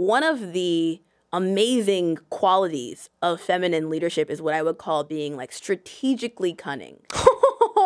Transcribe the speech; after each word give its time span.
one 0.00 0.22
of 0.22 0.52
the 0.52 1.00
amazing 1.32 2.18
qualities 2.30 3.10
of 3.22 3.40
feminine 3.40 3.90
leadership 3.90 4.30
is 4.30 4.40
what 4.40 4.54
I 4.54 4.62
would 4.62 4.78
call 4.78 5.04
being 5.04 5.36
like 5.36 5.52
strategically 5.52 6.54
cunning. 6.54 7.00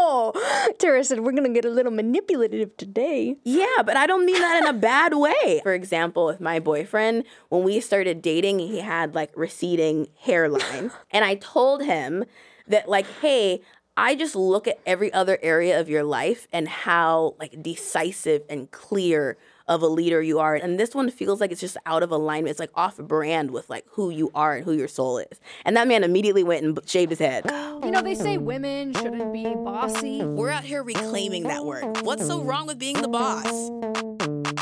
Oh, 0.07 0.33
Tara 0.79 1.03
said 1.03 1.21
we're 1.21 1.33
gonna 1.33 1.49
get 1.49 1.65
a 1.65 1.71
little 1.71 1.93
manipulative 1.93 2.77
today. 2.77 3.37
Yeah, 3.43 3.83
but 3.85 3.97
I 3.97 4.07
don't 4.07 4.25
mean 4.25 4.41
that 4.41 4.63
in 4.63 4.69
a 4.69 4.79
bad 4.79 5.15
way. 5.15 5.61
For 5.63 5.73
example, 5.73 6.27
with 6.27 6.41
my 6.41 6.61
boyfriend, 6.61 7.25
when 7.49 7.65
we 7.65 7.81
started 7.81 8.23
dating, 8.23 8.61
he 8.61 8.81
had 8.81 9.15
like 9.15 9.31
receding 9.35 10.09
hairline. 10.21 10.91
and 11.11 11.25
I 11.25 11.37
told 11.37 11.83
him 11.83 12.25
that, 12.69 12.89
like, 12.89 13.07
hey, 13.21 13.63
I 13.97 14.15
just 14.15 14.37
look 14.37 14.69
at 14.69 14.79
every 14.85 15.13
other 15.13 15.39
area 15.43 15.81
of 15.81 15.89
your 15.89 16.05
life 16.05 16.49
and 16.53 16.69
how 16.69 17.35
like 17.39 17.63
decisive 17.63 18.43
and 18.49 18.71
clear 18.71 19.37
of 19.67 19.83
a 19.83 19.87
leader 19.87 20.21
you 20.23 20.39
are. 20.39 20.55
And 20.55 20.79
this 20.79 20.95
one 20.95 21.11
feels 21.11 21.41
like 21.41 21.53
it's 21.53 21.61
just 21.61 21.77
out 21.87 22.03
of 22.03 22.11
alignment. 22.11 22.51
It's 22.51 22.61
like 22.61 22.71
off 22.75 22.97
brand 22.99 23.51
with 23.51 23.71
like 23.71 23.85
who 23.91 24.11
you 24.11 24.31
are 24.35 24.57
and 24.57 24.65
who 24.65 24.73
your 24.73 24.89
soul 24.89 25.19
is. 25.19 25.41
And 25.65 25.77
that 25.77 25.89
man 25.89 26.05
immediately 26.05 26.45
went 26.45 26.65
and 26.65 26.79
shaved 26.87 27.11
his 27.11 27.19
head. 27.19 27.45
You 27.85 27.91
know, 27.91 28.01
they 28.01 28.15
say 28.15 28.39
women 28.39 28.95
shouldn't 28.95 29.31
be 29.31 29.45
bossy. 29.45 30.25
We're 30.25 30.49
out 30.49 30.65
here 30.65 30.83
reclaiming 30.83 31.43
that 31.45 31.67
word. 31.67 32.01
What's 32.01 32.27
so 32.27 32.41
wrong 32.43 32.67
with 32.67 32.79
being 32.79 33.03
the 33.03 33.09
boss? 33.09 33.45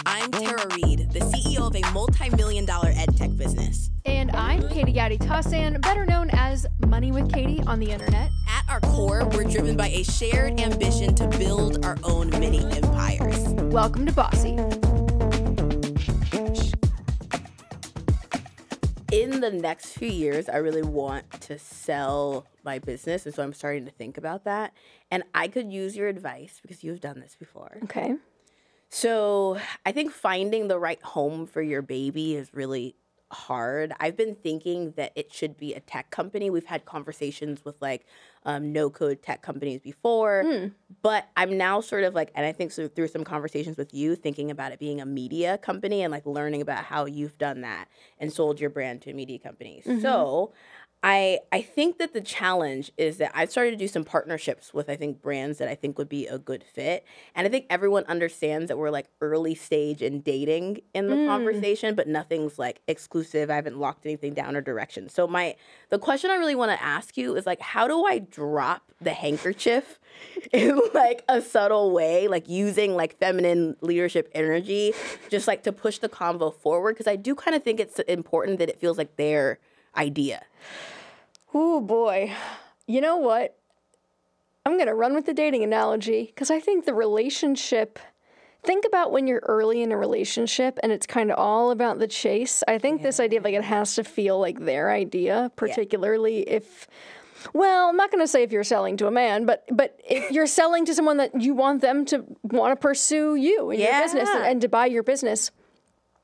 I'm 0.05 0.29
Tara 0.33 0.67
Reid, 0.75 1.13
the 1.13 1.21
CEO 1.21 1.69
of 1.69 1.77
a 1.77 1.93
multi 1.93 2.31
million 2.31 2.65
dollar 2.65 2.93
ed 2.97 3.17
tech 3.17 3.37
business. 3.37 3.91
And 4.05 4.33
I'm 4.33 4.69
Katie 4.69 4.93
Gatti 4.93 5.19
Tassin, 5.19 5.81
better 5.83 6.05
known 6.05 6.31
as 6.33 6.67
Money 6.89 7.13
with 7.13 7.33
Katie 7.33 7.63
on 7.67 7.79
the 7.79 7.93
internet. 7.93 8.29
At 8.49 8.69
our 8.69 8.81
core, 8.81 9.25
we're 9.29 9.45
driven 9.45 9.77
by 9.77 9.89
a 9.89 10.03
shared 10.03 10.61
ambition 10.61 11.15
to 11.15 11.29
build 11.29 11.85
our 11.85 11.99
own 12.03 12.31
mini 12.31 12.65
empires. 12.77 13.39
Welcome 13.73 14.05
to 14.07 14.13
Bossy. 14.13 14.57
In 19.13 19.41
the 19.41 19.51
next 19.51 19.93
few 19.93 20.09
years, 20.09 20.49
I 20.49 20.57
really 20.57 20.83
want 20.83 21.31
to 21.43 21.59
sell 21.59 22.47
my 22.65 22.79
business. 22.79 23.27
And 23.27 23.35
so 23.35 23.43
I'm 23.43 23.53
starting 23.53 23.85
to 23.85 23.91
think 23.91 24.17
about 24.17 24.45
that. 24.45 24.73
And 25.11 25.23
I 25.35 25.49
could 25.49 25.71
use 25.71 25.97
your 25.97 26.09
advice 26.09 26.61
because 26.63 26.83
you've 26.83 27.01
done 27.01 27.21
this 27.21 27.37
before. 27.39 27.79
Okay. 27.85 28.17
So 28.89 29.59
I 29.85 29.93
think 29.93 30.13
finding 30.13 30.69
the 30.69 30.79
right 30.79 31.03
home 31.03 31.47
for 31.47 31.61
your 31.63 31.83
baby 31.83 32.35
is 32.35 32.53
really 32.55 32.97
hard. 33.33 33.93
I've 33.99 34.17
been 34.17 34.35
thinking 34.35 34.93
that 34.97 35.13
it 35.17 35.33
should 35.33 35.57
be 35.57 35.75
a 35.75 35.81
tech 35.81 36.11
company. 36.11 36.51
We've 36.51 36.65
had 36.67 36.85
conversations 36.85 37.65
with 37.65 37.81
like 37.81 38.05
um, 38.45 38.73
no 38.73 38.91
code 38.91 39.23
tech 39.23 39.41
companies 39.43 39.81
before, 39.81 40.43
Mm. 40.45 40.73
but 41.01 41.29
I'm 41.37 41.57
now 41.57 41.81
sort 41.81 42.05
of 42.05 42.13
like, 42.15 42.31
and 42.35 42.45
I 42.45 42.53
think 42.53 42.73
so 42.73 42.89
through 42.89 43.09
some 43.09 43.25
conversations 43.25 43.77
with 43.77 43.95
you, 43.95 44.17
thinking 44.17 44.51
about 44.51 44.73
it 44.73 44.79
being 44.79 45.01
a 45.01 45.07
media 45.07 45.59
company 45.59 46.03
and 46.03 46.11
like 46.11 46.27
learning 46.27 46.61
about 46.61 46.85
how 46.85 47.07
you've 47.07 47.39
done 47.39 47.61
that 47.63 47.87
and 48.19 48.33
sold 48.33 48.61
your 48.61 48.71
brand 48.71 49.03
to 49.03 49.11
a 49.11 49.15
media 49.15 49.39
company. 49.39 49.83
So 50.01 50.53
I 51.05 51.41
I 51.51 51.63
think 51.63 51.99
that 51.99 52.13
the 52.13 52.21
challenge 52.21 52.93
is 52.97 53.17
that 53.17 53.33
I've 53.35 53.51
started 53.51 53.73
to 53.73 53.77
do 53.77 53.89
some 53.89 54.05
partnerships 54.05 54.73
with 54.73 54.89
I 54.89 54.95
think 54.95 55.21
brands 55.21 55.59
that 55.59 55.69
I 55.69 55.75
think 55.75 55.99
would 55.99 56.09
be 56.09 56.29
a 56.29 56.39
good 56.39 56.63
fit. 56.63 57.05
And 57.35 57.45
I 57.47 57.51
think 57.51 57.67
everyone 57.69 58.05
understands 58.05 58.69
that 58.69 58.79
we're 58.79 58.91
like 58.91 59.09
early 59.21 59.57
stage 59.57 60.01
in 60.01 60.21
dating 60.21 60.83
in 60.95 61.09
the 61.09 61.17
mm. 61.17 61.27
conversation, 61.27 61.97
but 61.97 62.07
nothing's 62.07 62.57
like 62.57 62.81
exclusive. 62.87 63.51
I 63.51 63.57
haven't 63.57 63.79
locked 63.79 64.07
anything 64.07 64.33
down 64.33 64.55
or 64.55 64.61
direction. 64.61 65.09
So 65.09 65.27
my 65.27 65.57
the 65.89 65.99
question 65.99 66.31
I 66.31 66.37
really 66.37 66.55
want 66.55 66.71
to 66.71 66.81
ask 66.81 67.17
you 67.17 67.35
is 67.37 67.47
like 67.47 67.61
how 67.61 67.89
do 67.89 68.05
I 68.05 68.21
drop 68.21 68.93
the 69.01 69.13
handkerchief 69.13 69.99
in 70.53 70.81
like 70.95 71.25
a 71.29 71.43
subtle 71.43 71.91
way, 71.91 72.29
like 72.29 72.49
using 72.49 72.95
like 72.95 73.19
feminine 73.19 73.77
leadership 73.81 74.31
energy, 74.37 74.95
just 75.31 75.49
like 75.49 75.65
to 75.65 75.73
push 75.73 75.99
the 75.99 76.09
convo 76.09 76.55
forward? 76.55 76.95
Because 76.95 77.09
I 77.09 77.17
do 77.17 77.35
kind 77.35 77.57
of 77.57 77.65
think 77.65 77.81
it's 77.81 77.99
important 78.01 78.61
that 78.61 78.69
it 78.69 78.79
feels 78.79 78.99
like 78.99 79.17
their 79.17 79.59
idea. 79.97 80.45
Oh 81.55 81.81
boy. 81.81 82.33
You 82.87 83.01
know 83.01 83.17
what? 83.17 83.57
I'm 84.65 84.75
going 84.75 84.87
to 84.87 84.95
run 84.95 85.15
with 85.15 85.27
the 85.27 85.35
dating 85.35 85.65
analogy 85.65 86.25
because 86.27 86.51
I 86.51 86.61
think 86.61 86.85
the 86.85 86.95
relationship. 86.95 87.99
Think 88.65 88.85
about 88.87 89.11
when 89.11 89.27
you're 89.27 89.43
early 89.45 89.83
in 89.83 89.91
a 89.91 89.97
relationship 89.97 90.79
and 90.85 90.93
it's 90.93 91.05
kind 91.05 91.33
of 91.33 91.39
all 91.39 91.73
about 91.73 91.99
the 91.99 92.07
chase. 92.07 92.63
I 92.69 92.79
think 92.79 93.03
this 93.03 93.19
idea 93.19 93.41
of 93.41 93.45
like 93.45 93.55
it 93.55 93.65
has 93.65 93.97
to 93.97 94.05
feel 94.05 94.39
like 94.39 94.61
their 94.61 94.91
idea, 94.91 95.51
particularly 95.57 96.49
if. 96.49 96.87
Well, 97.53 97.89
I'm 97.89 97.97
not 97.97 98.13
going 98.13 98.23
to 98.23 98.29
say 98.29 98.45
if 98.45 98.53
you're 98.53 98.63
selling 98.63 98.97
to 98.99 99.09
a 99.09 99.11
man, 99.11 99.47
but 99.47 99.65
but 99.73 100.01
if 100.09 100.31
you're 100.31 100.47
selling 100.47 100.85
to 100.85 100.95
someone 100.95 101.17
that 101.17 101.41
you 101.41 101.55
want 101.55 101.81
them 101.81 102.05
to 102.05 102.25
want 102.45 102.71
to 102.71 102.77
pursue 102.77 103.35
you 103.35 103.73
in 103.73 103.81
your 103.81 104.01
business 104.01 104.29
and, 104.29 104.45
and 104.45 104.61
to 104.61 104.69
buy 104.69 104.87
your 104.87 105.03
business. 105.03 105.51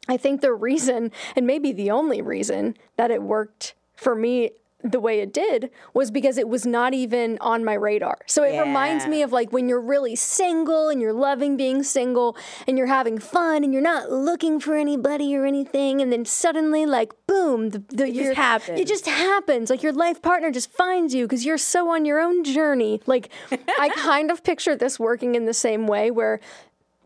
I 0.06 0.16
think 0.16 0.40
the 0.40 0.54
reason, 0.54 1.10
and 1.34 1.44
maybe 1.44 1.72
the 1.72 1.90
only 1.90 2.22
reason, 2.22 2.76
that 2.96 3.10
it 3.10 3.20
worked 3.20 3.74
for 3.96 4.14
me 4.14 4.52
the 4.84 5.00
way 5.00 5.18
it 5.18 5.32
did 5.32 5.70
was 5.92 6.10
because 6.10 6.38
it 6.38 6.48
was 6.48 6.64
not 6.64 6.94
even 6.94 7.36
on 7.40 7.64
my 7.64 7.74
radar. 7.74 8.18
So 8.26 8.44
it 8.44 8.60
reminds 8.60 9.06
me 9.08 9.22
of 9.22 9.32
like 9.32 9.52
when 9.52 9.68
you're 9.68 9.80
really 9.80 10.14
single 10.14 10.88
and 10.88 11.00
you're 11.00 11.12
loving 11.12 11.56
being 11.56 11.82
single 11.82 12.36
and 12.66 12.78
you're 12.78 12.86
having 12.86 13.18
fun 13.18 13.64
and 13.64 13.72
you're 13.72 13.82
not 13.82 14.12
looking 14.12 14.60
for 14.60 14.76
anybody 14.76 15.34
or 15.36 15.44
anything, 15.44 16.00
and 16.00 16.12
then 16.12 16.24
suddenly, 16.24 16.86
like, 16.86 17.12
boom, 17.26 17.70
the, 17.70 17.78
the 17.88 18.06
just 18.06 18.14
your- 18.14 18.34
happens. 18.34 18.80
It 18.80 18.86
just 18.86 19.06
happens. 19.06 19.68
Like 19.68 19.82
your 19.82 19.92
life 19.92 20.22
partner 20.22 20.52
just 20.52 20.70
finds 20.70 21.12
you 21.12 21.24
because 21.26 21.44
you're 21.44 21.58
so 21.58 21.90
on 21.90 22.04
your 22.04 22.20
own 22.20 22.44
journey. 22.44 23.00
Like, 23.06 23.30
I 23.50 23.88
kind 23.96 24.30
of 24.30 24.44
picture 24.44 24.76
this 24.76 24.98
working 25.00 25.34
in 25.34 25.44
the 25.44 25.54
same 25.54 25.88
way 25.88 26.12
where 26.12 26.38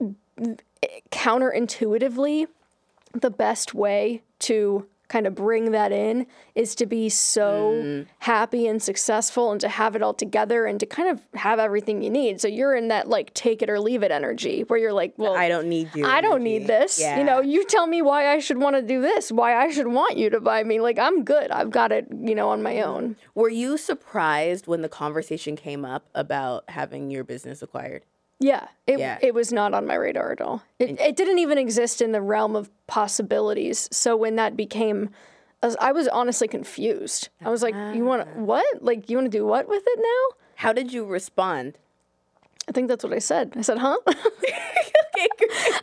mm, 0.00 0.14
eh, 0.82 1.00
counterintuitively, 1.10 2.48
the 3.14 3.30
best 3.30 3.74
way 3.74 4.22
to 4.40 4.86
kind 5.12 5.26
of 5.26 5.34
bring 5.34 5.72
that 5.72 5.92
in 5.92 6.26
is 6.54 6.74
to 6.74 6.86
be 6.86 7.10
so 7.10 7.72
mm. 7.74 8.06
happy 8.20 8.66
and 8.66 8.82
successful 8.82 9.52
and 9.52 9.60
to 9.60 9.68
have 9.68 9.94
it 9.94 10.02
all 10.02 10.14
together 10.14 10.64
and 10.64 10.80
to 10.80 10.86
kind 10.86 11.10
of 11.10 11.20
have 11.34 11.58
everything 11.58 12.00
you 12.00 12.08
need. 12.08 12.40
So 12.40 12.48
you're 12.48 12.74
in 12.74 12.88
that 12.88 13.08
like 13.08 13.34
take 13.34 13.60
it 13.60 13.68
or 13.68 13.78
leave 13.78 14.02
it 14.02 14.10
energy 14.10 14.62
where 14.62 14.78
you're 14.78 14.92
like, 14.92 15.12
well, 15.18 15.36
I 15.36 15.50
don't 15.50 15.68
need 15.68 15.90
you. 15.94 16.06
I 16.06 16.22
don't 16.22 16.42
need 16.42 16.66
this. 16.66 16.98
Yeah. 16.98 17.18
You 17.18 17.24
know, 17.24 17.40
you 17.42 17.66
tell 17.66 17.86
me 17.86 18.00
why 18.00 18.32
I 18.32 18.38
should 18.38 18.56
want 18.56 18.76
to 18.76 18.82
do 18.82 19.02
this, 19.02 19.30
why 19.30 19.54
I 19.54 19.70
should 19.70 19.88
want 19.88 20.16
you 20.16 20.30
to 20.30 20.40
buy 20.40 20.64
me. 20.64 20.80
Like 20.80 20.98
I'm 20.98 21.24
good. 21.24 21.50
I've 21.50 21.70
got 21.70 21.92
it, 21.92 22.06
you 22.10 22.34
know, 22.34 22.48
on 22.48 22.62
my 22.62 22.80
own. 22.80 23.16
Were 23.34 23.50
you 23.50 23.76
surprised 23.76 24.66
when 24.66 24.80
the 24.80 24.88
conversation 24.88 25.56
came 25.56 25.84
up 25.84 26.08
about 26.14 26.64
having 26.70 27.10
your 27.10 27.22
business 27.22 27.60
acquired? 27.60 28.06
Yeah, 28.42 28.66
it 28.86 28.98
Yeah. 28.98 29.18
it 29.22 29.34
was 29.34 29.52
not 29.52 29.72
on 29.74 29.86
my 29.86 29.94
radar 29.94 30.32
at 30.32 30.40
all. 30.40 30.62
It 30.78 31.00
it 31.00 31.16
didn't 31.16 31.38
even 31.38 31.58
exist 31.58 32.02
in 32.02 32.12
the 32.12 32.20
realm 32.20 32.56
of 32.56 32.70
possibilities. 32.86 33.88
So 33.92 34.16
when 34.16 34.36
that 34.36 34.56
became, 34.56 35.10
I 35.62 35.66
was- 35.66 35.76
I 35.80 35.92
was 35.92 36.08
honestly 36.08 36.48
confused. 36.48 37.28
I 37.44 37.50
was 37.50 37.62
like, 37.62 37.74
"You 37.94 38.04
want 38.04 38.22
to 38.24 38.28
ah. 38.36 38.40
what? 38.40 38.82
Like 38.82 39.08
you 39.08 39.16
want 39.16 39.30
to 39.30 39.38
do 39.38 39.46
what 39.46 39.68
with 39.68 39.82
it 39.86 39.98
now?" 39.98 40.36
How 40.56 40.72
did 40.72 40.92
you 40.92 41.04
respond? 41.04 41.78
I 42.68 42.72
think 42.72 42.88
that's 42.88 43.02
what 43.04 43.12
I 43.12 43.18
said. 43.20 43.52
I 43.56 43.62
said, 43.62 43.78
"Huh?" 43.78 43.98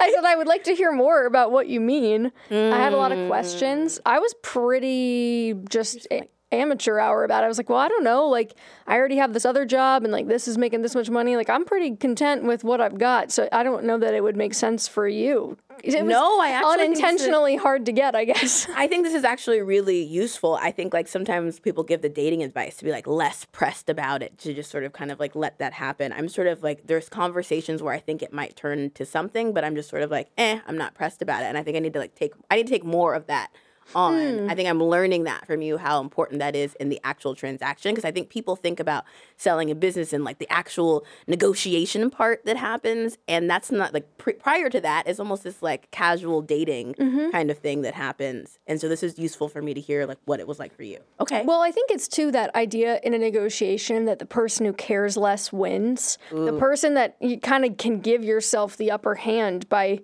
I 0.01 0.11
said 0.13 0.25
I 0.25 0.35
would 0.35 0.47
like 0.47 0.63
to 0.65 0.75
hear 0.75 0.91
more 0.91 1.25
about 1.25 1.51
what 1.51 1.67
you 1.67 1.79
mean. 1.79 2.31
I 2.51 2.77
had 2.77 2.93
a 2.93 2.97
lot 2.97 3.11
of 3.11 3.27
questions. 3.27 3.97
Mm. 3.99 4.01
I 4.05 4.19
was 4.19 4.33
pretty 4.41 5.55
just 5.69 6.07
amateur 6.51 6.99
hour 6.99 7.23
about 7.23 7.43
it. 7.43 7.45
I 7.45 7.47
was 7.47 7.57
like, 7.57 7.69
well, 7.69 7.77
I 7.79 7.87
don't 7.87 8.03
know. 8.03 8.27
Like, 8.27 8.53
I 8.87 8.95
already 8.95 9.17
have 9.17 9.33
this 9.33 9.45
other 9.45 9.65
job, 9.65 10.03
and 10.03 10.11
like 10.11 10.27
this 10.27 10.47
is 10.47 10.57
making 10.57 10.81
this 10.81 10.95
much 10.95 11.09
money. 11.09 11.35
Like, 11.35 11.49
I'm 11.49 11.65
pretty 11.65 11.95
content 11.95 12.43
with 12.43 12.63
what 12.63 12.81
I've 12.81 12.97
got. 12.97 13.31
So 13.31 13.47
I 13.51 13.63
don't 13.63 13.83
know 13.85 13.97
that 13.97 14.13
it 14.13 14.23
would 14.23 14.35
make 14.35 14.53
sense 14.53 14.87
for 14.87 15.07
you. 15.07 15.57
It 15.81 16.03
No, 16.03 16.41
I 16.41 16.49
actually 16.49 16.73
is- 16.73 16.79
unintentionally 16.99 17.55
hard 17.55 17.85
to 17.85 17.93
get. 17.93 18.13
I 18.13 18.25
guess. 18.25 18.67
I 18.75 18.87
think 18.87 19.05
this 19.05 19.13
is 19.13 19.23
actually 19.23 19.61
really 19.61 20.01
useful. 20.03 20.55
I 20.55 20.71
think 20.71 20.93
like 20.93 21.07
sometimes 21.07 21.59
people 21.59 21.83
give 21.83 22.01
the 22.01 22.09
dating 22.09 22.43
advice 22.43 22.75
to 22.77 22.83
be 22.85 22.91
like 22.91 23.07
less 23.07 23.45
pressed 23.45 23.89
about 23.89 24.21
it, 24.21 24.37
to 24.39 24.53
just 24.53 24.71
sort 24.71 24.83
of 24.83 24.91
kind 24.91 25.11
of 25.11 25.19
like 25.19 25.35
let 25.35 25.57
that 25.59 25.73
happen. 25.73 26.11
I'm 26.11 26.27
sort 26.27 26.47
of 26.47 26.63
like 26.63 26.87
there's 26.87 27.07
conversations 27.07 27.81
where 27.81 27.93
I 27.93 27.99
think 27.99 28.21
it 28.21 28.33
might 28.33 28.55
turn 28.57 28.89
to 28.91 29.05
something, 29.05 29.53
but 29.53 29.63
I'm 29.63 29.75
just 29.75 29.89
sort 29.89 30.01
of 30.01 30.11
like, 30.11 30.29
eh, 30.37 30.59
I'm 30.67 30.77
not 30.77 30.95
pressed 30.95 31.21
about 31.21 31.43
it. 31.43 31.45
And 31.45 31.57
I 31.57 31.63
think 31.63 31.77
I 31.77 31.79
need 31.79 31.93
to 31.93 31.99
like 31.99 32.15
take 32.15 32.33
I 32.51 32.57
need 32.57 32.67
to 32.67 32.73
take 32.73 32.83
more 32.83 33.13
of 33.13 33.27
that 33.27 33.49
on. 33.95 34.39
Hmm. 34.39 34.49
I 34.49 34.55
think 34.55 34.69
I'm 34.69 34.81
learning 34.81 35.23
that 35.23 35.45
from 35.45 35.61
you 35.61 35.77
how 35.77 36.01
important 36.01 36.39
that 36.39 36.55
is 36.55 36.75
in 36.75 36.89
the 36.89 36.99
actual 37.03 37.35
transaction 37.35 37.91
because 37.91 38.05
I 38.05 38.11
think 38.11 38.29
people 38.29 38.55
think 38.55 38.79
about 38.79 39.05
selling 39.37 39.71
a 39.71 39.75
business 39.75 40.13
and 40.13 40.23
like 40.23 40.39
the 40.39 40.51
actual 40.51 41.05
negotiation 41.27 42.09
part 42.09 42.45
that 42.45 42.57
happens 42.57 43.17
and 43.27 43.49
that's 43.49 43.71
not 43.71 43.93
like 43.93 44.17
pre- 44.17 44.33
prior 44.33 44.69
to 44.69 44.81
that 44.81 45.07
it's 45.07 45.19
almost 45.19 45.43
this 45.43 45.61
like 45.61 45.89
casual 45.91 46.41
dating 46.41 46.93
mm-hmm. 46.95 47.31
kind 47.31 47.51
of 47.51 47.57
thing 47.57 47.81
that 47.81 47.93
happens. 47.93 48.59
And 48.67 48.79
so 48.79 48.87
this 48.87 49.03
is 49.03 49.17
useful 49.17 49.49
for 49.49 49.61
me 49.61 49.73
to 49.73 49.81
hear 49.81 50.05
like 50.05 50.17
what 50.25 50.39
it 50.39 50.47
was 50.47 50.59
like 50.59 50.75
for 50.75 50.83
you. 50.83 50.99
Okay. 51.19 51.43
Well, 51.45 51.61
I 51.61 51.71
think 51.71 51.91
it's 51.91 52.07
too 52.07 52.31
that 52.31 52.53
idea 52.55 52.99
in 53.03 53.13
a 53.13 53.17
negotiation 53.17 54.05
that 54.05 54.19
the 54.19 54.25
person 54.25 54.65
who 54.65 54.73
cares 54.73 55.17
less 55.17 55.51
wins. 55.51 56.17
The 56.31 56.53
person 56.53 56.93
that 56.93 57.15
you 57.19 57.39
kind 57.39 57.65
of 57.65 57.77
can 57.77 57.99
give 57.99 58.23
yourself 58.23 58.77
the 58.77 58.91
upper 58.91 59.15
hand 59.15 59.67
by 59.69 60.01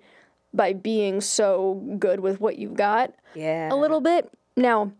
by 0.55 0.73
being 0.73 1.21
so 1.21 1.75
good 1.99 2.19
with 2.19 2.39
what 2.39 2.57
you've 2.57 2.75
got 2.75 3.13
yeah. 3.33 3.71
a 3.71 3.75
little 3.75 4.01
bit. 4.01 4.31
Now, 4.55 4.91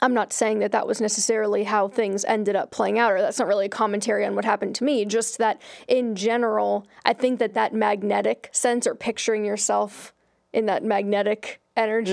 I'm 0.00 0.14
not 0.14 0.32
saying 0.32 0.60
that 0.60 0.72
that 0.72 0.86
was 0.86 1.00
necessarily 1.00 1.64
how 1.64 1.88
things 1.88 2.24
ended 2.24 2.56
up 2.56 2.70
playing 2.70 2.98
out, 2.98 3.12
or 3.12 3.20
that's 3.20 3.38
not 3.38 3.48
really 3.48 3.66
a 3.66 3.70
commentary 3.70 4.24
on 4.24 4.34
what 4.34 4.44
happened 4.44 4.74
to 4.76 4.84
me. 4.84 5.04
Just 5.04 5.38
that 5.38 5.60
in 5.88 6.14
general, 6.14 6.86
I 7.04 7.12
think 7.12 7.38
that 7.40 7.54
that 7.54 7.74
magnetic 7.74 8.48
sense, 8.52 8.86
or 8.86 8.94
picturing 8.94 9.44
yourself 9.44 10.14
in 10.52 10.66
that 10.66 10.84
magnetic 10.84 11.60
energy, 11.78 12.12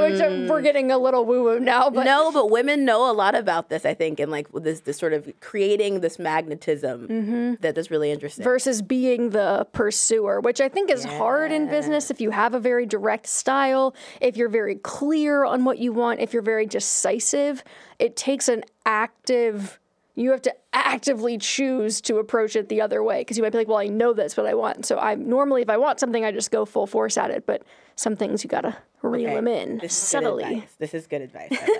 which 0.00 0.20
uh, 0.20 0.46
we're 0.48 0.62
getting 0.62 0.90
a 0.92 0.98
little 0.98 1.24
woo 1.24 1.42
woo 1.44 1.60
now, 1.60 1.90
but 1.90 2.04
no, 2.04 2.30
but 2.32 2.50
women 2.50 2.84
know 2.84 3.10
a 3.10 3.12
lot 3.12 3.34
about 3.34 3.68
this, 3.68 3.84
I 3.84 3.94
think, 3.94 4.20
and 4.20 4.30
like 4.30 4.46
this 4.52 4.80
this 4.80 4.96
sort 4.96 5.12
of 5.12 5.28
creating 5.40 6.00
this 6.00 6.18
magnetism 6.18 7.08
Mm-hmm. 7.08 7.54
that 7.62 7.76
is 7.76 7.90
really 7.90 8.10
interesting. 8.10 8.44
versus 8.44 8.80
being 8.82 9.30
the 9.30 9.66
pursuer, 9.72 10.40
which 10.40 10.60
I 10.60 10.68
think 10.68 10.90
is 10.90 11.04
hard 11.04 11.50
in 11.52 11.68
business 11.68 12.10
if 12.10 12.20
you 12.20 12.30
have 12.30 12.54
a 12.54 12.60
very 12.60 12.86
direct 12.86 13.26
style, 13.26 13.94
if 14.20 14.36
you're 14.36 14.48
very 14.48 14.76
clear 14.76 15.44
on 15.44 15.64
what 15.64 15.78
you 15.78 15.92
want, 15.92 16.20
if 16.20 16.32
you're 16.32 16.42
very 16.42 16.66
decisive. 16.66 17.64
It 17.98 18.16
takes 18.16 18.48
an 18.48 18.62
active 18.84 19.78
you 20.16 20.30
have 20.30 20.42
to 20.42 20.54
actively 20.72 21.38
choose 21.38 22.00
to 22.00 22.16
approach 22.16 22.56
it 22.56 22.68
the 22.68 22.80
other 22.80 23.02
way 23.02 23.20
because 23.20 23.36
you 23.36 23.42
might 23.42 23.52
be 23.52 23.58
like, 23.58 23.68
well, 23.68 23.76
I 23.76 23.86
know 23.86 24.14
that's 24.14 24.36
what 24.36 24.46
I 24.46 24.54
want. 24.54 24.86
So 24.86 24.98
I 24.98 25.14
normally, 25.14 25.62
if 25.62 25.70
I 25.70 25.76
want 25.76 26.00
something, 26.00 26.24
I 26.24 26.32
just 26.32 26.50
go 26.50 26.64
full 26.64 26.86
force 26.86 27.16
at 27.18 27.30
it. 27.30 27.46
But 27.46 27.62
some 27.94 28.16
things 28.16 28.42
you 28.42 28.48
gotta 28.48 28.76
reel 29.02 29.26
Okay, 29.26 29.34
them 29.34 29.46
in 29.46 29.78
this 29.78 29.94
subtly. 29.94 30.66
This 30.78 30.94
is 30.94 31.06
good 31.06 31.22
advice. 31.22 31.50
Like. 31.52 31.70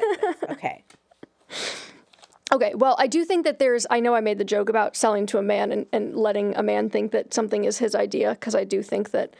Okay. 0.50 0.85
Okay, 2.53 2.75
well, 2.77 2.94
I 2.99 3.09
do 3.09 3.25
think 3.25 3.44
that 3.44 3.59
there's, 3.59 3.87
I 3.91 3.99
know 3.99 4.15
I 4.15 4.21
made 4.21 4.38
the 4.38 4.44
joke 4.44 4.69
about 4.69 4.94
selling 4.94 5.27
to 5.27 5.38
a 5.38 5.43
man 5.43 5.73
and, 5.73 5.87
and 5.93 6.17
letting 6.17 6.56
a 6.56 6.62
man 6.62 6.88
think 6.88 7.11
that 7.11 7.35
something 7.35 7.65
is 7.65 7.79
his 7.79 7.94
idea, 7.97 8.31
because 8.31 8.55
I 8.55 8.62
do 8.62 8.83
think 8.83 9.11
that 9.11 9.35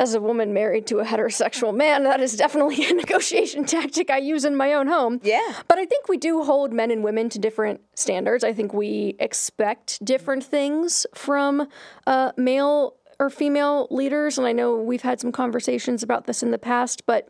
as 0.00 0.14
a 0.14 0.20
woman 0.20 0.54
married 0.54 0.86
to 0.86 0.98
a 0.98 1.04
heterosexual 1.04 1.76
man, 1.76 2.04
that 2.04 2.22
is 2.22 2.34
definitely 2.34 2.86
a 2.86 2.94
negotiation 2.94 3.66
tactic 3.66 4.08
I 4.08 4.16
use 4.16 4.46
in 4.46 4.56
my 4.56 4.72
own 4.72 4.86
home. 4.86 5.20
Yeah. 5.22 5.56
But 5.68 5.78
I 5.78 5.84
think 5.84 6.08
we 6.08 6.16
do 6.16 6.42
hold 6.42 6.72
men 6.72 6.90
and 6.90 7.04
women 7.04 7.28
to 7.28 7.38
different 7.38 7.82
standards. 7.94 8.42
I 8.42 8.54
think 8.54 8.72
we 8.72 9.14
expect 9.18 10.02
different 10.02 10.42
things 10.42 11.06
from 11.14 11.68
uh, 12.06 12.32
male 12.38 12.94
or 13.18 13.28
female 13.28 13.88
leaders. 13.90 14.38
And 14.38 14.46
I 14.46 14.52
know 14.52 14.74
we've 14.74 15.02
had 15.02 15.20
some 15.20 15.32
conversations 15.32 16.02
about 16.02 16.26
this 16.26 16.42
in 16.42 16.50
the 16.50 16.58
past, 16.58 17.04
but 17.04 17.28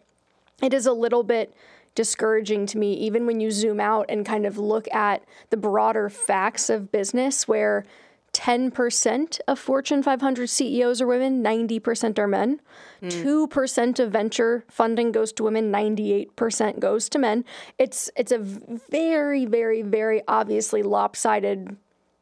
it 0.62 0.72
is 0.72 0.86
a 0.86 0.92
little 0.92 1.24
bit 1.24 1.52
discouraging 1.96 2.66
to 2.66 2.78
me, 2.78 2.94
even 2.94 3.26
when 3.26 3.40
you 3.40 3.50
zoom 3.50 3.80
out 3.80 4.06
and 4.08 4.24
kind 4.24 4.46
of 4.46 4.56
look 4.56 4.86
at 4.94 5.24
the 5.50 5.56
broader 5.56 6.08
facts 6.08 6.70
of 6.70 6.92
business, 6.92 7.48
where 7.48 7.84
10% 8.32 9.40
of 9.48 9.58
Fortune 9.58 10.02
500 10.02 10.48
CEOs 10.48 11.00
are 11.00 11.06
women, 11.06 11.42
90% 11.42 12.18
are 12.18 12.26
men. 12.26 12.60
2% 13.02 13.98
of 13.98 14.10
venture 14.12 14.64
funding 14.68 15.10
goes 15.12 15.32
to 15.34 15.42
women, 15.44 15.72
98% 15.72 16.78
goes 16.80 17.08
to 17.08 17.18
men. 17.18 17.44
It's 17.78 18.10
it's 18.16 18.30
a 18.32 18.38
very 18.38 19.46
very 19.46 19.82
very 19.82 20.22
obviously 20.28 20.82
lopsided 20.82 21.76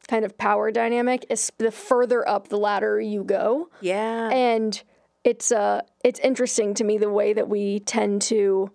kind 0.07 0.23
of 0.25 0.37
power 0.37 0.71
dynamic. 0.71 1.25
It's 1.29 1.51
the 1.57 1.71
further 1.71 2.27
up 2.27 2.47
the 2.47 2.57
ladder 2.57 2.99
you 2.99 3.23
go 3.23 3.69
Yeah. 3.81 4.29
and 4.29 4.81
it's 5.25 5.51
uh 5.51 5.81
it's 6.03 6.19
interesting 6.21 6.73
to 6.75 6.83
me 6.85 6.97
the 6.97 7.09
way 7.09 7.33
that 7.33 7.49
we 7.49 7.79
tend 7.81 8.21
to 8.23 8.71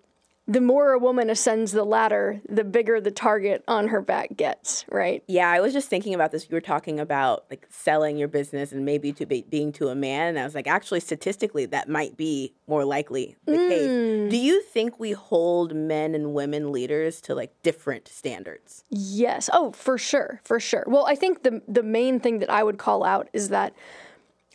the 0.47 0.61
more 0.61 0.91
a 0.91 0.99
woman 0.99 1.29
ascends 1.29 1.71
the 1.71 1.83
ladder 1.83 2.39
the 2.47 2.63
bigger 2.63 3.01
the 3.01 3.09
target 3.11 3.63
on 3.67 3.87
her 3.87 4.01
back 4.01 4.35
gets 4.37 4.85
right 4.91 5.23
Yeah, 5.27 5.49
I 5.49 5.59
was 5.59 5.73
just 5.73 5.89
thinking 5.89 6.13
about 6.13 6.31
this. 6.31 6.47
You 6.49 6.55
were 6.55 6.61
talking 6.61 6.99
about 6.99 7.45
like 7.49 7.65
selling 7.69 8.17
your 8.17 8.27
business 8.27 8.71
and 8.71 8.85
maybe 8.85 9.11
to 9.13 9.25
be 9.25 9.45
being 9.49 9.71
to 9.73 9.87
a 9.89 9.95
man, 9.95 10.29
and 10.29 10.39
I 10.39 10.43
was 10.43 10.53
like, 10.55 10.67
actually, 10.67 10.99
statistically, 10.99 11.65
that 11.67 11.89
might 11.89 12.15
be 12.17 12.53
more 12.67 12.85
likely 12.85 13.35
the 13.45 13.53
Mm. 13.57 13.69
case. 13.69 14.31
Do 14.31 14.37
you 14.37 14.61
think 14.61 14.99
we 14.99 15.11
hold 15.11 15.75
men 15.75 16.13
and 16.15 16.33
women 16.33 16.71
leaders 16.71 17.21
to 17.21 17.33
like 17.35 17.51
different 17.63 18.07
standards? 18.07 18.83
yes 18.89 19.49
oh 19.53 19.71
for 19.71 19.97
sure 19.97 20.41
for 20.43 20.59
sure 20.59 20.83
well 20.87 21.05
i 21.07 21.15
think 21.15 21.43
the 21.43 21.61
the 21.67 21.83
main 21.83 22.19
thing 22.19 22.39
that 22.39 22.49
i 22.49 22.63
would 22.63 22.77
call 22.77 23.03
out 23.03 23.27
is 23.33 23.49
that 23.49 23.73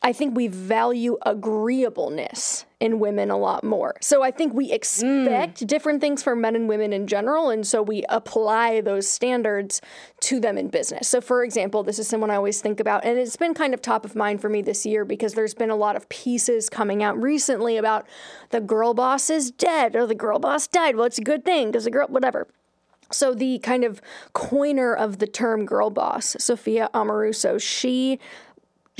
I 0.03 0.15
think 0.15 0.35
we 0.35 0.49
value 0.49 1.19
agreeableness 1.27 2.65
in 2.81 2.99
women 3.01 3.31
a 3.31 3.37
lot 3.37 3.63
more. 3.63 3.97
So 4.01 4.23
I 4.23 4.31
think 4.31 4.55
we 4.55 4.73
expect 4.73 5.61
mm. 5.61 5.67
different 5.67 6.01
things 6.01 6.23
for 6.23 6.35
men 6.35 6.57
and 6.57 6.71
women 6.71 6.95
in 6.95 7.07
general, 7.07 7.51
and 7.51 7.67
so 7.67 7.83
we 7.83 8.05
apply 8.09 8.81
those 8.81 9.07
standards 9.07 9.83
to 10.21 10.41
them 10.41 10.57
in 10.57 10.69
business. 10.69 11.07
So, 11.07 11.21
for 11.21 11.45
example, 11.45 11.83
this 11.83 11.99
is 11.99 12.09
someone 12.09 12.31
I 12.31 12.37
always 12.37 12.63
think 12.63 12.81
about, 12.81 13.05
and 13.05 13.19
it's 13.19 13.37
been 13.37 13.53
kind 13.53 13.75
of 13.75 13.83
top 13.83 14.07
of 14.07 14.17
mind 14.17 14.41
for 14.41 14.49
me 14.49 14.63
this 14.63 14.87
year 14.87 15.05
because 15.05 15.35
there's 15.35 15.55
been 15.55 15.71
a 15.71 15.77
lot 15.77 15.97
of 15.97 16.09
pieces 16.09 16.71
coming 16.71 17.03
out 17.03 17.21
recently 17.21 17.77
about 17.77 18.07
the 18.49 18.61
girl 18.61 18.95
boss 18.95 19.29
is 19.29 19.51
dead 19.51 19.95
or 19.95 20.07
the 20.07 20.15
girl 20.15 20.39
boss 20.39 20.67
died. 20.67 20.97
Well, 20.97 21.05
it's 21.05 21.19
a 21.19 21.23
good 21.23 21.45
thing 21.45 21.69
because 21.69 21.85
the 21.85 21.91
girl, 21.91 22.07
whatever. 22.09 22.47
So 23.13 23.35
the 23.35 23.59
kind 23.59 23.85
of 23.85 24.01
coiner 24.33 24.95
of 24.95 25.19
the 25.19 25.27
term 25.27 25.67
girl 25.67 25.91
boss, 25.91 26.37
Sophia 26.39 26.89
Amoruso, 26.95 27.61
she 27.61 28.19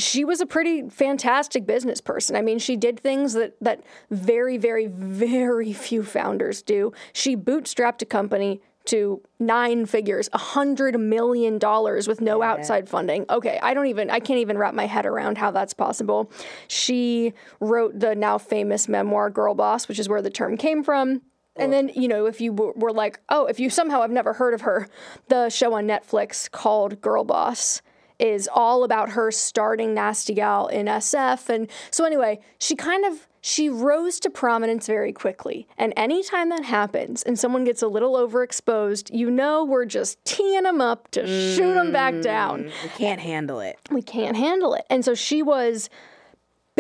she 0.01 0.25
was 0.25 0.41
a 0.41 0.47
pretty 0.47 0.89
fantastic 0.89 1.67
business 1.67 2.01
person. 2.01 2.37
I 2.37 2.43
mean, 2.43 2.59
she 2.59 2.77
did 2.77 3.01
things 3.01 3.33
that 3.35 3.55
that 3.61 3.83
very, 4.11 4.57
very, 4.57 4.87
very 4.87 5.73
few 5.73 6.03
founders 6.03 6.63
do. 6.63 6.93
She 7.13 7.37
bootstrapped 7.37 8.03
a 8.03 8.07
company 8.07 8.61
to 8.87 9.21
nine 9.39 9.87
figures, 9.87 10.29
a 10.33 10.39
hundred 10.39 10.99
million 10.99 11.59
dollars 11.59 12.09
with 12.09 12.21
no 12.21 12.43
outside 12.43 12.89
funding. 12.89 13.27
Okay, 13.29 13.59
I 13.63 13.75
don't 13.75 13.87
even, 13.87 14.11
I 14.11 14.21
can't 14.21 14.39
even 14.39 14.57
wrap 14.57 14.75
my 14.75 14.87
head 14.87 15.07
around 15.07 15.39
how 15.39 15.51
that's 15.51 15.75
possible. 15.75 16.31
She 16.67 17.35
wrote 17.61 18.01
the 18.01 18.15
now 18.15 18.39
famous 18.39 18.89
memoir 18.89 19.31
Girl 19.31 19.55
Boss, 19.55 19.87
which 19.87 19.99
is 19.99 20.09
where 20.09 20.23
the 20.23 20.31
term 20.31 20.57
came 20.57 20.83
from. 20.83 21.23
And 21.57 21.73
then, 21.73 21.91
you 21.95 22.09
know, 22.09 22.25
if 22.25 22.41
you 22.41 22.53
were 22.55 22.73
were 22.73 22.93
like, 22.93 23.21
oh, 23.29 23.45
if 23.45 23.61
you 23.61 23.69
somehow 23.69 24.01
have 24.01 24.11
never 24.11 24.33
heard 24.33 24.55
of 24.55 24.63
her, 24.63 24.89
the 25.29 25.51
show 25.51 25.75
on 25.75 25.87
Netflix 25.87 26.51
called 26.51 27.03
Girl 27.03 27.23
Boss 27.23 27.83
is 28.21 28.49
all 28.53 28.85
about 28.85 29.11
her 29.11 29.31
starting 29.31 29.95
Nasty 29.95 30.35
Gal 30.35 30.67
in 30.69 30.87
SF. 30.87 31.49
And 31.49 31.71
so, 31.91 32.05
anyway, 32.05 32.41
she 32.59 32.75
kind 32.77 33.05
of. 33.05 33.27
She 33.43 33.71
rose 33.71 34.21
to 34.21 34.29
prominence 34.29 34.87
very 34.87 35.15
quickly. 35.15 35.67
And 35.79 35.95
anytime 35.97 36.51
that 36.51 36.63
happens 36.63 37.23
and 37.23 37.39
someone 37.39 37.65
gets 37.65 37.81
a 37.81 37.89
little 37.89 38.13
overexposed, 38.13 39.09
you 39.17 39.31
know 39.31 39.65
we're 39.65 39.87
just 39.87 40.23
teeing 40.27 40.65
them 40.65 40.83
up 40.83 41.11
to 41.13 41.27
shoot 41.27 41.73
them 41.73 41.91
back 41.91 42.21
down 42.21 42.65
mm, 42.65 42.83
We 42.83 42.89
can't 42.91 43.19
handle 43.19 43.61
it. 43.61 43.79
we 43.91 44.03
can't 44.03 44.37
handle 44.37 44.75
it. 44.75 44.85
And 44.91 45.03
so 45.07 45.15
she 45.15 45.43
was 45.43 45.89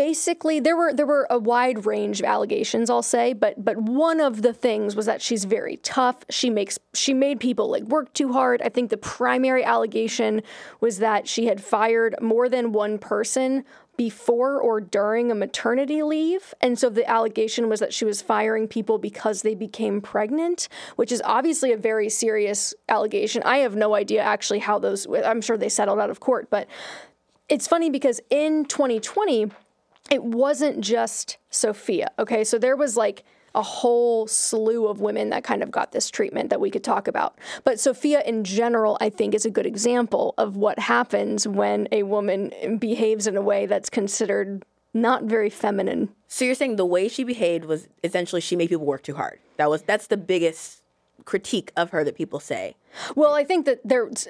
basically 0.00 0.61
there 0.61 0.79
were 0.79 0.94
there 0.94 1.05
were 1.05 1.26
a 1.29 1.38
wide 1.38 1.85
range 1.85 2.20
of 2.20 2.25
allegations 2.25 2.88
I'll 2.88 3.02
say, 3.02 3.35
but 3.35 3.62
but 3.62 3.76
one 3.76 4.19
of 4.19 4.41
the 4.41 4.55
things 4.55 4.97
was 4.97 5.05
that 5.05 5.20
she's 5.20 5.44
very 5.44 5.76
tough. 5.76 6.25
She 6.31 6.49
makes 6.49 6.79
she 6.94 7.12
made 7.12 7.38
people 7.38 7.70
like 7.70 7.82
work 7.82 8.11
too 8.14 8.32
hard. 8.32 8.62
I 8.62 8.70
think 8.70 8.88
the 8.88 8.97
primary 8.97 9.62
allegation 9.62 10.41
was 10.81 11.00
that 11.00 11.29
she 11.29 11.44
had 11.49 11.62
fired 11.62 12.14
more 12.23 12.49
than 12.49 12.73
one 12.73 12.99
person 12.99 13.62
before 13.99 14.58
or 14.58 14.81
during 14.81 15.31
a 15.31 15.35
maternity 15.35 16.02
leave. 16.02 16.55
And 16.62 16.79
so 16.79 16.88
the 16.88 17.06
allegation 17.06 17.69
was 17.69 17.81
that 17.81 17.93
she 17.93 18.06
was 18.06 18.23
firing 18.23 18.69
people 18.69 18.97
because 18.97 19.43
they 19.43 19.55
became 19.55 20.00
pregnant, 20.00 20.70
which 20.97 21.12
is 21.12 21.21
obviously 21.26 21.73
a 21.73 21.76
very 21.76 22.09
serious 22.09 22.73
allegation. 22.88 23.42
I 23.42 23.59
have 23.59 23.76
no 23.76 23.95
idea 23.95 24.23
actually 24.23 24.61
how 24.61 24.78
those 24.78 25.07
I'm 25.26 25.42
sure 25.42 25.59
they 25.59 25.69
settled 25.69 25.99
out 25.99 26.09
of 26.09 26.21
court, 26.21 26.49
but 26.49 26.66
it's 27.50 27.66
funny 27.66 27.90
because 27.90 28.19
in 28.30 28.64
2020, 28.64 29.50
it 30.11 30.25
wasn't 30.25 30.81
just 30.81 31.38
Sophia. 31.49 32.11
Okay, 32.19 32.45
so 32.45 32.59
there 32.59 32.76
was 32.76 32.97
like 32.97 33.25
a 33.55 33.62
whole 33.62 34.26
slew 34.26 34.87
of 34.87 35.00
women 35.00 35.31
that 35.31 35.43
kind 35.45 35.62
of 35.62 35.71
got 35.71 35.93
this 35.93 36.11
treatment 36.11 36.50
that 36.50 36.61
we 36.61 36.71
could 36.71 36.85
talk 36.85 37.09
about. 37.09 37.37
But 37.64 37.81
Sophia, 37.81 38.23
in 38.25 38.45
general, 38.45 38.97
I 39.00 39.11
think 39.11 39.35
is 39.35 39.45
a 39.45 39.50
good 39.50 39.67
example 39.67 40.35
of 40.38 40.57
what 40.57 40.79
happens 40.79 41.49
when 41.49 41.88
a 41.90 42.05
woman 42.05 42.79
behaves 42.79 43.26
in 43.26 43.37
a 43.37 43.43
way 43.43 43.67
that's 43.67 43.90
considered 43.90 44.64
not 44.93 45.25
very 45.25 45.50
feminine. 45.50 46.11
So 46.29 46.45
you're 46.45 46.55
saying 46.55 46.76
the 46.76 46.87
way 46.87 47.09
she 47.09 47.25
behaved 47.25 47.64
was 47.64 47.88
essentially 48.05 48.40
she 48.40 48.57
made 48.57 48.69
people 48.69 48.87
work 48.87 49.02
too 49.02 49.14
hard. 49.14 49.40
That 49.57 49.71
was 49.71 49.83
that's 49.83 50.07
the 50.07 50.17
biggest 50.17 50.83
critique 51.25 51.73
of 51.76 51.90
her 51.90 52.05
that 52.05 52.17
people 52.17 52.40
say. 52.40 52.76
Well, 53.14 53.35
I 53.35 53.45
think 53.45 53.67
that 53.67 53.81
there's. 53.85 54.29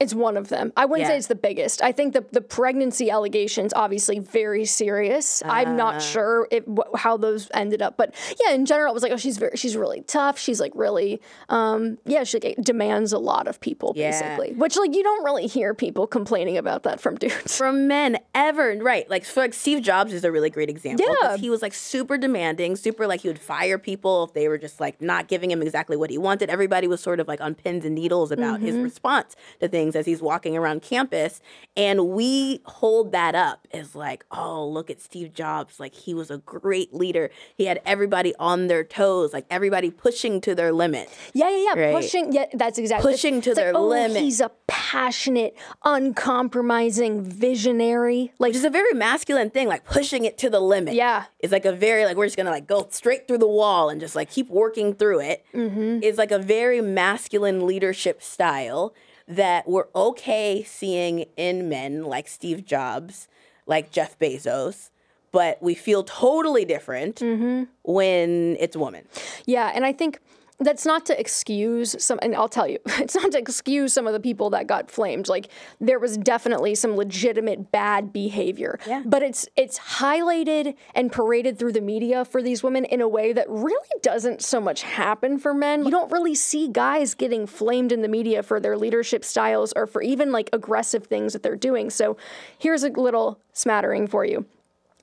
It's 0.00 0.14
one 0.14 0.36
of 0.36 0.48
them. 0.48 0.72
I 0.76 0.84
wouldn't 0.84 1.08
say 1.08 1.16
it's 1.16 1.26
the 1.26 1.34
biggest. 1.34 1.82
I 1.82 1.90
think 1.90 2.12
the 2.12 2.24
the 2.30 2.40
pregnancy 2.40 3.10
allegations 3.10 3.72
obviously 3.74 4.20
very 4.20 4.64
serious. 4.64 5.42
I'm 5.44 5.70
Uh. 5.70 5.72
not 5.74 6.02
sure 6.02 6.46
if, 6.52 6.62
wh- 6.66 6.96
how 6.96 7.16
those 7.16 7.48
ended 7.52 7.82
up, 7.82 7.96
but 7.96 8.14
yeah, 8.44 8.52
in 8.54 8.64
general, 8.64 8.92
it 8.92 8.94
was 8.94 9.02
like, 9.02 9.10
oh, 9.10 9.16
she's 9.16 9.38
very, 9.38 9.56
she's 9.56 9.76
really 9.76 10.02
tough. 10.02 10.38
She's 10.38 10.60
like 10.60 10.70
really, 10.76 11.20
um, 11.48 11.98
yeah, 12.04 12.22
she 12.22 12.38
like, 12.38 12.58
demands 12.62 13.12
a 13.12 13.18
lot 13.18 13.48
of 13.48 13.60
people 13.60 13.92
Yeah. 13.96 14.10
basically. 14.12 14.52
Which 14.54 14.76
like 14.76 14.94
you 14.94 15.02
don't 15.02 15.24
really 15.24 15.48
hear 15.48 15.74
people 15.74 16.06
complaining 16.06 16.56
about 16.56 16.84
that 16.84 17.00
from 17.00 17.16
dudes. 17.22 17.56
From 17.56 17.88
men 17.88 18.18
ever, 18.36 18.76
right? 18.80 19.10
Like 19.10 19.24
so 19.24 19.40
like 19.40 19.52
Steve 19.52 19.82
Jobs 19.82 20.12
is 20.12 20.22
a 20.22 20.30
really 20.30 20.48
great 20.50 20.70
example. 20.70 21.06
Yeah. 21.22 21.36
He 21.38 21.50
was 21.50 21.60
like 21.60 21.74
super 21.74 22.16
demanding, 22.16 22.76
super 22.76 23.08
like 23.08 23.22
he 23.22 23.28
would 23.28 23.40
fire 23.40 23.78
people 23.78 24.22
if 24.24 24.32
they 24.32 24.46
were 24.46 24.58
just 24.58 24.78
like 24.78 25.02
not 25.02 25.26
giving 25.26 25.50
him 25.50 25.60
exactly 25.60 25.96
what 25.96 26.10
he 26.10 26.18
wanted. 26.18 26.50
Everybody 26.50 26.86
was 26.86 27.00
sort 27.00 27.18
of 27.18 27.26
like 27.26 27.40
on 27.40 27.56
pins 27.56 27.84
and 27.84 27.96
needles 27.96 28.30
about 28.30 28.60
his 28.60 28.76
Mm-hmm. 28.76 28.84
response 28.84 29.34
to 29.58 29.66
things. 29.66 29.87
Things 29.88 29.96
as 29.98 30.06
he's 30.06 30.22
walking 30.22 30.56
around 30.56 30.82
campus. 30.82 31.40
And 31.76 32.08
we 32.08 32.60
hold 32.64 33.12
that 33.12 33.34
up 33.34 33.66
as 33.72 33.94
like, 33.94 34.24
oh, 34.30 34.66
look 34.66 34.90
at 34.90 35.00
Steve 35.00 35.32
Jobs. 35.32 35.80
Like 35.80 35.94
he 35.94 36.14
was 36.14 36.30
a 36.30 36.38
great 36.38 36.94
leader. 36.94 37.30
He 37.56 37.64
had 37.64 37.80
everybody 37.86 38.34
on 38.38 38.66
their 38.66 38.84
toes, 38.84 39.32
like 39.32 39.46
everybody 39.50 39.90
pushing 39.90 40.40
to 40.42 40.54
their 40.54 40.72
limit. 40.72 41.08
Yeah, 41.32 41.50
yeah, 41.50 41.74
yeah. 41.74 41.80
Right. 41.80 41.94
Pushing. 41.94 42.32
Yeah, 42.32 42.46
that's 42.52 42.78
exactly 42.78 43.12
Pushing 43.12 43.40
to 43.42 43.54
their 43.54 43.72
like, 43.72 43.80
oh, 43.80 43.86
limit. 43.86 44.22
He's 44.22 44.40
a 44.40 44.50
passionate, 44.66 45.56
uncompromising 45.84 47.22
visionary. 47.22 48.32
Like 48.38 48.54
is 48.54 48.64
a 48.64 48.70
very 48.70 48.92
masculine 48.92 49.50
thing, 49.50 49.68
like 49.68 49.84
pushing 49.84 50.24
it 50.24 50.36
to 50.38 50.50
the 50.50 50.60
limit. 50.60 50.94
Yeah. 50.94 51.24
It's 51.38 51.52
like 51.52 51.64
a 51.64 51.72
very, 51.72 52.04
like, 52.04 52.16
we're 52.16 52.26
just 52.26 52.36
gonna 52.36 52.50
like 52.50 52.66
go 52.66 52.86
straight 52.90 53.28
through 53.28 53.38
the 53.38 53.48
wall 53.48 53.88
and 53.88 54.00
just 54.00 54.16
like 54.16 54.30
keep 54.30 54.48
working 54.48 54.94
through 54.94 55.20
it. 55.20 55.44
Mm-hmm. 55.54 56.00
It's 56.02 56.18
like 56.18 56.32
a 56.32 56.38
very 56.38 56.80
masculine 56.80 57.66
leadership 57.66 58.22
style 58.22 58.94
that 59.28 59.68
we're 59.68 59.86
okay 59.94 60.62
seeing 60.64 61.26
in 61.36 61.68
men 61.68 62.02
like 62.04 62.26
Steve 62.28 62.64
Jobs, 62.64 63.28
like 63.66 63.92
Jeff 63.92 64.18
Bezos, 64.18 64.90
but 65.30 65.62
we 65.62 65.74
feel 65.74 66.02
totally 66.02 66.64
different 66.64 67.16
Mm-hmm. 67.16 67.64
when 67.84 68.56
it's 68.58 68.74
a 68.74 68.78
woman. 68.78 69.04
Yeah, 69.44 69.70
and 69.74 69.84
I 69.84 69.92
think 69.92 70.18
that's 70.60 70.84
not 70.84 71.06
to 71.06 71.18
excuse 71.18 71.94
some 72.02 72.18
and 72.22 72.34
I'll 72.34 72.48
tell 72.48 72.66
you, 72.66 72.78
it's 72.86 73.14
not 73.14 73.32
to 73.32 73.38
excuse 73.38 73.92
some 73.92 74.06
of 74.06 74.12
the 74.12 74.20
people 74.20 74.50
that 74.50 74.66
got 74.66 74.90
flamed. 74.90 75.28
Like 75.28 75.48
there 75.80 75.98
was 75.98 76.16
definitely 76.16 76.74
some 76.74 76.96
legitimate 76.96 77.70
bad 77.70 78.12
behavior. 78.12 78.78
Yeah. 78.86 79.02
But 79.06 79.22
it's 79.22 79.48
it's 79.56 79.78
highlighted 79.78 80.74
and 80.94 81.12
paraded 81.12 81.58
through 81.58 81.72
the 81.72 81.80
media 81.80 82.24
for 82.24 82.42
these 82.42 82.62
women 82.62 82.84
in 82.84 83.00
a 83.00 83.08
way 83.08 83.32
that 83.32 83.48
really 83.48 83.74
doesn't 84.02 84.42
so 84.42 84.60
much 84.60 84.82
happen 84.82 85.38
for 85.38 85.54
men. 85.54 85.84
You 85.84 85.90
don't 85.90 86.10
really 86.10 86.34
see 86.34 86.68
guys 86.68 87.14
getting 87.14 87.46
flamed 87.46 87.92
in 87.92 88.02
the 88.02 88.08
media 88.08 88.42
for 88.42 88.60
their 88.60 88.76
leadership 88.76 89.24
styles 89.24 89.72
or 89.76 89.86
for 89.86 90.02
even 90.02 90.32
like 90.32 90.50
aggressive 90.52 91.06
things 91.06 91.32
that 91.32 91.42
they're 91.42 91.56
doing. 91.56 91.90
So 91.90 92.16
here's 92.58 92.82
a 92.82 92.88
little 92.88 93.40
smattering 93.52 94.06
for 94.06 94.24
you. 94.24 94.46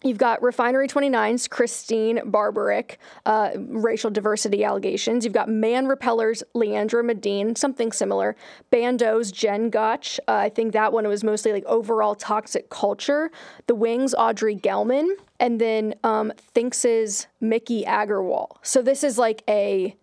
You've 0.05 0.19
got 0.19 0.43
Refinery 0.43 0.87
29's 0.87 1.47
Christene 1.47 2.19
Barberich, 2.29 2.97
uh, 3.25 3.53
racial 3.57 4.11
diversity 4.11 4.63
allegations. 4.63 5.25
You've 5.25 5.33
got 5.33 5.49
Man 5.49 5.87
Repeller's, 5.87 6.43
Leandra 6.53 7.03
Medine, 7.03 7.55
something 7.55 7.91
similar. 7.91 8.35
Bando's 8.69 9.31
Jen 9.31 9.71
Gotch. 9.71 10.19
Uh, 10.27 10.33
I 10.33 10.49
think 10.49 10.73
that 10.73 10.93
one 10.93 11.07
was 11.07 11.23
mostly 11.23 11.51
like 11.53 11.65
overall 11.65 12.13
toxic 12.13 12.69
culture. 12.69 13.31
The 13.65 13.73
Wing's, 13.73 14.13
Audrey 14.13 14.55
Gelman. 14.55 15.09
And 15.39 15.59
then 15.59 15.95
um, 16.03 16.31
Thinx' 16.53 17.25
Miki 17.41 17.83
Agrawal. 17.83 18.57
So 18.61 18.83
this 18.83 19.03
is 19.03 19.17
like 19.17 19.41
a 19.49 19.95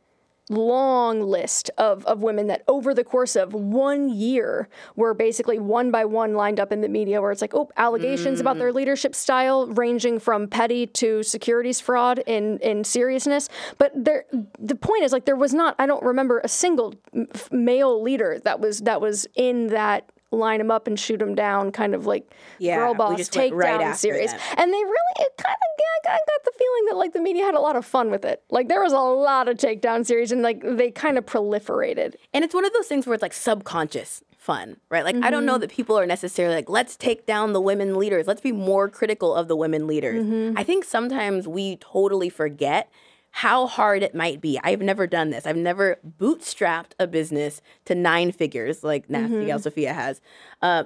long 0.51 1.21
list 1.21 1.71
of, 1.79 2.05
of 2.07 2.23
women 2.23 2.49
that 2.49 2.63
over 2.69 2.93
the 2.93 3.05
course 3.05 3.37
of 3.37 3.55
one 3.55 4.09
year 4.09 4.69
were 4.97 5.15
basically 5.15 5.59
one 5.59 5.91
by 5.91 6.05
one 6.05 6.35
lined 6.35 6.59
up 6.59 6.73
in 6.73 6.81
the 6.81 6.89
media 6.89 7.21
where 7.21 7.31
it's 7.31 7.41
like 7.41 7.55
oh 7.55 7.71
allegations 7.77 8.41
about 8.41 8.59
their 8.59 8.73
mm. 8.73 8.75
leadership 8.75 9.15
style 9.15 9.67
ranging 9.69 10.19
from 10.19 10.49
petty 10.49 10.87
to 10.87 11.23
securities 11.23 11.81
fraud 11.81 12.19
in 12.27 12.59
in 12.59 12.83
seriousness. 12.85 13.49
But 13.79 13.93
there 13.95 14.25
the 14.59 14.75
point 14.75 15.05
is 15.05 15.13
like 15.13 15.25
there 15.25 15.37
was 15.37 15.55
not 15.55 15.75
i 15.79 15.87
don't 15.87 16.03
remember 16.03 16.41
a 16.43 16.49
single 16.49 16.95
male 17.51 18.03
leader 18.03 18.41
that 18.45 18.61
was 18.61 18.81
that 18.81 19.01
was 19.01 19.27
in 19.35 19.69
that 19.69 20.11
line 20.33 20.59
them 20.59 20.71
up 20.71 20.87
and 20.87 20.99
shoot 20.99 21.19
them 21.19 21.35
down 21.35 21.71
kind 21.71 21.95
of 21.95 22.07
like 22.07 22.31
Yeah, 22.59 22.77
girl 22.77 22.95
boss 22.95 23.35
went 23.37 23.55
right 23.55 23.97
series 23.97 24.31
them. 24.31 24.41
and 24.57 24.73
they 24.73 24.79
really 24.79 25.15
it 25.21 25.37
kind 25.37 25.55
of 25.55 25.73
yeah, 26.05 26.13
I 26.13 26.19
got 26.19 26.45
the 26.45 26.53
feeling 26.59 26.85
that 26.89 26.97
like 26.97 27.13
the 27.13 27.21
media 27.21 27.45
had 27.45 27.55
a 27.55 27.61
lot 27.61 27.77
of 27.77 27.85
fun 27.85 28.11
with 28.11 28.25
it. 28.25 28.43
Like 28.51 28.69
there 28.69 28.83
was 28.83 28.93
a 28.93 28.99
lot 28.99 29.49
of 29.49 29.57
takedown 29.57 30.05
series 30.07 30.33
and 30.33 30.43
like 30.43 30.63
they 30.63 30.91
kind 30.91 31.19
of 31.19 31.27
proliferated. 31.27 32.15
And 32.33 32.45
it's 32.45 32.55
one 32.55 32.65
of 32.65 32.73
those 32.73 32.87
things 32.87 33.07
where 33.07 33.15
it's 33.15 33.23
like 33.23 33.33
subconscious 33.33 34.23
fun, 34.37 34.77
right? 34.91 35.05
Like 35.05 35.17
I 35.23 35.31
don't 35.31 35.47
know 35.47 35.53
mm-hmm. 35.55 35.61
that 35.61 35.71
people 35.71 35.97
are 35.99 36.07
necessarily 36.07 36.57
like, 36.57 36.69
let's 36.69 36.97
take 36.97 37.27
down 37.27 37.53
the 37.53 37.61
women 37.61 37.97
leaders. 37.97 38.27
Let's 38.27 38.41
be 38.41 38.53
more 38.53 38.89
critical 38.89 39.35
of 39.35 39.49
the 39.49 39.57
women 39.57 39.87
leaders. 39.87 40.25
Mm-hmm. 40.25 40.59
I 40.59 40.65
think 40.65 40.85
sometimes 40.85 41.47
we 41.47 41.77
totally 41.77 42.29
forget 42.29 42.91
how 43.33 43.67
hard 43.67 44.03
it 44.03 44.15
might 44.15 44.41
be. 44.41 44.61
I've 44.63 44.83
never 44.83 45.07
done 45.07 45.31
this. 45.31 45.47
I've 45.47 45.57
never 45.57 45.99
bootstrapped 46.19 46.93
a 46.99 47.07
business 47.07 47.63
to 47.87 47.95
nine 47.95 48.31
figures 48.31 48.85
like 48.85 49.09
Nasty 49.09 49.37
mm-hmm. 49.37 49.47
Gal 49.47 49.59
Sophia 49.59 49.95
has. 49.95 50.21
Uh, 50.61 50.85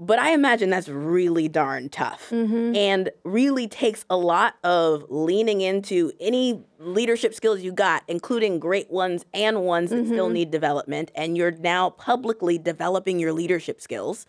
but 0.00 0.18
I 0.18 0.32
imagine 0.32 0.70
that's 0.70 0.88
really 0.88 1.48
darn 1.48 1.90
tough 1.90 2.30
mm-hmm. 2.30 2.74
and 2.74 3.10
really 3.24 3.68
takes 3.68 4.06
a 4.08 4.16
lot 4.16 4.54
of 4.64 5.04
leaning 5.10 5.60
into 5.60 6.12
any 6.18 6.64
leadership 6.78 7.34
skills 7.34 7.60
you 7.60 7.72
got, 7.72 8.02
including 8.08 8.58
great 8.58 8.90
ones 8.90 9.26
and 9.34 9.62
ones 9.62 9.90
that 9.90 10.06
still 10.06 10.24
mm-hmm. 10.24 10.34
need 10.34 10.50
development. 10.50 11.12
And 11.14 11.36
you're 11.36 11.52
now 11.52 11.90
publicly 11.90 12.56
developing 12.56 13.20
your 13.20 13.32
leadership 13.34 13.80
skills, 13.82 14.26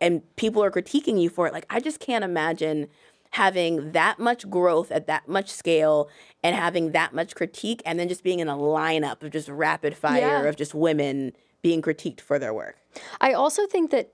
and 0.00 0.22
people 0.36 0.64
are 0.64 0.70
critiquing 0.70 1.20
you 1.20 1.28
for 1.28 1.46
it. 1.46 1.52
Like, 1.52 1.66
I 1.70 1.78
just 1.78 2.00
can't 2.00 2.24
imagine 2.24 2.88
having 3.36 3.92
that 3.92 4.18
much 4.18 4.48
growth 4.48 4.90
at 4.90 5.06
that 5.06 5.28
much 5.28 5.50
scale 5.52 6.08
and 6.42 6.56
having 6.56 6.92
that 6.92 7.12
much 7.12 7.34
critique, 7.34 7.82
and 7.84 8.00
then 8.00 8.08
just 8.08 8.24
being 8.24 8.40
in 8.40 8.48
a 8.48 8.56
lineup 8.56 9.22
of 9.22 9.30
just 9.30 9.48
rapid 9.48 9.94
fire 9.94 10.42
Yeah. 10.42 10.48
of 10.48 10.56
just 10.56 10.74
women 10.74 11.32
being 11.60 11.82
critiqued 11.82 12.20
for 12.22 12.38
their 12.38 12.54
work. 12.54 12.76
I 13.20 13.34
also 13.34 13.66
think 13.66 13.90
that 13.90 14.12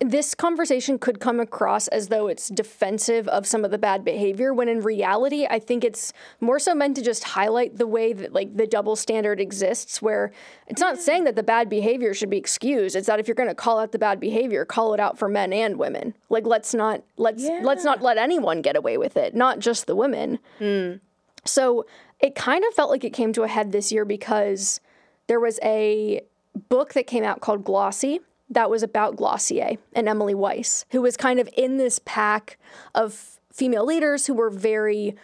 this 0.00 0.34
conversation 0.34 0.98
could 0.98 1.20
come 1.20 1.40
across 1.40 1.88
as 1.88 2.08
though 2.08 2.26
it's 2.26 2.48
defensive 2.48 3.28
of 3.28 3.46
some 3.46 3.64
of 3.64 3.70
the 3.70 3.78
bad 3.78 4.04
behavior 4.04 4.52
when 4.52 4.68
in 4.68 4.80
reality 4.80 5.46
I 5.48 5.58
think 5.58 5.84
it's 5.84 6.12
more 6.40 6.58
so 6.58 6.74
meant 6.74 6.96
to 6.96 7.02
just 7.02 7.24
highlight 7.24 7.78
the 7.78 7.86
way 7.86 8.12
that 8.12 8.32
like 8.32 8.56
the 8.56 8.66
double 8.66 8.96
standard 8.96 9.40
exists 9.40 10.02
where 10.02 10.32
it's 10.66 10.80
not 10.80 10.98
saying 10.98 11.24
that 11.24 11.36
the 11.36 11.42
bad 11.42 11.68
behavior 11.68 12.12
should 12.12 12.30
be 12.30 12.36
excused. 12.36 12.96
It's 12.96 13.06
that 13.06 13.20
if 13.20 13.28
you're 13.28 13.34
going 13.34 13.48
to 13.48 13.54
call 13.54 13.78
out 13.78 13.92
the 13.92 13.98
bad 13.98 14.20
behavior 14.20 14.64
call 14.64 14.94
it 14.94 15.00
out 15.00 15.18
for 15.18 15.28
men 15.28 15.52
and 15.52 15.78
women. 15.78 16.14
Like 16.28 16.46
let's 16.46 16.74
not 16.74 17.02
let's 17.16 17.44
let's 17.62 17.84
not 17.84 18.02
let 18.02 18.18
anyone 18.18 18.62
get 18.62 18.76
away 18.76 18.98
with 18.98 19.16
it 19.16 19.34
not 19.34 19.58
just 19.58 19.86
the 19.86 19.96
women. 19.96 20.38
Mm. 20.60 21.00
So 21.44 21.86
it 22.20 22.34
kind 22.34 22.64
of 22.64 22.74
felt 22.74 22.90
like 22.90 23.04
it 23.04 23.12
came 23.12 23.32
to 23.34 23.42
a 23.42 23.48
head 23.48 23.72
this 23.72 23.92
year 23.92 24.04
because 24.04 24.80
there 25.28 25.40
was 25.40 25.60
a 25.62 26.22
book 26.68 26.94
that 26.94 27.06
came 27.06 27.24
out 27.24 27.40
called 27.40 27.64
Glossy 27.64 28.20
that 28.54 28.70
was 28.70 28.82
about 28.82 29.16
Glossier 29.16 29.76
and 29.92 30.08
Emily 30.08 30.34
Weiss, 30.34 30.84
who 30.90 31.02
was 31.02 31.16
kind 31.16 31.38
of 31.38 31.48
in 31.56 31.76
this 31.76 32.00
pack 32.04 32.58
of 32.94 33.38
female 33.52 33.84
leaders 33.84 34.26
who 34.26 34.34
were 34.34 34.50
very, 34.50 35.14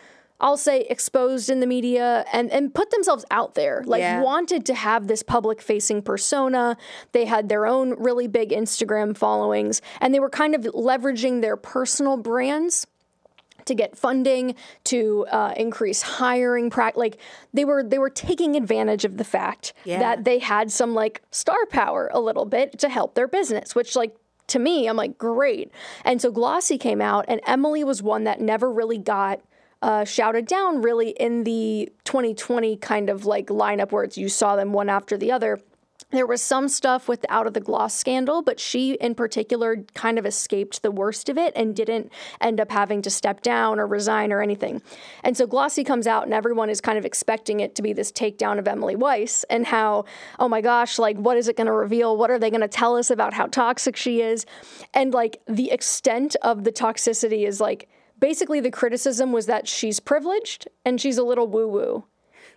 I'll 0.41 0.57
say, 0.57 0.83
exposed 0.83 1.51
in 1.51 1.61
the 1.61 1.67
media 1.67 2.25
and, 2.33 2.51
and 2.51 2.73
put 2.75 2.91
themselves 2.91 3.25
out 3.31 3.55
there, 3.55 3.83
like 3.87 4.01
Yeah. 4.01 4.23
wanted 4.23 4.65
to 4.67 4.75
have 4.75 5.07
this 5.07 5.23
public 5.23 5.61
facing 5.61 6.03
persona. 6.03 6.77
They 7.13 7.25
had 7.25 7.49
their 7.49 7.67
own 7.67 7.95
really 7.99 8.29
big 8.29 8.51
Instagram 8.51 9.17
followings, 9.17 9.83
and 10.01 10.15
they 10.15 10.21
were 10.21 10.31
kind 10.31 10.55
of 10.55 10.63
leveraging 10.63 11.41
their 11.41 11.57
personal 11.57 12.17
brands 12.17 12.87
to 13.67 13.75
get 13.75 13.97
funding 13.97 14.55
to 14.85 15.27
uh, 15.31 15.53
increase 15.57 16.03
hiring 16.03 16.71
prac 16.71 16.97
like 16.97 17.19
they 17.53 17.65
were 17.65 17.83
they 17.83 17.99
were 17.99 18.11
taking 18.11 18.57
advantage 18.57 19.05
of 19.05 19.17
the 19.17 19.25
fact 19.25 19.73
Yeah. 19.85 19.99
that 20.01 20.25
they 20.25 20.39
had 20.39 20.71
some 20.71 20.95
like 20.95 21.23
star 21.31 21.67
power 21.71 22.11
a 22.13 22.21
little 22.21 22.45
bit 22.47 22.79
to 22.81 22.89
help 22.89 23.15
their 23.15 23.29
business 23.29 23.75
which 23.75 23.97
like 23.97 24.15
to 24.49 24.59
me 24.59 24.87
i'm 24.89 24.97
like 24.97 25.17
great 25.19 25.71
and 26.05 26.21
so 26.21 26.31
glossy 26.31 26.79
came 26.79 27.01
out 27.01 27.25
and 27.29 27.41
emily 27.47 27.85
was 27.85 28.03
one 28.03 28.25
that 28.25 28.41
never 28.41 28.71
really 28.71 28.99
got 28.99 29.41
uh, 29.83 30.05
shouted 30.05 30.47
down 30.47 30.83
really 30.83 31.11
in 31.11 31.45
the 31.45 31.91
2020 32.05 32.77
kind 32.77 33.09
of 33.09 33.25
like 33.25 33.47
lineup 33.47 33.93
where 33.93 34.05
it's 34.05 34.19
you 34.19 34.29
saw 34.29 34.55
them 34.55 34.75
one 34.75 34.91
after 34.91 35.17
the 35.17 35.33
other 35.33 35.59
there 36.11 36.27
was 36.27 36.43
some 36.43 36.69
stuff 36.69 37.09
with 37.09 37.23
the 37.23 37.33
out 37.33 37.47
of 37.47 37.55
the 37.55 37.61
gloss 37.61 37.95
scandal, 37.95 38.43
but 38.43 38.59
she 38.59 38.95
in 38.95 39.15
particular 39.15 39.85
kind 39.95 40.19
of 40.19 40.27
escaped 40.27 40.83
the 40.83 40.91
worst 40.91 41.29
of 41.29 41.39
it 41.39 41.53
and 41.55 41.75
didn't 41.77 42.13
end 42.41 42.61
up 42.61 42.71
having 42.71 43.03
to 43.03 43.11
step 43.11 43.43
down 43.43 43.79
or 43.79 43.87
resign 43.87 44.33
or 44.33 44.43
anything. 44.43 44.83
And 45.23 45.37
so 45.37 45.47
Glossy 45.47 45.85
comes 45.85 46.07
out 46.07 46.25
and 46.25 46.35
everyone 46.35 46.71
is 46.71 46.81
kind 46.81 46.99
of 46.99 47.05
expecting 47.05 47.61
it 47.61 47.75
to 47.77 47.83
be 47.83 47.93
this 47.93 48.11
takedown 48.13 48.59
of 48.59 48.67
Emily 48.67 48.97
Weiss 48.97 49.45
and 49.45 49.67
how, 49.67 50.05
oh 50.39 50.49
my 50.49 50.61
gosh, 50.61 50.99
like 50.99 51.17
what 51.17 51.37
is 51.37 51.49
it 51.49 51.57
going 51.57 51.67
to 51.67 51.73
reveal? 51.73 52.17
What 52.17 52.31
are 52.31 52.39
they 52.39 52.51
going 52.51 52.61
to 52.61 52.69
tell 52.69 52.97
us 52.97 53.11
about 53.11 53.35
how 53.35 53.47
toxic 53.47 53.97
she 53.97 54.21
is? 54.21 54.47
And 54.95 55.15
like 55.15 55.41
the 55.47 55.71
extent 55.71 56.37
of 56.43 56.65
the 56.65 56.73
toxicity 56.73 57.47
is 57.47 57.61
like 57.61 57.89
basically 58.19 58.61
the 58.61 58.71
criticism 58.71 59.33
was 59.33 59.47
that 59.47 59.67
she's 59.67 60.01
privileged 60.01 60.69
and 60.85 61.01
she's 61.01 61.19
a 61.19 61.23
little 61.23 61.47
woo 61.47 61.69
woo. 61.69 62.05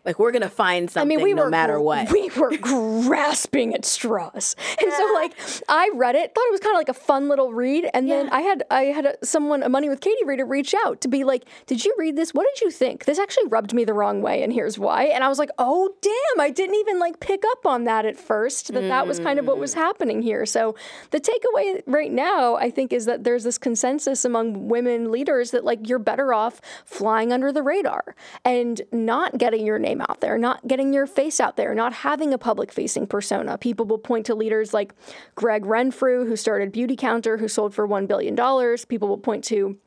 Like 0.05 0.19
we're 0.19 0.31
gonna 0.31 0.49
find 0.49 0.89
something 0.91 1.15
I 1.15 1.15
mean, 1.17 1.23
we 1.23 1.33
no 1.33 1.43
were 1.45 1.49
matter 1.49 1.79
what. 1.79 2.11
We 2.11 2.29
were 2.37 2.55
grasping 3.03 3.73
at 3.73 3.85
straws, 3.85 4.55
and 4.81 4.91
so 4.91 5.05
like 5.13 5.33
I 5.69 5.89
read 5.93 6.15
it, 6.15 6.33
thought 6.35 6.45
it 6.47 6.51
was 6.51 6.59
kind 6.59 6.75
of 6.75 6.79
like 6.79 6.89
a 6.89 6.93
fun 6.93 7.29
little 7.29 7.53
read, 7.53 7.89
and 7.93 8.09
then 8.09 8.29
I 8.29 8.41
had 8.41 8.63
I 8.69 8.83
had 8.85 9.05
a, 9.05 9.25
someone 9.25 9.63
a 9.63 9.69
Money 9.69 9.89
with 9.89 10.01
Katie 10.01 10.23
reader 10.25 10.45
reach 10.45 10.75
out 10.85 11.01
to 11.01 11.07
be 11.07 11.23
like, 11.23 11.45
"Did 11.67 11.83
you 11.85 11.93
read 11.97 12.15
this? 12.15 12.33
What 12.33 12.45
did 12.53 12.61
you 12.61 12.69
think? 12.71 13.05
This 13.05 13.17
actually 13.19 13.47
rubbed 13.47 13.73
me 13.73 13.85
the 13.85 13.93
wrong 13.93 14.21
way, 14.21 14.43
and 14.43 14.51
here's 14.51 14.77
why." 14.77 15.05
And 15.05 15.23
I 15.23 15.29
was 15.29 15.39
like, 15.39 15.49
"Oh 15.57 15.89
damn! 16.01 16.41
I 16.41 16.49
didn't 16.49 16.75
even 16.75 16.99
like 16.99 17.19
pick 17.19 17.43
up 17.51 17.65
on 17.65 17.85
that 17.85 18.05
at 18.05 18.17
first. 18.17 18.73
That 18.73 18.81
that 18.89 19.07
was 19.07 19.19
kind 19.19 19.39
of 19.39 19.47
what 19.47 19.57
Mm. 19.57 19.61
was 19.61 19.73
happening 19.73 20.21
here." 20.21 20.45
So 20.45 20.75
the 21.11 21.19
takeaway 21.19 21.81
right 21.87 22.11
now, 22.11 22.55
I 22.55 22.69
think, 22.69 22.91
is 22.93 23.05
that 23.05 23.23
there's 23.23 23.43
this 23.43 23.57
consensus 23.57 24.25
among 24.25 24.67
women 24.67 25.11
leaders 25.11 25.51
that 25.51 25.63
like 25.63 25.87
you're 25.87 25.99
better 25.99 26.33
off 26.33 26.59
flying 26.85 27.31
under 27.31 27.51
the 27.51 27.63
radar 27.63 28.15
and 28.43 28.81
not 28.91 29.37
getting 29.37 29.65
your 29.65 29.79
name 29.79 29.92
name 29.93 30.05
out 30.09 30.21
there, 30.21 30.37
not 30.37 30.67
getting 30.67 30.93
your 30.93 31.07
face 31.07 31.39
out 31.39 31.57
there, 31.57 31.73
not 31.75 31.93
having 31.93 32.33
a 32.33 32.37
public 32.37 32.71
facing 32.71 33.07
persona. 33.07 33.57
People 33.57 33.85
will 33.85 33.97
point 33.97 34.25
to 34.25 34.35
leaders 34.35 34.73
like 34.73 34.93
Gregg 35.35 35.65
Renfrew, 35.65 36.25
who 36.25 36.35
started 36.35 36.73
Beautycounter, 36.73 37.39
who 37.39 37.47
sold 37.47 37.73
for 37.73 37.87
$1 37.87 38.07
billion. 38.07 38.35
People 38.87 39.07
will 39.07 39.17
point 39.17 39.43
to 39.45 39.77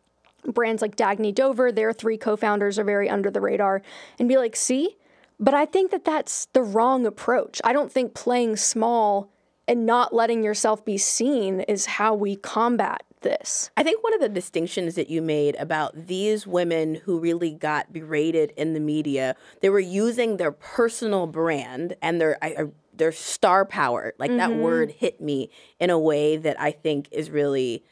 brands 0.44 0.82
like 0.82 0.96
Dagne 0.96 1.34
Dover, 1.34 1.72
their 1.72 1.92
three 1.92 2.16
co 2.16 2.36
founders 2.36 2.78
are 2.78 2.84
very 2.84 3.10
under 3.10 3.30
the 3.30 3.40
radar, 3.40 3.82
and 4.18 4.28
be 4.28 4.36
like, 4.36 4.54
see? 4.54 4.96
But 5.38 5.54
I 5.54 5.66
think 5.66 5.90
that 5.90 6.04
that's 6.04 6.46
the 6.52 6.62
wrong 6.62 7.04
approach. 7.04 7.60
I 7.64 7.72
don't 7.72 7.92
think 7.92 8.14
playing 8.14 8.56
small 8.56 9.30
and 9.68 9.84
not 9.84 10.14
letting 10.14 10.44
yourself 10.44 10.84
be 10.84 10.96
seen 10.96 11.60
is 11.60 11.86
how 11.86 12.14
we 12.14 12.36
combat 12.36 13.02
this. 13.26 13.71
I 13.76 13.83
think 13.83 14.02
one 14.02 14.14
of 14.14 14.21
the 14.21 14.28
distinctions 14.28 14.95
that 14.95 15.11
you 15.11 15.21
made 15.21 15.56
about 15.56 16.06
these 16.06 16.47
women 16.47 16.97
who 17.04 17.18
really 17.18 17.50
got 17.50 17.92
berated 17.92 18.52
in 18.56 18.75
the 18.75 18.80
media, 18.80 19.37
they 19.61 19.68
were 19.68 19.80
using 19.80 20.37
their 20.37 20.52
personal 20.52 21.26
brand 21.26 21.97
and 22.00 22.21
their 22.21 22.38
I, 22.42 22.66
their 22.95 23.12
star 23.12 23.64
power. 23.64 24.14
Like 24.18 24.30
mm-hmm. 24.30 24.38
that 24.38 24.56
word 24.56 24.92
hit 24.92 25.21
me 25.21 25.50
in 25.80 25.90
a 25.90 25.99
way 25.99 26.37
that 26.37 26.61
I 26.61 26.71
think 26.71 27.09
is 27.11 27.30
really 27.30 27.85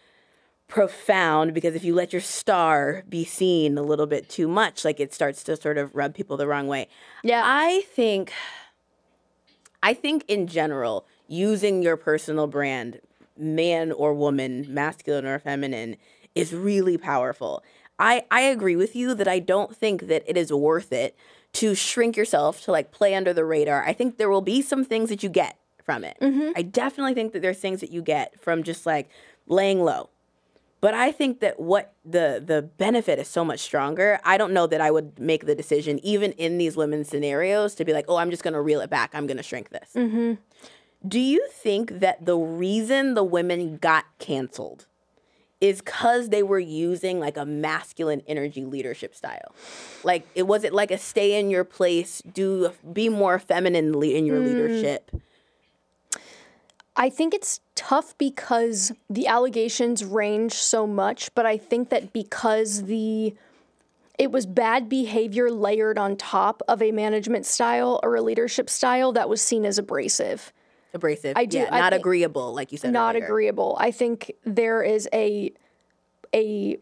profound 0.69 1.53
because 1.53 1.75
if 1.75 1.85
you 1.85 1.95
let 1.95 2.12
your 2.12 2.23
star 2.23 3.05
be 3.09 3.25
seen 3.25 3.76
a 3.76 3.83
little 3.83 4.07
bit 4.07 4.29
too 4.29 4.49
much, 4.49 4.85
like 4.85 5.00
it 5.00 5.12
starts 5.12 5.43
to 5.45 5.57
sort 5.57 5.79
of 5.79 5.95
rub 5.95 6.14
people 6.14 6.37
the 6.37 6.47
wrong 6.47 6.69
way. 6.69 6.88
Yeah. 7.23 7.43
I 7.45 7.83
think 7.95 8.33
I 9.83 9.93
think 9.93 10.25
in 10.29 10.47
general, 10.47 11.07
using 11.29 11.83
your 11.83 11.97
personal 11.99 12.47
brand, 12.47 13.00
man 13.37 13.93
or 13.93 14.14
woman, 14.14 14.67
masculine 14.69 15.26
or 15.26 15.38
feminine, 15.38 15.97
is 16.35 16.53
really 16.53 16.99
powerful. 16.99 17.62
I, 17.99 18.25
I 18.31 18.43
agree 18.43 18.76
with 18.76 18.97
you 18.97 19.14
that 19.14 19.29
I 19.29 19.38
don't 19.38 19.75
think 19.75 20.09
that 20.09 20.25
it 20.26 20.37
is 20.37 20.53
worth 20.53 20.93
it 20.93 21.17
to 21.55 21.75
shrink 21.75 22.17
yourself 22.17 22.62
to 22.64 22.73
like 22.73 22.91
play 22.91 23.14
under 23.14 23.33
the 23.33 23.45
radar. 23.45 23.85
I 23.85 23.93
think 23.93 24.19
there 24.19 24.31
will 24.31 24.41
be 24.41 24.61
some 24.62 24.85
things 24.85 25.09
that 25.11 25.23
you 25.23 25.29
get 25.29 25.59
from 25.83 26.03
it. 26.03 26.17
Mm-hmm. 26.21 26.50
I 26.57 26.62
definitely 26.62 27.14
think 27.14 27.33
that 27.33 27.43
there's 27.43 27.59
things 27.59 27.81
that 27.81 27.93
you 27.93 28.03
get 28.03 28.41
from 28.41 28.62
just 28.64 28.87
like 28.87 29.09
laying 29.47 29.81
low 29.81 30.11
but 30.85 30.93
I 30.93 31.12
think 31.12 31.41
that 31.41 31.59
what 31.59 31.95
the 32.05 32.43
the 32.45 32.61
benefit 32.61 33.19
is 33.19 33.26
so 33.26 33.43
much 33.43 33.61
stronger. 33.61 34.21
I 34.23 34.37
don't 34.37 34.53
know 34.53 34.67
that 34.67 34.83
I 34.83 34.91
would 34.91 35.19
make 35.19 35.47
the 35.47 35.55
decision, 35.55 35.99
even 36.05 36.33
in 36.33 36.59
these 36.59 36.76
women 36.76 37.07
scenarios, 37.07 37.75
to 37.76 37.87
be 37.87 37.95
like, 37.95 38.05
oh, 38.07 38.17
I'm 38.17 38.31
just 38.31 38.43
going 38.43 38.53
to 38.53 38.61
reel 38.61 38.83
it 38.83 38.91
back. 38.91 39.12
I'm 39.14 39.26
going 39.26 39.38
to 39.38 39.43
shrink 39.43 39.71
this. 39.71 39.88
Mm-hmm. 39.97 40.35
Do 41.06 41.20
you 41.20 41.49
think 41.50 42.00
that 42.00 42.25
the 42.25 42.37
reason 42.37 43.14
the 43.14 43.25
women 43.25 43.76
got 43.76 44.06
canceled 44.18 44.87
is 45.61 45.80
because 45.80 46.30
they 46.30 46.42
were 46.42 46.58
using 46.58 47.20
like 47.20 47.37
a 47.37 47.44
masculine 47.44 48.23
energy 48.26 48.64
leadership 48.64 49.14
style? 49.14 49.54
Like, 50.02 50.26
it 50.34 50.44
was 50.44 50.64
it 50.64 50.73
like 50.73 50.90
a 50.90 50.99
stay 50.99 51.38
in 51.38 51.50
your 51.50 51.64
place, 51.64 52.23
do 52.23 52.73
be 52.92 53.08
more 53.08 53.38
feminine 53.38 53.94
in 54.02 54.26
your 54.26 54.40
mm. 54.40 54.46
leadership? 54.46 55.11
I 56.96 57.11
think 57.11 57.34
it's 57.34 57.61
tough 57.75 58.16
because 58.18 58.92
the 59.11 59.26
allegations 59.26 60.04
range 60.04 60.52
so 60.52 60.87
much, 60.87 61.34
but 61.34 61.44
I 61.44 61.56
think 61.56 61.90
that 61.90 62.12
because 62.12 62.84
the 62.84 63.34
it 64.16 64.30
was 64.30 64.46
bad 64.46 64.88
behavior 64.88 65.50
layered 65.50 65.99
on 65.99 66.16
top 66.16 66.62
of 66.68 66.80
a 66.80 66.92
management 66.92 67.46
style 67.46 67.99
or 68.04 68.14
a 68.14 68.23
leadership 68.23 68.70
style 68.70 69.12
that 69.12 69.28
was 69.28 69.42
seen 69.42 69.66
as 69.66 69.76
abrasive. 69.76 70.52
Abrasive. 70.94 71.36
I 71.36 71.44
do. 71.44 71.58
Yeah, 71.58 71.68
I 71.70 71.80
not 71.80 71.92
agreeable, 71.92 72.54
like 72.54 72.72
you 72.72 72.78
said. 72.78 72.92
Not 72.92 73.14
earlier. 73.14 73.26
agreeable. 73.26 73.76
I 73.78 73.90
think 73.90 74.32
there 74.44 74.82
is 74.82 75.08
a 75.12 75.52
a 76.34 76.78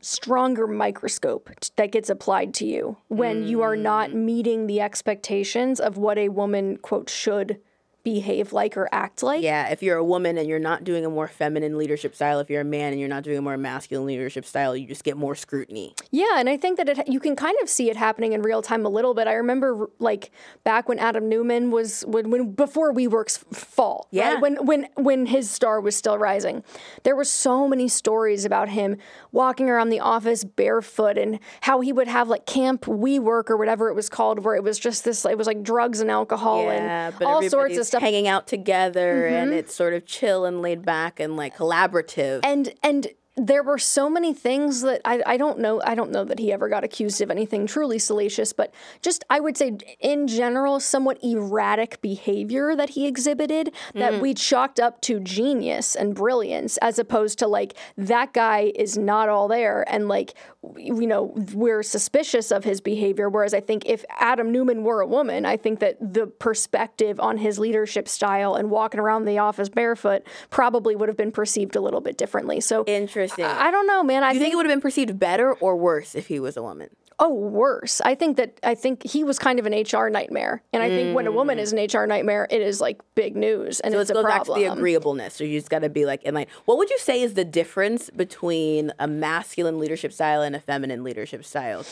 stronger 0.00 0.66
microscope 0.66 1.50
that 1.76 1.92
gets 1.92 2.08
applied 2.08 2.54
to 2.54 2.66
you 2.66 2.96
when 3.08 3.44
mm. 3.44 3.48
you 3.48 3.62
are 3.62 3.76
not 3.76 4.10
mm. 4.10 4.14
meeting 4.14 4.66
the 4.66 4.80
expectations 4.80 5.78
of 5.78 5.98
what 5.98 6.16
a 6.16 6.30
woman 6.30 6.78
quote 6.78 7.10
should 7.10 7.60
behave 8.02 8.52
like 8.52 8.76
or 8.76 8.88
act 8.92 9.22
like. 9.22 9.42
Yeah, 9.42 9.68
if 9.68 9.82
you're 9.82 9.96
a 9.96 10.04
woman 10.04 10.38
and 10.38 10.48
you're 10.48 10.58
not 10.58 10.84
doing 10.84 11.04
a 11.04 11.10
more 11.10 11.28
feminine 11.28 11.76
leadership 11.76 12.14
style, 12.14 12.40
if 12.40 12.48
you're 12.48 12.62
a 12.62 12.64
man 12.64 12.92
and 12.92 13.00
you're 13.00 13.08
not 13.08 13.22
doing 13.22 13.38
a 13.38 13.42
more 13.42 13.56
masculine 13.56 14.06
leadership 14.06 14.44
style, 14.44 14.76
you 14.76 14.86
just 14.86 15.04
get 15.04 15.16
more 15.16 15.34
scrutiny. 15.34 15.94
Yeah, 16.10 16.38
and 16.38 16.48
I 16.48 16.56
think 16.56 16.78
that 16.78 16.88
it, 16.88 17.08
you 17.08 17.20
can 17.20 17.36
kind 17.36 17.56
of 17.62 17.68
see 17.68 17.90
it 17.90 17.96
happening 17.96 18.32
in 18.32 18.42
real 18.42 18.62
time 18.62 18.86
a 18.86 18.88
little 18.88 19.14
bit. 19.14 19.26
I 19.26 19.34
remember 19.34 19.90
like 19.98 20.30
back 20.64 20.88
when 20.88 20.98
Adam 20.98 21.28
Neumann 21.28 21.70
was 21.70 22.02
when, 22.06 22.30
when 22.30 22.52
before 22.52 22.92
WeWork's 22.92 23.38
fall, 23.52 24.08
yeah, 24.10 24.34
right? 24.34 24.42
when 24.42 24.66
when 24.66 24.88
when 24.96 25.26
his 25.26 25.50
star 25.50 25.80
was 25.80 25.96
still 25.96 26.18
rising. 26.18 26.64
There 27.02 27.16
were 27.16 27.24
so 27.24 27.68
many 27.68 27.88
stories 27.88 28.44
about 28.44 28.70
him 28.70 28.96
walking 29.32 29.68
around 29.68 29.90
the 29.90 30.00
office 30.00 30.44
barefoot 30.44 31.18
and 31.18 31.38
how 31.62 31.80
he 31.80 31.92
would 31.92 32.08
have 32.08 32.28
like 32.28 32.46
camp 32.46 32.82
WeWork 32.82 33.50
or 33.50 33.56
whatever 33.56 33.88
it 33.88 33.94
was 33.94 34.08
called, 34.08 34.44
where 34.44 34.54
it 34.54 34.62
was 34.62 34.78
just 34.78 35.04
this. 35.04 35.24
It 35.24 35.36
was 35.36 35.46
like 35.46 35.62
drugs 35.62 36.00
and 36.00 36.10
alcohol 36.10 36.64
yeah, 36.64 37.08
and 37.08 37.22
all 37.22 37.42
sorts 37.48 37.76
of 37.76 37.86
stuff. 37.90 38.02
Hanging 38.02 38.28
out 38.28 38.46
together 38.46 39.24
mm-hmm. 39.24 39.34
and 39.34 39.52
it's 39.52 39.74
sort 39.74 39.94
of 39.94 40.06
chill 40.06 40.44
and 40.44 40.62
laid 40.62 40.84
back 40.84 41.20
and 41.20 41.36
like 41.36 41.56
collaborative. 41.56 42.40
And 42.42 42.72
and 42.82 43.08
there 43.36 43.62
were 43.62 43.78
so 43.78 44.10
many 44.10 44.34
things 44.34 44.82
that 44.82 45.00
I, 45.04 45.22
I 45.24 45.36
don't 45.36 45.58
know 45.58 45.80
I 45.84 45.94
don't 45.94 46.10
know 46.10 46.24
that 46.24 46.38
he 46.38 46.52
ever 46.52 46.68
got 46.68 46.84
accused 46.84 47.20
of 47.20 47.30
anything 47.30 47.66
truly 47.66 47.98
salacious, 47.98 48.52
but 48.52 48.72
just 49.02 49.24
I 49.30 49.40
would 49.40 49.56
say 49.56 49.78
in 50.00 50.26
general 50.26 50.80
somewhat 50.80 51.22
erratic 51.22 52.00
behavior 52.00 52.74
that 52.76 52.90
he 52.90 53.06
exhibited 53.06 53.72
that 53.94 54.14
mm. 54.14 54.20
we 54.20 54.34
chalked 54.34 54.80
up 54.80 55.00
to 55.02 55.20
genius 55.20 55.94
and 55.94 56.14
brilliance 56.14 56.76
as 56.78 56.98
opposed 56.98 57.38
to 57.38 57.46
like 57.46 57.74
that 57.96 58.32
guy 58.32 58.72
is 58.74 58.98
not 58.98 59.28
all 59.28 59.48
there 59.48 59.84
and 59.88 60.08
like 60.08 60.34
you 60.76 61.06
know 61.06 61.32
we're 61.54 61.82
suspicious 61.82 62.50
of 62.50 62.64
his 62.64 62.82
behavior 62.82 63.30
whereas 63.30 63.54
I 63.54 63.60
think 63.60 63.84
if 63.86 64.04
Adam 64.18 64.52
Neumann 64.52 64.84
were 64.84 65.00
a 65.00 65.06
woman, 65.06 65.46
I 65.46 65.56
think 65.56 65.80
that 65.80 65.96
the 66.00 66.26
perspective 66.26 67.18
on 67.18 67.38
his 67.38 67.58
leadership 67.58 68.06
style 68.06 68.54
and 68.54 68.70
walking 68.70 69.00
around 69.00 69.24
the 69.24 69.38
office 69.38 69.70
barefoot 69.70 70.22
probably 70.50 70.94
would 70.94 71.08
have 71.08 71.16
been 71.16 71.32
perceived 71.32 71.76
a 71.76 71.80
little 71.80 72.02
bit 72.02 72.18
differently. 72.18 72.60
So 72.60 72.84
interesting. 72.84 73.44
I, 73.44 73.68
I 73.68 73.70
don't 73.70 73.86
know, 73.86 74.02
man. 74.02 74.22
I 74.22 74.30
Do 74.30 74.34
you 74.34 74.40
think, 74.40 74.46
think 74.46 74.52
it 74.52 74.56
would 74.56 74.66
have 74.66 74.72
been 74.72 74.82
perceived 74.82 75.18
better 75.18 75.54
or 75.54 75.76
worse 75.76 76.14
if 76.14 76.26
he 76.26 76.38
was 76.38 76.56
a 76.56 76.62
woman? 76.62 76.90
Oh, 77.22 77.28
worse. 77.28 78.00
I 78.00 78.14
think 78.14 78.38
that 78.38 78.58
I 78.62 78.74
think 78.74 79.06
he 79.06 79.24
was 79.24 79.38
kind 79.38 79.58
of 79.58 79.66
an 79.66 79.74
HR 79.74 80.08
nightmare, 80.08 80.62
and 80.72 80.82
I 80.82 80.88
mm. 80.88 80.96
think 80.96 81.14
when 81.14 81.26
a 81.26 81.32
woman 81.32 81.58
is 81.58 81.74
an 81.74 81.78
HR 81.78 82.06
nightmare, 82.06 82.48
it 82.50 82.62
is 82.62 82.80
like 82.80 83.02
big 83.14 83.36
news, 83.36 83.78
and 83.80 83.92
so 83.92 84.00
it's 84.00 84.08
it 84.08 84.14
goes 84.14 84.24
back 84.24 84.44
to 84.44 84.54
the 84.54 84.64
agreeableness. 84.64 85.34
So 85.34 85.44
you 85.44 85.58
just 85.58 85.68
got 85.68 85.80
to 85.80 85.90
be 85.90 86.06
like, 86.06 86.22
in 86.22 86.34
like, 86.34 86.48
what 86.64 86.78
would 86.78 86.88
you 86.88 86.98
say 86.98 87.20
is 87.20 87.34
the 87.34 87.44
difference 87.44 88.08
between 88.08 88.92
a 88.98 89.06
masculine 89.06 89.78
leadership 89.78 90.14
style 90.14 90.40
and 90.40 90.56
a 90.56 90.60
feminine 90.60 91.04
leadership 91.04 91.44
style? 91.44 91.84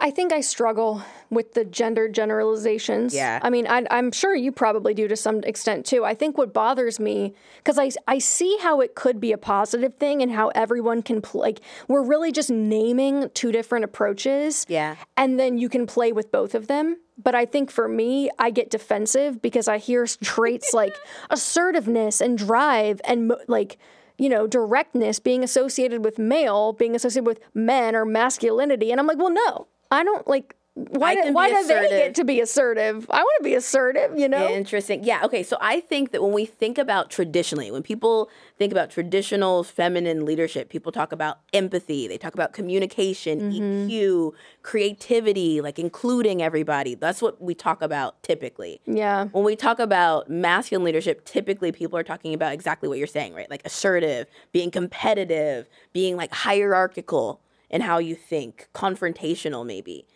I 0.00 0.10
think 0.10 0.32
I 0.32 0.40
struggle 0.40 1.02
with 1.30 1.54
the 1.54 1.64
gender 1.64 2.08
generalizations. 2.08 3.14
Yeah. 3.14 3.38
I 3.42 3.50
mean, 3.50 3.66
I, 3.66 3.84
am 3.90 4.12
sure 4.12 4.34
you 4.34 4.52
probably 4.52 4.94
do 4.94 5.08
to 5.08 5.16
some 5.16 5.42
extent 5.44 5.86
too. 5.86 6.04
I 6.04 6.14
think 6.14 6.38
what 6.38 6.52
bothers 6.52 6.98
me, 6.98 7.34
because 7.58 7.78
I, 7.78 7.90
I 8.06 8.18
see 8.18 8.56
how 8.60 8.80
it 8.80 8.94
could 8.94 9.20
be 9.20 9.32
a 9.32 9.38
positive 9.38 9.94
thing 9.96 10.22
and 10.22 10.32
how 10.32 10.48
everyone 10.48 11.02
can 11.02 11.20
play. 11.20 11.38
Like, 11.38 11.60
we're 11.86 12.02
really 12.02 12.32
just 12.32 12.50
naming 12.50 13.30
two 13.34 13.52
different 13.52 13.84
approaches. 13.84 14.64
Yeah. 14.68 14.96
And 15.16 15.38
then 15.38 15.58
you 15.58 15.68
can 15.68 15.86
play 15.86 16.12
with 16.12 16.32
both 16.32 16.54
of 16.54 16.66
them. 16.66 16.96
But 17.22 17.34
I 17.34 17.46
think 17.46 17.70
for 17.70 17.88
me, 17.88 18.30
I 18.38 18.50
get 18.50 18.70
defensive 18.70 19.42
because 19.42 19.66
I 19.66 19.78
hear 19.78 20.06
traits 20.06 20.72
like 20.72 20.94
assertiveness 21.30 22.20
and 22.20 22.38
drive 22.38 23.00
and 23.04 23.32
like 23.48 23.78
you 24.18 24.28
know, 24.28 24.46
directness 24.46 25.18
being 25.20 25.42
associated 25.42 26.04
with 26.04 26.18
male, 26.18 26.72
being 26.72 26.94
associated 26.94 27.26
with 27.26 27.40
men 27.54 27.94
or 27.94 28.04
masculinity. 28.04 28.90
And 28.90 29.00
I'm 29.00 29.06
like, 29.06 29.18
well, 29.18 29.30
no, 29.30 29.68
I 29.90 30.04
don't 30.04 30.26
like 30.26 30.56
why, 30.90 31.14
do, 31.14 31.32
why 31.32 31.48
do 31.50 31.66
they 31.66 31.88
get 31.88 32.14
to 32.16 32.24
be 32.24 32.40
assertive? 32.40 33.06
I 33.10 33.20
want 33.22 33.38
to 33.38 33.44
be 33.44 33.54
assertive, 33.54 34.16
you 34.18 34.28
know? 34.28 34.48
Interesting. 34.48 35.02
Yeah. 35.02 35.24
Okay. 35.24 35.42
So 35.42 35.56
I 35.60 35.80
think 35.80 36.12
that 36.12 36.22
when 36.22 36.32
we 36.32 36.44
think 36.44 36.78
about 36.78 37.10
traditionally, 37.10 37.70
when 37.70 37.82
people 37.82 38.30
think 38.58 38.70
about 38.70 38.90
traditional 38.90 39.64
feminine 39.64 40.24
leadership, 40.24 40.68
people 40.68 40.92
talk 40.92 41.10
about 41.10 41.40
empathy, 41.52 42.06
they 42.06 42.18
talk 42.18 42.34
about 42.34 42.52
communication, 42.52 43.40
mm-hmm. 43.40 43.88
EQ, 43.88 44.32
creativity, 44.62 45.60
like 45.60 45.78
including 45.78 46.42
everybody. 46.42 46.94
That's 46.94 47.20
what 47.20 47.42
we 47.42 47.54
talk 47.54 47.82
about 47.82 48.22
typically. 48.22 48.80
Yeah. 48.86 49.24
When 49.32 49.44
we 49.44 49.56
talk 49.56 49.80
about 49.80 50.30
masculine 50.30 50.84
leadership, 50.84 51.24
typically 51.24 51.72
people 51.72 51.98
are 51.98 52.04
talking 52.04 52.34
about 52.34 52.52
exactly 52.52 52.88
what 52.88 52.98
you're 52.98 53.06
saying, 53.06 53.34
right? 53.34 53.50
Like 53.50 53.62
assertive, 53.64 54.28
being 54.52 54.70
competitive, 54.70 55.68
being 55.92 56.16
like 56.16 56.32
hierarchical 56.32 57.40
in 57.70 57.82
how 57.82 57.98
you 57.98 58.14
think, 58.14 58.68
confrontational 58.74 59.64
maybe. 59.64 60.06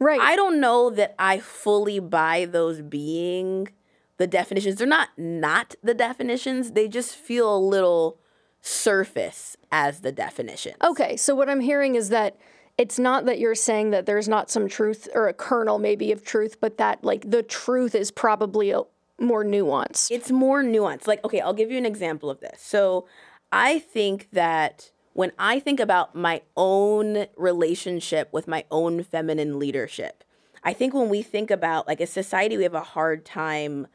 Right. 0.00 0.20
I 0.20 0.36
don't 0.36 0.60
know 0.60 0.90
that 0.90 1.14
I 1.18 1.38
fully 1.38 1.98
buy 1.98 2.44
those 2.44 2.82
being 2.82 3.68
the 4.16 4.26
definitions. 4.26 4.76
They're 4.76 4.86
not 4.86 5.10
not 5.16 5.74
the 5.82 5.94
definitions. 5.94 6.72
They 6.72 6.88
just 6.88 7.14
feel 7.14 7.54
a 7.54 7.58
little 7.58 8.18
surface 8.60 9.56
as 9.70 10.00
the 10.00 10.12
definition. 10.12 10.74
Okay, 10.82 11.16
so 11.16 11.34
what 11.34 11.48
I'm 11.48 11.60
hearing 11.60 11.94
is 11.94 12.08
that 12.08 12.36
it's 12.78 12.98
not 12.98 13.24
that 13.26 13.38
you're 13.38 13.54
saying 13.54 13.90
that 13.90 14.06
there's 14.06 14.28
not 14.28 14.50
some 14.50 14.68
truth 14.68 15.08
or 15.14 15.28
a 15.28 15.32
kernel 15.32 15.78
maybe 15.78 16.12
of 16.12 16.24
truth, 16.24 16.60
but 16.60 16.76
that 16.78 17.04
like 17.04 17.30
the 17.30 17.42
truth 17.42 17.94
is 17.94 18.10
probably 18.10 18.70
a, 18.70 18.82
more 19.18 19.44
nuanced. 19.44 20.10
It's 20.10 20.30
more 20.30 20.62
nuanced. 20.62 21.06
Like, 21.06 21.24
okay, 21.24 21.40
I'll 21.40 21.54
give 21.54 21.70
you 21.70 21.78
an 21.78 21.86
example 21.86 22.28
of 22.28 22.40
this. 22.40 22.60
So 22.60 23.06
I 23.50 23.78
think 23.78 24.28
that 24.32 24.90
when 25.16 25.32
I 25.38 25.60
think 25.60 25.80
about 25.80 26.14
my 26.14 26.42
own 26.58 27.26
relationship 27.38 28.28
with 28.32 28.46
my 28.46 28.66
own 28.70 29.02
feminine 29.02 29.58
leadership, 29.58 30.22
I 30.62 30.74
think 30.74 30.92
when 30.92 31.08
we 31.08 31.22
think 31.22 31.50
about 31.50 31.88
like 31.88 32.02
a 32.02 32.06
society, 32.06 32.58
we 32.58 32.64
have 32.64 32.74
a 32.74 32.82
hard 32.82 33.24
time 33.24 33.86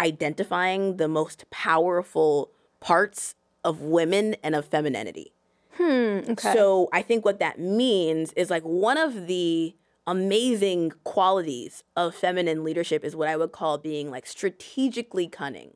identifying 0.00 0.96
the 0.96 1.06
most 1.06 1.48
powerful 1.50 2.50
parts 2.80 3.36
of 3.62 3.80
women 3.80 4.34
and 4.42 4.56
of 4.56 4.64
femininity. 4.64 5.32
Hmm. 5.74 6.22
Okay. 6.30 6.52
So 6.52 6.88
I 6.92 7.00
think 7.00 7.24
what 7.24 7.38
that 7.38 7.60
means 7.60 8.32
is 8.32 8.50
like 8.50 8.64
one 8.64 8.98
of 8.98 9.28
the 9.28 9.72
amazing 10.04 10.92
qualities 11.04 11.84
of 11.94 12.12
feminine 12.12 12.64
leadership 12.64 13.04
is 13.04 13.14
what 13.14 13.28
I 13.28 13.36
would 13.36 13.52
call 13.52 13.78
being 13.78 14.10
like 14.10 14.26
strategically 14.26 15.28
cunning. 15.28 15.74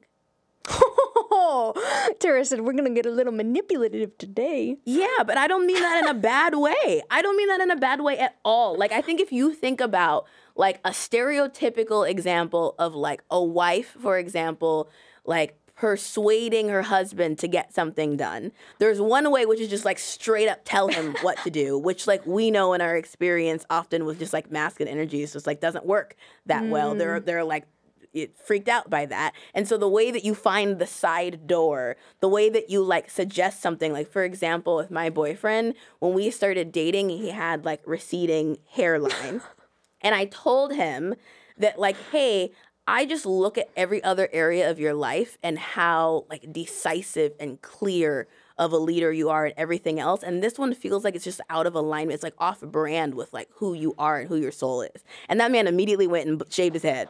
Oh, 1.30 2.14
Tara 2.18 2.44
said 2.44 2.62
we're 2.62 2.72
gonna 2.72 2.90
get 2.90 3.06
a 3.06 3.10
little 3.10 3.32
manipulative 3.32 4.16
today. 4.18 4.78
Yeah, 4.84 5.22
but 5.24 5.36
I 5.36 5.46
don't 5.46 5.66
mean 5.66 5.80
that 5.80 6.02
in 6.02 6.08
a 6.08 6.14
bad 6.20 6.54
way. 6.54 7.02
I 7.10 7.22
don't 7.22 7.36
mean 7.36 7.48
that 7.48 7.60
in 7.60 7.70
a 7.70 7.76
bad 7.76 8.00
way 8.00 8.18
at 8.18 8.36
all. 8.44 8.76
Like 8.76 8.92
I 8.92 9.00
think 9.00 9.20
if 9.20 9.32
you 9.32 9.54
think 9.54 9.80
about 9.80 10.26
like 10.56 10.80
a 10.84 10.90
stereotypical 10.90 12.08
example 12.08 12.74
of 12.78 12.94
like 12.94 13.22
a 13.30 13.42
wife, 13.42 13.96
for 14.00 14.18
example, 14.18 14.90
like 15.24 15.56
persuading 15.80 16.68
her 16.68 16.82
husband 16.82 17.38
to 17.38 17.48
get 17.48 17.72
something 17.72 18.14
done. 18.14 18.52
There's 18.78 19.00
one 19.00 19.30
way 19.30 19.46
which 19.46 19.60
is 19.60 19.70
just 19.70 19.86
like 19.86 19.98
straight 19.98 20.46
up 20.46 20.60
tell 20.64 20.88
him 20.88 21.16
what 21.22 21.38
to 21.38 21.50
do, 21.50 21.78
which 21.78 22.06
like 22.06 22.26
we 22.26 22.50
know 22.50 22.74
in 22.74 22.82
our 22.82 22.96
experience 22.96 23.64
often 23.70 24.04
with 24.04 24.18
just 24.18 24.34
like 24.34 24.50
masculine 24.50 24.92
energies 24.92 25.32
just 25.32 25.46
like 25.46 25.60
doesn't 25.60 25.86
work 25.86 26.16
that 26.44 26.66
well. 26.66 26.94
They're 26.94 27.20
mm. 27.20 27.24
they're 27.24 27.44
like 27.44 27.64
it 28.12 28.36
freaked 28.36 28.68
out 28.68 28.90
by 28.90 29.06
that. 29.06 29.34
And 29.54 29.68
so 29.68 29.76
the 29.76 29.88
way 29.88 30.10
that 30.10 30.24
you 30.24 30.34
find 30.34 30.78
the 30.78 30.86
side 30.86 31.46
door, 31.46 31.96
the 32.20 32.28
way 32.28 32.50
that 32.50 32.70
you 32.70 32.82
like 32.82 33.10
suggest 33.10 33.62
something, 33.62 33.92
like 33.92 34.10
for 34.10 34.24
example, 34.24 34.76
with 34.76 34.90
my 34.90 35.10
boyfriend, 35.10 35.74
when 36.00 36.12
we 36.12 36.30
started 36.30 36.72
dating, 36.72 37.10
he 37.10 37.30
had 37.30 37.64
like 37.64 37.82
receding 37.86 38.58
hairline. 38.70 39.42
and 40.00 40.14
I 40.14 40.24
told 40.26 40.72
him 40.74 41.14
that 41.56 41.78
like, 41.78 41.96
hey, 42.10 42.52
I 42.86 43.06
just 43.06 43.26
look 43.26 43.56
at 43.56 43.70
every 43.76 44.02
other 44.02 44.28
area 44.32 44.68
of 44.68 44.80
your 44.80 44.94
life 44.94 45.38
and 45.42 45.58
how 45.58 46.24
like 46.28 46.52
decisive 46.52 47.32
and 47.38 47.60
clear 47.62 48.26
of 48.58 48.72
a 48.72 48.78
leader 48.78 49.12
you 49.12 49.28
are 49.28 49.46
and 49.46 49.54
everything 49.56 50.00
else. 50.00 50.22
And 50.24 50.42
this 50.42 50.58
one 50.58 50.74
feels 50.74 51.04
like 51.04 51.14
it's 51.14 51.24
just 51.24 51.40
out 51.48 51.66
of 51.66 51.74
alignment. 51.76 52.14
It's 52.14 52.22
like 52.24 52.34
off 52.38 52.60
brand 52.60 53.14
with 53.14 53.32
like 53.32 53.48
who 53.54 53.74
you 53.74 53.94
are 53.96 54.18
and 54.18 54.28
who 54.28 54.36
your 54.36 54.50
soul 54.50 54.82
is. 54.82 55.04
And 55.28 55.38
that 55.38 55.52
man 55.52 55.68
immediately 55.68 56.08
went 56.08 56.26
and 56.28 56.42
shaved 56.50 56.74
his 56.74 56.82
head 56.82 57.08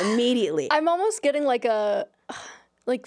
immediately. 0.00 0.68
I'm 0.70 0.88
almost 0.88 1.22
getting 1.22 1.44
like 1.44 1.64
a 1.64 2.06
like 2.86 3.06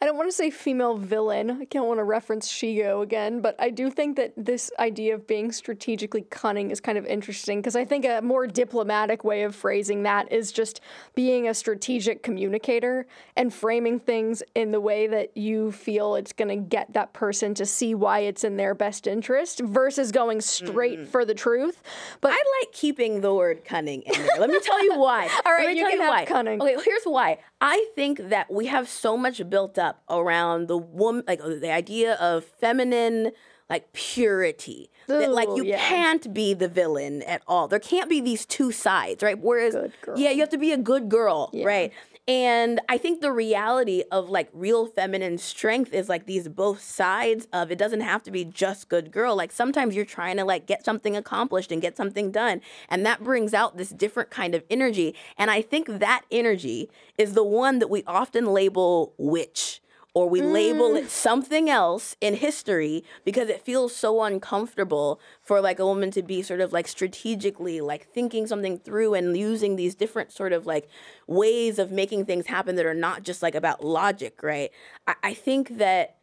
I 0.00 0.06
don't 0.06 0.16
want 0.16 0.28
to 0.28 0.32
say 0.32 0.50
female 0.50 0.96
villain. 0.96 1.50
I 1.50 1.64
can't 1.64 1.86
want 1.86 1.98
to 1.98 2.04
reference 2.04 2.50
Shigo 2.50 3.02
again, 3.02 3.40
but 3.40 3.56
I 3.58 3.70
do 3.70 3.90
think 3.90 4.16
that 4.16 4.32
this 4.36 4.70
idea 4.78 5.14
of 5.14 5.26
being 5.26 5.52
strategically 5.52 6.26
cunning 6.30 6.70
is 6.70 6.80
kind 6.80 6.98
of 6.98 7.06
interesting 7.06 7.60
because 7.60 7.76
I 7.76 7.84
think 7.84 8.04
a 8.04 8.20
more 8.22 8.46
diplomatic 8.46 9.24
way 9.24 9.42
of 9.42 9.54
phrasing 9.54 10.02
that 10.04 10.32
is 10.32 10.52
just 10.52 10.80
being 11.14 11.48
a 11.48 11.54
strategic 11.54 12.22
communicator 12.22 13.06
and 13.36 13.52
framing 13.52 14.00
things 14.00 14.42
in 14.54 14.70
the 14.70 14.80
way 14.80 15.06
that 15.06 15.36
you 15.36 15.72
feel 15.72 16.14
it's 16.14 16.32
going 16.32 16.48
to 16.48 16.56
get 16.56 16.92
that 16.92 17.12
person 17.12 17.54
to 17.54 17.66
see 17.66 17.94
why 17.94 18.20
it's 18.20 18.44
in 18.44 18.56
their 18.56 18.74
best 18.74 19.06
interest 19.06 19.60
versus 19.60 20.12
going 20.12 20.40
straight 20.40 21.00
mm-hmm. 21.00 21.10
for 21.10 21.24
the 21.24 21.34
truth. 21.34 21.82
But 22.20 22.32
I 22.32 22.42
like 22.60 22.72
keeping 22.72 23.20
the 23.20 23.34
word 23.34 23.64
cunning 23.64 24.02
in 24.02 24.12
there. 24.12 24.38
Let 24.38 24.50
me 24.50 24.60
tell 24.60 24.82
you 24.84 24.98
why. 24.98 25.28
All 25.46 25.52
right, 25.52 25.66
Let 25.66 25.72
me 25.72 25.78
you 25.78 25.82
tell 25.82 25.90
can 25.90 26.00
you 26.00 26.04
have 26.04 26.14
why. 26.14 26.24
cunning. 26.24 26.62
Okay, 26.62 26.76
here's 26.84 27.04
why. 27.04 27.38
I 27.60 27.88
think 27.94 28.28
that 28.28 28.52
we 28.52 28.66
have 28.66 28.88
so 28.88 29.16
much 29.16 29.48
built 29.50 29.57
up 29.66 30.02
around 30.08 30.68
the 30.68 30.76
woman, 30.76 31.24
like 31.26 31.40
the 31.40 31.72
idea 31.72 32.14
of 32.14 32.44
feminine, 32.44 33.32
like 33.68 33.92
purity. 33.92 34.90
that 35.08 35.32
like 35.32 35.48
you 35.48 35.64
yeah. 35.64 35.78
can't 35.78 36.32
be 36.32 36.54
the 36.54 36.68
villain 36.68 37.22
at 37.22 37.42
all. 37.46 37.68
There 37.68 37.78
can't 37.78 38.08
be 38.08 38.20
these 38.20 38.46
two 38.46 38.72
sides, 38.72 39.22
right? 39.22 39.38
Whereas, 39.38 39.74
yeah, 40.16 40.30
you 40.30 40.40
have 40.40 40.50
to 40.50 40.58
be 40.58 40.72
a 40.72 40.78
good 40.78 41.08
girl, 41.08 41.50
right? 41.52 41.92
And 42.28 42.78
I 42.90 42.98
think 42.98 43.22
the 43.22 43.32
reality 43.32 44.04
of 44.12 44.28
like 44.28 44.50
real 44.52 44.86
feminine 44.86 45.38
strength 45.38 45.94
is 45.94 46.10
like 46.10 46.26
these 46.26 46.46
both 46.46 46.82
sides 46.82 47.48
of 47.54 47.72
it 47.72 47.78
doesn't 47.78 48.02
have 48.02 48.22
to 48.24 48.30
be 48.30 48.44
just 48.44 48.90
good 48.90 49.10
girl. 49.10 49.34
Like 49.34 49.50
sometimes 49.50 49.96
you're 49.96 50.04
trying 50.04 50.36
to 50.36 50.44
like 50.44 50.66
get 50.66 50.84
something 50.84 51.16
accomplished 51.16 51.72
and 51.72 51.80
get 51.80 51.96
something 51.96 52.30
done. 52.30 52.60
And 52.90 53.06
that 53.06 53.24
brings 53.24 53.54
out 53.54 53.78
this 53.78 53.88
different 53.88 54.28
kind 54.28 54.54
of 54.54 54.62
energy. 54.68 55.14
And 55.38 55.50
I 55.50 55.62
think 55.62 55.86
that 56.00 56.26
energy 56.30 56.90
is 57.16 57.32
the 57.32 57.42
one 57.42 57.78
that 57.78 57.88
we 57.88 58.04
often 58.06 58.44
label 58.44 59.14
witch 59.16 59.80
or 60.18 60.28
we 60.28 60.42
label 60.42 60.96
it 60.96 61.04
mm. 61.04 61.08
something 61.08 61.70
else 61.70 62.16
in 62.20 62.34
history 62.34 63.04
because 63.24 63.48
it 63.48 63.62
feels 63.62 63.94
so 63.94 64.24
uncomfortable 64.24 65.20
for 65.40 65.60
like 65.60 65.78
a 65.78 65.86
woman 65.86 66.10
to 66.10 66.22
be 66.22 66.42
sort 66.42 66.60
of 66.60 66.72
like 66.72 66.88
strategically 66.88 67.80
like 67.80 68.08
thinking 68.08 68.44
something 68.44 68.78
through 68.78 69.14
and 69.14 69.36
using 69.36 69.76
these 69.76 69.94
different 69.94 70.32
sort 70.32 70.52
of 70.52 70.66
like 70.66 70.88
ways 71.28 71.78
of 71.78 71.92
making 71.92 72.24
things 72.24 72.46
happen 72.46 72.74
that 72.74 72.84
are 72.84 72.94
not 72.94 73.22
just 73.22 73.42
like 73.42 73.54
about 73.54 73.84
logic 73.84 74.42
right 74.42 74.72
i, 75.06 75.14
I 75.22 75.34
think 75.34 75.78
that 75.78 76.16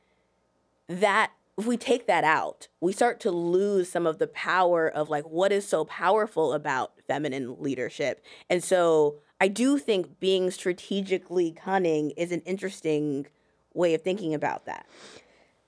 that 0.89 1.31
if 1.57 1.65
we 1.65 1.77
take 1.77 2.05
that 2.07 2.25
out, 2.25 2.67
we 2.81 2.91
start 2.91 3.21
to 3.21 3.31
lose 3.31 3.89
some 3.89 4.05
of 4.05 4.17
the 4.17 4.27
power 4.27 4.89
of 4.89 5.09
like 5.09 5.23
what 5.23 5.53
is 5.53 5.65
so 5.65 5.85
powerful 5.85 6.51
about 6.51 6.91
feminine 7.07 7.55
leadership. 7.61 8.21
And 8.49 8.61
so 8.61 9.15
I 9.39 9.47
do 9.47 9.77
think 9.77 10.19
being 10.19 10.51
strategically 10.51 11.51
cunning 11.51 12.11
is 12.11 12.33
an 12.33 12.41
interesting 12.41 13.27
way 13.75 13.93
of 13.93 14.01
thinking 14.01 14.33
about 14.33 14.65
that. 14.65 14.85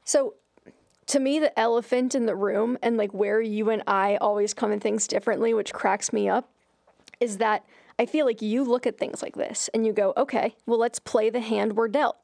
So, 0.03 0.35
to 1.07 1.19
me, 1.19 1.39
the 1.39 1.57
elephant 1.57 2.15
in 2.15 2.25
the 2.25 2.35
room 2.35 2.77
and 2.81 2.97
like 2.97 3.13
where 3.13 3.39
you 3.41 3.69
and 3.69 3.81
I 3.87 4.17
always 4.17 4.53
come 4.53 4.73
at 4.73 4.81
things 4.81 5.07
differently, 5.07 5.53
which 5.53 5.73
cracks 5.73 6.11
me 6.11 6.27
up, 6.27 6.49
is 7.19 7.37
that 7.37 7.63
I 7.97 8.05
feel 8.05 8.25
like 8.25 8.41
you 8.41 8.63
look 8.63 8.85
at 8.85 8.97
things 8.97 9.21
like 9.21 9.35
this 9.35 9.69
and 9.73 9.85
you 9.85 9.93
go, 9.93 10.13
okay, 10.17 10.55
well, 10.65 10.77
let's 10.77 10.99
play 10.99 11.29
the 11.29 11.39
hand 11.39 11.75
we're 11.75 11.87
dealt. 11.87 12.17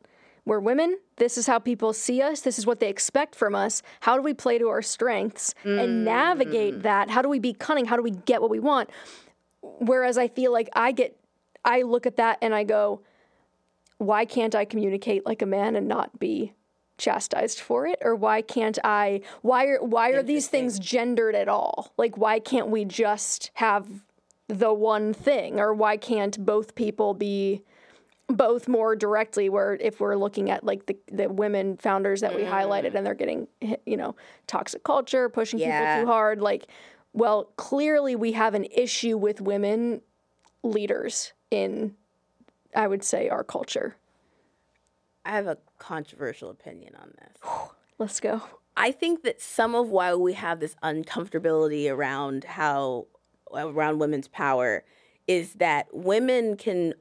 We're 0.46 0.60
women. 0.60 1.00
This 1.15 1.38
is 1.38 1.48
how 1.48 1.60
people 1.60 1.93
see 1.93 2.22
us. 2.22 2.41
This 2.41 2.60
is 2.60 2.65
what 2.65 2.82
they 2.82 2.89
expect 2.89 3.34
from 3.34 3.56
us. 3.56 3.82
How 4.02 4.17
do 4.17 4.22
we 4.22 4.34
play 4.34 4.58
to 4.58 4.67
our 4.67 4.82
strengths 4.82 5.56
and 5.63 5.80
mm. 5.80 6.04
navigate 6.04 6.84
that? 6.84 7.10
How 7.10 7.22
do 7.22 7.30
we 7.30 7.39
be 7.39 7.54
cunning? 7.54 7.86
How 7.86 7.96
do 7.96 8.04
we 8.04 8.12
get 8.12 8.41
what 8.41 8.52
we 8.52 8.60
want? 8.60 8.89
Whereas 9.62 10.17
I 10.17 10.28
feel 10.28 10.52
like 10.52 10.69
I 10.74 10.91
get, 10.91 11.17
I 11.63 11.84
look 11.84 12.06
at 12.06 12.17
that 12.17 12.39
and 12.41 12.54
I 12.54 12.65
go, 12.65 13.02
why 13.98 14.26
can't 14.26 14.56
I 14.56 14.66
communicate 14.66 15.26
like 15.26 15.42
a 15.42 15.46
man 15.46 15.76
and 15.76 15.88
not 15.88 16.20
be 16.20 16.54
chastised 16.98 17.60
for 17.60 17.88
it? 17.88 18.00
Or 18.02 18.16
why 18.16 18.42
can't 18.42 18.78
i 18.84 19.22
why 19.42 19.66
are 19.66 19.84
why 19.84 20.10
are 20.12 20.24
these 20.24 20.48
things 20.48 20.80
gendered 20.80 21.36
at 21.36 21.48
all? 21.48 21.94
Like 21.98 22.18
why 22.18 22.40
can't 22.40 22.70
we 22.70 22.86
just 22.86 23.52
have 23.56 23.88
the 24.48 24.74
one 24.74 25.14
thing? 25.14 25.60
Or 25.60 25.74
why 25.74 25.98
can't 25.98 26.44
both 26.46 26.76
people 26.76 27.14
be 27.14 27.64
both 28.28 28.68
more 28.68 28.96
directly 28.96 29.50
where 29.50 29.76
if 29.76 30.00
we're 30.00 30.16
looking 30.16 30.50
at 30.50 30.64
like 30.64 30.86
the, 30.86 30.98
the 31.12 31.30
women 31.30 31.78
founders 31.78 32.22
that 32.22 32.36
we 32.36 32.44
mm. 32.44 32.50
highlighted 32.50 32.96
and 32.96 33.06
they're 33.06 33.14
getting 33.14 33.48
you 33.86 33.98
know 33.98 34.16
toxic 34.48 34.84
culture 34.84 35.30
pushing 35.30 35.60
Yeah. 35.60 35.96
people 35.96 36.04
too 36.04 36.12
hard 36.12 36.42
like 36.42 36.68
well 37.12 37.52
clearly 37.58 38.16
we 38.16 38.32
have 38.32 38.56
an 38.56 38.66
issue 38.66 39.18
with 39.18 39.42
women 39.42 40.02
leaders 40.64 41.34
in 41.52 41.96
i 42.76 42.88
would 42.88 43.04
say 43.04 43.30
our 43.30 43.44
culture. 43.44 43.96
I 45.26 45.32
have 45.32 45.48
a 45.48 45.58
controversial 45.80 46.50
opinion 46.50 46.96
on 47.02 47.14
this. 47.18 47.52
let's 47.98 48.20
go. 48.20 48.42
I 48.76 48.92
think 48.92 49.24
that 49.24 49.42
some 49.42 49.76
of 49.76 49.90
why 49.90 50.14
we 50.16 50.34
have 50.34 50.60
this 50.60 50.76
uncomfortability 50.84 51.90
around 51.92 52.44
how 52.44 53.08
around 53.54 54.00
women's 54.00 54.28
power 54.28 54.84
is 55.28 55.54
that 55.54 55.88
women 55.94 56.58
can 56.58 56.94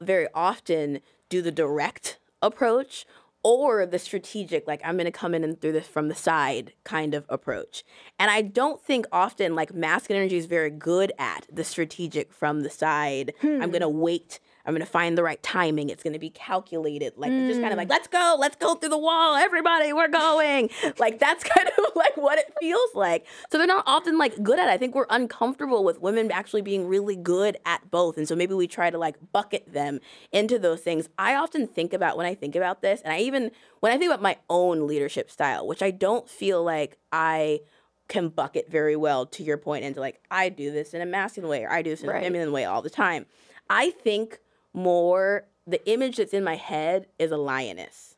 very 0.00 0.26
often 0.34 1.00
do 1.28 1.40
the 1.40 1.52
direct 1.52 2.18
approach 2.42 3.06
or 3.42 3.86
the 3.86 3.98
strategic 3.98 4.66
like 4.66 4.80
i'm 4.84 4.96
going 4.96 5.04
to 5.04 5.12
come 5.12 5.34
in 5.34 5.44
and 5.44 5.60
through 5.60 5.72
this 5.72 5.86
from 5.86 6.08
the 6.08 6.14
side 6.14 6.72
kind 6.84 7.14
of 7.14 7.24
approach. 7.28 7.84
And 8.18 8.30
i 8.30 8.42
don't 8.42 8.82
think 8.82 9.06
often 9.12 9.54
like 9.54 9.72
masculine 9.72 10.22
energy 10.22 10.36
is 10.36 10.46
very 10.46 10.70
good 10.70 11.12
at 11.18 11.46
the 11.50 11.64
strategic 11.64 12.32
from 12.32 12.62
the 12.62 12.70
side. 12.70 13.32
Hmm. 13.40 13.62
I'm 13.62 13.70
going 13.70 13.80
to 13.82 13.88
wait 13.88 14.40
i'm 14.70 14.74
going 14.74 14.86
to 14.86 14.90
find 14.90 15.18
the 15.18 15.22
right 15.22 15.42
timing. 15.42 15.90
It's 15.90 16.02
going 16.02 16.12
to 16.12 16.18
be 16.18 16.30
calculated 16.30 17.14
like 17.16 17.32
it's 17.32 17.48
just 17.48 17.60
kind 17.60 17.72
of 17.72 17.76
like 17.76 17.88
mm. 17.88 17.92
let's 17.92 18.08
go 18.08 18.36
let's 18.38 18.56
go 18.56 18.74
through 18.74 18.90
the 18.90 18.98
wall 18.98 19.34
everybody 19.34 19.92
we're 19.92 20.08
going. 20.08 20.70
Like 20.98 21.18
that's 21.18 21.44
kind 21.44 21.68
of 21.68 21.84
like 21.94 22.16
what 22.16 22.38
it 22.38 22.52
feels 22.60 22.94
like. 22.94 23.26
So 23.50 23.58
they're 23.58 23.66
not 23.66 23.84
often 23.86 24.18
like 24.18 24.42
good 24.42 24.58
at 24.58 24.68
it. 24.68 24.70
I 24.70 24.76
think 24.76 24.94
we're 24.94 25.06
uncomfortable 25.08 25.82
with 25.82 26.00
women 26.00 26.30
actually 26.30 26.62
being 26.62 26.86
really 26.86 27.16
good 27.16 27.56
at 27.64 27.90
both 27.90 28.16
and 28.18 28.28
so 28.28 28.34
maybe 28.36 28.54
we 28.54 28.66
try 28.66 28.90
to 28.90 28.98
like 28.98 29.16
bucket 29.32 29.72
them 29.72 30.00
into 30.32 30.58
those 30.58 30.80
things. 30.80 31.08
I 31.18 31.34
often 31.36 31.66
think 31.66 31.92
about 31.92 32.16
when 32.16 32.26
i 32.26 32.34
think 32.34 32.54
about 32.56 32.82
this 32.82 33.00
and 33.02 33.12
i 33.12 33.18
even 33.18 33.50
when 33.80 33.92
i 33.92 33.98
think 33.98 34.10
about 34.10 34.22
my 34.22 34.36
own 34.48 34.86
leadership 34.86 35.30
style 35.30 35.66
which 35.66 35.82
i 35.82 35.90
don't 35.90 36.28
feel 36.28 36.62
like 36.62 36.98
i 37.12 37.60
can 38.08 38.28
bucket 38.28 38.70
very 38.70 38.96
well 38.96 39.24
to 39.26 39.42
your 39.42 39.56
point 39.56 39.84
into 39.84 40.00
like 40.00 40.20
i 40.30 40.48
do 40.48 40.70
this 40.70 40.94
in 40.94 41.00
a 41.00 41.06
masculine 41.06 41.50
way 41.50 41.64
or 41.64 41.70
i 41.70 41.82
do 41.82 41.90
this 41.90 42.02
in 42.02 42.08
Right. 42.08 42.18
a 42.18 42.24
feminine 42.24 42.52
way 42.52 42.64
all 42.64 42.82
the 42.82 42.90
time. 42.90 43.26
I 43.68 43.90
think 43.90 44.40
more 44.72 45.44
the 45.66 45.86
image 45.88 46.16
that's 46.16 46.34
in 46.34 46.44
my 46.44 46.56
head 46.56 47.06
is 47.18 47.30
a 47.30 47.36
lioness 47.36 48.16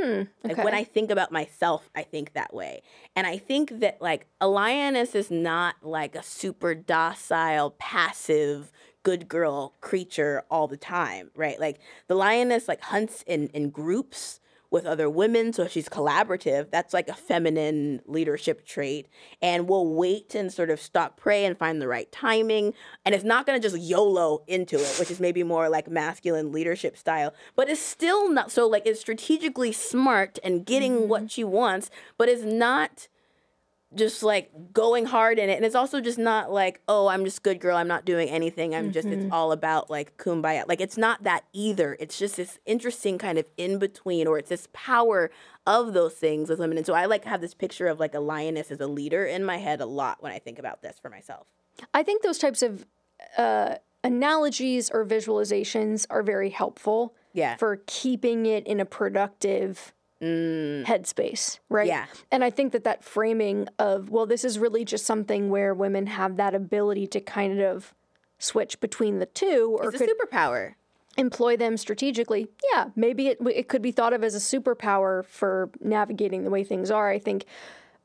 hmm, 0.00 0.22
Like 0.48 0.58
okay. 0.58 0.62
when 0.62 0.74
I 0.74 0.84
think 0.84 1.10
about 1.10 1.32
myself, 1.32 1.88
I 1.94 2.02
think 2.02 2.32
that 2.32 2.52
way. 2.54 2.82
And 3.14 3.26
I 3.26 3.38
think 3.38 3.80
that 3.80 4.00
like 4.00 4.26
a 4.40 4.48
lioness 4.48 5.14
is 5.14 5.30
not 5.30 5.76
like 5.82 6.14
a 6.14 6.22
super 6.22 6.74
docile, 6.74 7.72
passive, 7.78 8.72
good 9.02 9.28
girl 9.28 9.74
creature 9.80 10.44
all 10.50 10.68
the 10.68 10.76
time, 10.76 11.30
right? 11.36 11.58
Like 11.60 11.80
the 12.08 12.14
lioness 12.14 12.68
like 12.68 12.80
hunts 12.82 13.22
in, 13.26 13.48
in 13.48 13.70
groups 13.70 14.40
with 14.70 14.86
other 14.86 15.10
women, 15.10 15.52
so 15.52 15.66
she's 15.66 15.88
collaborative. 15.88 16.70
That's 16.70 16.94
like 16.94 17.08
a 17.08 17.14
feminine 17.14 18.00
leadership 18.06 18.64
trait. 18.64 19.08
And 19.42 19.68
will 19.68 19.94
wait 19.94 20.34
and 20.34 20.52
sort 20.52 20.70
of 20.70 20.80
stalk 20.80 21.16
prey 21.16 21.44
and 21.44 21.58
find 21.58 21.82
the 21.82 21.88
right 21.88 22.10
timing. 22.12 22.74
And 23.04 23.14
it's 23.14 23.24
not 23.24 23.46
gonna 23.46 23.60
just 23.60 23.76
YOLO 23.76 24.42
into 24.46 24.76
it, 24.76 24.96
which 24.98 25.10
is 25.10 25.20
maybe 25.20 25.42
more 25.42 25.68
like 25.68 25.90
masculine 25.90 26.52
leadership 26.52 26.96
style, 26.96 27.34
but 27.56 27.68
it's 27.68 27.80
still 27.80 28.30
not 28.30 28.50
so 28.50 28.66
like 28.66 28.86
it's 28.86 29.00
strategically 29.00 29.72
smart 29.72 30.38
and 30.44 30.64
getting 30.64 31.08
what 31.08 31.22
mm-hmm. 31.22 31.28
she 31.28 31.44
wants, 31.44 31.90
but 32.16 32.28
it's 32.28 32.44
not 32.44 33.08
just 33.94 34.22
like 34.22 34.50
going 34.72 35.04
hard 35.04 35.38
in 35.38 35.50
it. 35.50 35.54
And 35.54 35.64
it's 35.64 35.74
also 35.74 36.00
just 36.00 36.18
not 36.18 36.52
like, 36.52 36.80
oh, 36.86 37.08
I'm 37.08 37.24
just 37.24 37.42
good 37.42 37.58
girl. 37.58 37.76
I'm 37.76 37.88
not 37.88 38.04
doing 38.04 38.28
anything. 38.28 38.72
I'm 38.74 38.92
just, 38.92 39.08
it's 39.08 39.32
all 39.32 39.50
about 39.50 39.90
like 39.90 40.16
kumbaya. 40.16 40.62
Like 40.68 40.80
it's 40.80 40.96
not 40.96 41.24
that 41.24 41.44
either. 41.52 41.96
It's 41.98 42.16
just 42.18 42.36
this 42.36 42.60
interesting 42.66 43.18
kind 43.18 43.36
of 43.36 43.50
in 43.56 43.80
between, 43.80 44.28
or 44.28 44.38
it's 44.38 44.48
this 44.48 44.68
power 44.72 45.30
of 45.66 45.92
those 45.92 46.14
things 46.14 46.48
with 46.48 46.60
women. 46.60 46.76
And 46.78 46.86
so 46.86 46.94
I 46.94 47.06
like 47.06 47.24
have 47.24 47.40
this 47.40 47.52
picture 47.54 47.88
of 47.88 47.98
like 47.98 48.14
a 48.14 48.20
lioness 48.20 48.70
as 48.70 48.80
a 48.80 48.86
leader 48.86 49.24
in 49.24 49.44
my 49.44 49.56
head 49.56 49.80
a 49.80 49.86
lot 49.86 50.22
when 50.22 50.30
I 50.30 50.38
think 50.38 50.60
about 50.60 50.82
this 50.82 50.98
for 51.02 51.10
myself. 51.10 51.48
I 51.92 52.04
think 52.04 52.22
those 52.22 52.38
types 52.38 52.62
of 52.62 52.86
uh, 53.36 53.74
analogies 54.04 54.88
or 54.90 55.04
visualizations 55.04 56.06
are 56.10 56.22
very 56.22 56.50
helpful 56.50 57.14
Yeah. 57.32 57.56
for 57.56 57.82
keeping 57.86 58.46
it 58.46 58.66
in 58.66 58.78
a 58.80 58.84
productive 58.84 59.94
headspace, 60.22 61.58
right? 61.68 61.86
Mm. 61.86 61.90
Yeah. 61.90 62.06
And 62.30 62.44
I 62.44 62.50
think 62.50 62.72
that 62.72 62.84
that 62.84 63.02
framing 63.04 63.68
of, 63.78 64.10
well, 64.10 64.26
this 64.26 64.44
is 64.44 64.58
really 64.58 64.84
just 64.84 65.06
something 65.06 65.50
where 65.50 65.74
women 65.74 66.06
have 66.08 66.36
that 66.36 66.54
ability 66.54 67.06
to 67.08 67.20
kind 67.20 67.60
of 67.60 67.94
switch 68.38 68.80
between 68.80 69.18
the 69.18 69.26
two 69.26 69.76
or 69.80 69.90
It's 69.92 70.00
a 70.00 70.06
superpower. 70.06 70.74
employ 71.16 71.56
them 71.56 71.76
strategically. 71.76 72.48
Yeah, 72.72 72.90
maybe 72.96 73.28
it, 73.28 73.38
it 73.46 73.68
could 73.68 73.82
be 73.82 73.92
thought 73.92 74.12
of 74.12 74.22
as 74.24 74.34
a 74.34 74.38
superpower 74.38 75.24
for 75.24 75.70
navigating 75.80 76.44
the 76.44 76.50
way 76.50 76.64
things 76.64 76.90
are. 76.90 77.10
I 77.10 77.18
think 77.18 77.44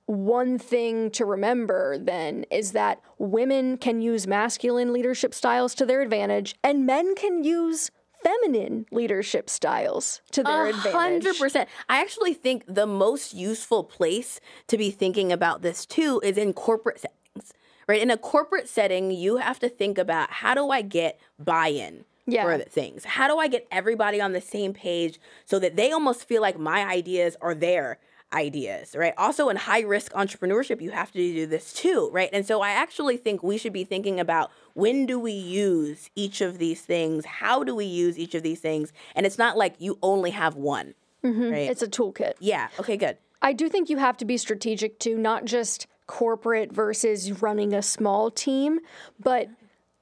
one 0.07 0.59
thing 0.59 1.09
to 1.11 1.25
remember 1.25 1.97
then 1.97 2.45
is 2.51 2.73
that 2.73 3.01
women 3.17 3.77
can 3.77 4.01
use 4.01 4.27
masculine 4.27 4.93
leadership 4.93 5.33
styles 5.33 5.73
to 5.75 5.85
their 5.85 6.01
advantage 6.01 6.55
and 6.63 6.85
men 6.85 7.15
can 7.15 7.43
use 7.43 7.89
feminine 8.25 8.85
leadership 8.91 9.49
styles 9.49 10.21
to 10.31 10.41
their 10.43 10.65
A 10.65 10.69
advantage. 10.69 10.91
hundred 10.93 11.37
percent. 11.37 11.69
I 11.87 12.01
actually 12.01 12.33
think 12.33 12.63
the 12.67 12.87
most 12.87 13.33
useful 13.33 13.83
place 13.83 14.39
to 14.67 14.77
be 14.77 14.89
thinking 14.89 15.31
about 15.31 15.61
this 15.61 15.85
too 15.85 16.19
is 16.23 16.37
in 16.37 16.53
corporate 16.53 16.99
settings. 16.99 17.53
Right? 17.87 18.01
In 18.01 18.09
a 18.09 18.17
corporate 18.17 18.67
setting, 18.67 19.11
you 19.11 19.37
have 19.37 19.59
to 19.59 19.69
think 19.69 19.99
about 19.99 20.31
how 20.31 20.55
do 20.55 20.71
I 20.71 20.81
get 20.81 21.19
buy-in 21.37 22.05
Yeah. 22.25 22.43
for 22.43 22.57
things? 22.63 23.05
How 23.05 23.27
do 23.27 23.37
I 23.37 23.47
get 23.47 23.67
everybody 23.71 24.19
on 24.19 24.31
the 24.31 24.41
same 24.41 24.73
page 24.73 25.19
so 25.45 25.59
that 25.59 25.75
they 25.75 25.91
almost 25.91 26.25
feel 26.27 26.41
like 26.41 26.57
my 26.57 26.83
ideas 26.83 27.37
are 27.41 27.53
their 27.53 27.99
ideas, 28.33 28.95
right? 28.95 29.13
Also 29.19 29.49
in 29.49 29.55
high 29.55 29.81
risk 29.81 30.11
entrepreneurship, 30.13 30.81
you 30.81 30.89
have 30.89 31.11
to 31.11 31.19
do 31.19 31.45
this 31.45 31.71
too, 31.73 32.09
right? 32.11 32.29
And 32.33 32.43
so 32.45 32.59
I 32.61 32.71
actually 32.71 33.17
think 33.17 33.43
we 33.43 33.57
should 33.59 33.71
be 33.71 33.83
thinking 33.83 34.19
about 34.19 34.49
when 34.75 35.05
do 35.05 35.17
we 35.17 35.31
use 35.31 36.09
each 36.15 36.41
of 36.41 36.59
these 36.59 36.81
things? 36.81 37.25
How 37.25 37.63
do 37.63 37.73
we 37.73 37.85
use 37.85 38.19
each 38.19 38.35
of 38.35 38.43
these 38.43 38.59
things? 38.59 38.93
And 39.15 39.25
it's 39.25 39.37
not 39.37 39.57
like 39.57 39.75
you 39.79 39.97
only 40.03 40.31
have 40.31 40.55
one, 40.55 40.93
mm-hmm. 41.23 41.49
right? 41.49 41.69
It's 41.69 41.81
a 41.81 41.87
toolkit. 41.87 42.33
yeah. 42.39 42.67
Okay, 42.79 42.97
good. 42.97 43.17
I 43.41 43.53
do 43.53 43.69
think 43.69 43.89
you 43.89 43.97
have 43.97 44.17
to 44.17 44.25
be 44.25 44.37
strategic 44.37 44.99
too, 44.99 45.17
not 45.17 45.45
just 45.45 45.87
corporate 46.07 46.71
versus 46.71 47.41
running 47.41 47.73
a 47.73 47.81
small 47.81 48.29
team, 48.29 48.79
but 49.19 49.49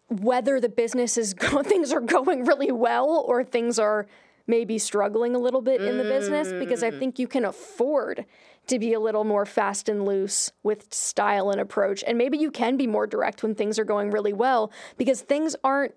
whether 0.09 0.59
the 0.59 0.69
business 0.69 1.17
is 1.17 1.33
go- 1.35 1.61
things 1.63 1.93
are 1.93 2.01
going 2.01 2.45
really 2.45 2.71
well 2.71 3.23
or 3.27 3.43
things 3.43 3.77
are 3.77 4.07
maybe 4.47 4.77
struggling 4.77 5.35
a 5.35 5.39
little 5.39 5.61
bit 5.61 5.81
in 5.81 5.97
the 5.97 6.03
business 6.03 6.51
because 6.51 6.83
I 6.83 6.91
mm. 6.91 6.99
think 6.99 7.19
you 7.19 7.27
can 7.27 7.45
afford 7.45 8.25
to 8.67 8.79
be 8.79 8.93
a 8.93 8.99
little 8.99 9.23
more 9.23 9.45
fast 9.45 9.89
and 9.89 10.05
loose 10.05 10.51
with 10.63 10.93
style 10.93 11.49
and 11.49 11.59
approach. 11.59 12.03
And 12.05 12.17
maybe 12.17 12.37
you 12.37 12.51
can 12.51 12.77
be 12.77 12.87
more 12.87 13.07
direct 13.07 13.43
when 13.43 13.55
things 13.55 13.77
are 13.77 13.85
going 13.85 14.11
really 14.11 14.33
well 14.33 14.71
because 14.97 15.21
things 15.21 15.55
aren't 15.63 15.95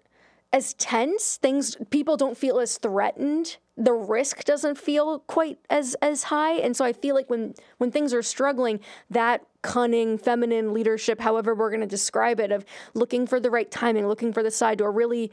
as 0.52 0.74
tense. 0.74 1.36
Things 1.36 1.76
people 1.90 2.16
don't 2.16 2.36
feel 2.36 2.58
as 2.58 2.78
threatened. 2.78 3.58
The 3.76 3.92
risk 3.92 4.44
doesn't 4.44 4.78
feel 4.78 5.20
quite 5.20 5.58
as 5.68 5.94
as 6.00 6.24
high. 6.24 6.54
And 6.54 6.76
so 6.76 6.84
i 6.84 6.92
feel 6.92 7.14
like 7.14 7.28
when 7.28 7.54
when 7.78 7.90
things 7.90 8.14
are 8.14 8.22
struggling 8.22 8.80
that 9.10 9.44
cunning 9.62 10.16
feminine 10.16 10.72
leadership 10.72 11.20
however 11.20 11.54
we're 11.54 11.70
going 11.70 11.80
to 11.80 11.86
describe 11.86 12.38
it 12.38 12.52
of 12.52 12.64
looking 12.94 13.26
for 13.26 13.40
the 13.40 13.50
right 13.50 13.70
timing 13.70 14.06
looking 14.06 14.32
for 14.32 14.42
the 14.42 14.50
side 14.50 14.78
door 14.78 14.92
really 14.92 15.32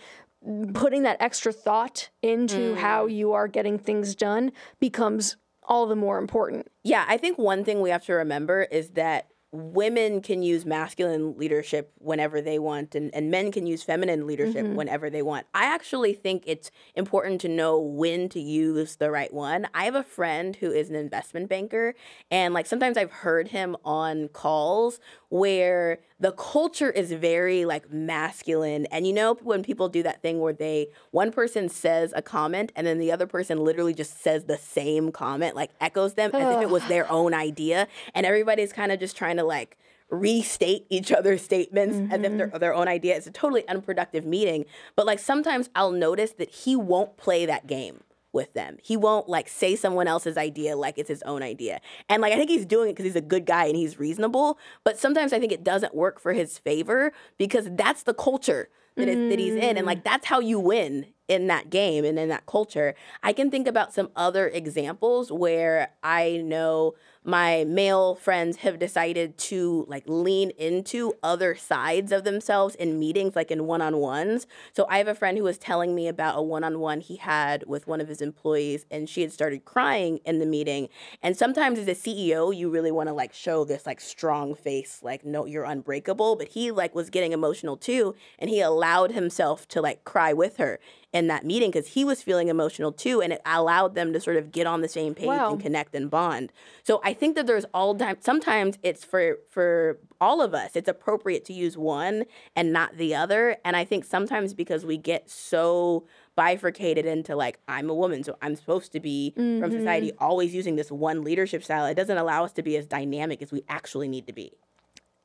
putting 0.73 1.03
that 1.03 1.17
extra 1.19 1.53
thought 1.53 2.10
into 2.21 2.73
mm. 2.73 2.77
how 2.77 3.06
you 3.06 3.34
are 3.34 3.47
getting 3.47 3.77
things 3.77 4.15
done 4.15 4.51
becomes 4.79 5.38
all 5.63 5.88
the 5.88 5.95
more 5.95 6.17
important. 6.17 6.67
Yeah, 6.84 7.06
I 7.08 7.17
think 7.17 7.38
one 7.38 7.63
thing 7.63 7.82
we 7.82 7.89
have 7.89 8.06
to 8.06 8.13
remember 8.13 8.63
is 8.63 8.91
that 8.91 9.27
women 9.53 10.19
can 10.19 10.41
use 10.41 10.65
masculine 10.65 11.37
leadership 11.37 11.91
whenever 11.99 12.41
they 12.41 12.57
want 12.57 12.95
and, 12.95 13.13
and 13.13 13.29
men 13.29 13.51
can 13.51 13.67
use 13.67 13.83
feminine 13.83 14.25
leadership 14.25 14.65
mm-hmm. 14.65 14.75
whenever 14.75 15.11
they 15.11 15.21
want. 15.21 15.45
I 15.53 15.65
actually 15.65 16.13
think 16.13 16.43
it's 16.47 16.71
important 16.95 17.39
to 17.41 17.47
know 17.47 17.79
when 17.79 18.29
to 18.29 18.39
use 18.39 18.95
the 18.95 19.11
right 19.11 19.31
one. 19.31 19.67
I 19.75 19.85
have 19.85 19.93
a 19.93 20.03
friend 20.03 20.55
who 20.55 20.71
is 20.71 20.89
an 20.89 20.95
investment 20.95 21.49
banker 21.49 21.93
and 22.31 22.55
like 22.55 22.65
sometimes 22.65 22.97
I've 22.97 23.11
heard 23.11 23.49
him 23.49 23.77
on 23.85 24.29
calls 24.29 24.99
where 25.29 25.99
the 26.19 26.31
culture 26.31 26.89
is 26.89 27.11
very 27.11 27.65
like 27.65 27.91
masculine 27.91 28.85
and 28.87 29.05
you 29.05 29.11
know 29.11 29.33
when 29.41 29.61
people 29.61 29.89
do 29.89 30.01
that 30.01 30.21
thing 30.21 30.39
where 30.39 30.53
they 30.53 30.87
one 31.11 31.31
person 31.31 31.67
says 31.67 32.13
a 32.15 32.21
comment 32.21 32.71
and 32.75 32.87
then 32.87 32.97
the 32.97 33.11
other 33.11 33.27
person 33.27 33.57
literally 33.57 33.93
just 33.93 34.21
says 34.21 34.45
the 34.45 34.57
same 34.57 35.11
comment 35.11 35.55
like 35.55 35.71
echoes 35.81 36.13
them 36.13 36.31
as 36.33 36.55
if 36.55 36.61
it 36.61 36.69
was 36.69 36.87
their 36.87 37.11
own 37.11 37.33
idea 37.33 37.87
and 38.13 38.25
everybody's 38.25 38.71
kind 38.71 38.91
of 38.91 38.99
just 38.99 39.17
trying 39.17 39.35
to 39.35 39.42
like 39.43 39.77
restate 40.10 40.86
each 40.89 41.12
other's 41.12 41.41
statements 41.41 41.97
as 42.13 42.21
if 42.21 42.38
they're 42.38 42.47
mm-hmm. 42.47 42.58
their 42.60 42.73
own 42.73 42.88
idea 42.88 43.15
it's 43.15 43.25
a 43.25 43.32
totally 43.32 43.67
unproductive 43.67 44.25
meeting 44.25 44.63
but 44.95 45.08
like 45.08 45.17
sometimes 45.17 45.69
I'll 45.75 45.91
notice 45.91 46.34
that 46.34 46.51
he 46.51 46.75
won't 46.75 47.17
play 47.17 47.47
that 47.47 47.65
game 47.65 48.01
with 48.34 48.53
them. 48.53 48.77
He 48.82 48.97
won't 48.97 49.29
like 49.29 49.47
say 49.47 49.75
someone 49.75 50.08
else's 50.08 50.38
idea 50.38 50.75
like 50.75 50.97
it's 50.97 51.08
his 51.08 51.21
own 51.21 51.43
idea. 51.43 51.79
And 52.10 52.21
like 52.21 52.34
I 52.34 52.36
think 52.36 52.49
he's 52.49 52.65
doing 52.65 52.89
it 52.89 52.93
because 52.93 53.06
he's 53.06 53.15
a 53.15 53.21
good 53.21 53.45
guy 53.45 53.65
and 53.65 53.75
he's 53.75 53.99
reasonable. 53.99 54.58
But 54.84 54.97
sometimes 54.97 55.32
I 55.32 55.39
think 55.39 55.51
it 55.51 55.63
doesn't 55.63 55.95
work 55.95 56.19
for 56.19 56.34
his 56.34 56.58
favor 56.58 57.13
because 57.38 57.69
that's 57.71 58.03
the 58.03 58.13
culture 58.13 58.69
that, 58.95 59.08
is, 59.08 59.29
that 59.29 59.39
he's 59.39 59.53
in. 59.56 59.77
And 59.77 59.79
mm. 59.79 59.86
like 59.86 60.03
that's 60.03 60.25
how 60.25 60.39
you 60.39 60.60
win 60.60 61.06
in 61.27 61.47
that 61.47 61.69
game 61.69 62.05
and 62.05 62.19
in 62.19 62.29
that 62.29 62.45
culture. 62.45 62.95
I 63.21 63.33
can 63.33 63.49
think 63.49 63.67
about 63.67 63.93
some 63.93 64.09
other 64.15 64.47
examples 64.47 65.31
where 65.31 65.89
I 66.03 66.41
know 66.43 66.95
my 67.25 67.63
male 67.63 68.15
friends 68.15 68.57
have 68.57 68.79
decided 68.79 69.38
to 69.38 69.86
like 69.88 70.03
lean 70.07 70.49
into 70.51 71.13
other 71.23 71.55
sides 71.55 72.12
of 72.12 72.23
themselves 72.23 72.75
in 72.75 72.99
meetings 72.99 73.36
like 73.36 73.49
in 73.49 73.65
one-on-ones. 73.65 74.45
So 74.73 74.86
i 74.89 74.97
have 74.97 75.07
a 75.07 75.15
friend 75.15 75.38
who 75.38 75.43
was 75.43 75.57
telling 75.57 75.95
me 75.95 76.07
about 76.07 76.38
a 76.38 76.41
one-on-one 76.41 76.99
he 77.01 77.15
had 77.15 77.63
with 77.65 77.88
one 77.88 78.01
of 78.01 78.09
his 78.09 78.21
employees 78.21 78.86
and 78.91 79.07
she 79.07 79.21
had 79.21 79.31
started 79.31 79.63
crying 79.63 80.19
in 80.25 80.39
the 80.39 80.45
meeting. 80.45 80.89
And 81.21 81.38
sometimes 81.38 81.79
as 81.79 81.88
a 81.88 81.91
ceo 81.91 82.55
you 82.55 82.69
really 82.69 82.91
want 82.91 83.07
to 83.07 83.13
like 83.13 83.33
show 83.33 83.63
this 83.63 83.86
like 83.86 84.01
strong 84.01 84.53
face 84.53 84.99
like 85.01 85.23
no 85.23 85.45
you're 85.45 85.63
unbreakable. 85.63 86.36
But 86.36 86.49
he 86.49 86.71
like 86.71 86.93
was 86.93 87.09
getting 87.09 87.31
emotional 87.31 87.77
too 87.77 88.15
and 88.38 88.49
he 88.49 88.59
allowed 88.59 89.12
himself 89.12 89.65
to 89.69 89.81
like 89.81 90.03
cry 90.03 90.33
with 90.33 90.57
her 90.57 90.79
in 91.13 91.28
that 91.28 91.45
meeting 91.45 91.69
because 91.71 91.88
he 91.88 92.04
was 92.04 92.21
feeling 92.21 92.47
emotional 92.49 92.91
too 92.91 93.21
and 93.21 93.32
it 93.32 93.41
allowed 93.45 93.93
them 93.95 94.12
to 94.12 94.19
sort 94.19 94.36
of 94.36 94.52
get 94.52 94.65
on 94.67 94.82
the 94.82 94.88
same 94.88 95.13
page 95.13 95.28
Wow. 95.28 95.52
and 95.52 95.62
connect 95.62 95.95
and 95.95 96.10
bond 96.10 96.52
so 96.84 96.99
i 97.04 97.13
think 97.13 97.36
that 97.36 97.47
there's 97.47 97.65
all 97.73 97.95
time 97.95 98.17
sometimes 98.19 98.78
it's 98.84 99.06
for 99.06 99.38
for 99.49 99.99
all 100.19 100.41
of 100.41 100.54
us 100.54 100.76
it's 100.76 100.89
appropriate 100.89 101.45
to 101.45 101.54
use 101.54 101.78
one 101.78 102.26
and 102.56 102.73
not 102.73 102.97
the 102.97 103.13
other 103.15 103.56
and 103.63 103.78
i 103.78 103.86
think 103.86 104.04
sometimes 104.04 104.54
because 104.54 104.86
we 104.86 104.97
get 104.97 105.30
so 105.30 106.06
bifurcated 106.36 107.06
into 107.06 107.36
like 107.36 107.60
i'm 107.67 107.89
a 107.89 107.93
woman 107.93 108.23
so 108.23 108.36
i'm 108.41 108.56
supposed 108.56 108.91
to 108.91 108.99
be 108.99 109.32
from 109.36 109.43
mm-hmm. 109.43 109.71
society 109.71 110.12
always 110.17 110.54
using 110.54 110.76
this 110.76 110.91
one 110.91 111.23
leadership 111.23 111.63
style 111.63 111.86
it 111.86 111.93
doesn't 111.95 112.17
allow 112.17 112.43
us 112.43 112.52
to 112.52 112.63
be 112.63 112.76
as 112.76 112.88
dynamic 112.88 113.41
as 113.41 113.52
we 113.52 113.63
actually 113.69 114.08
need 114.08 114.26
to 114.26 114.34
be 114.34 114.52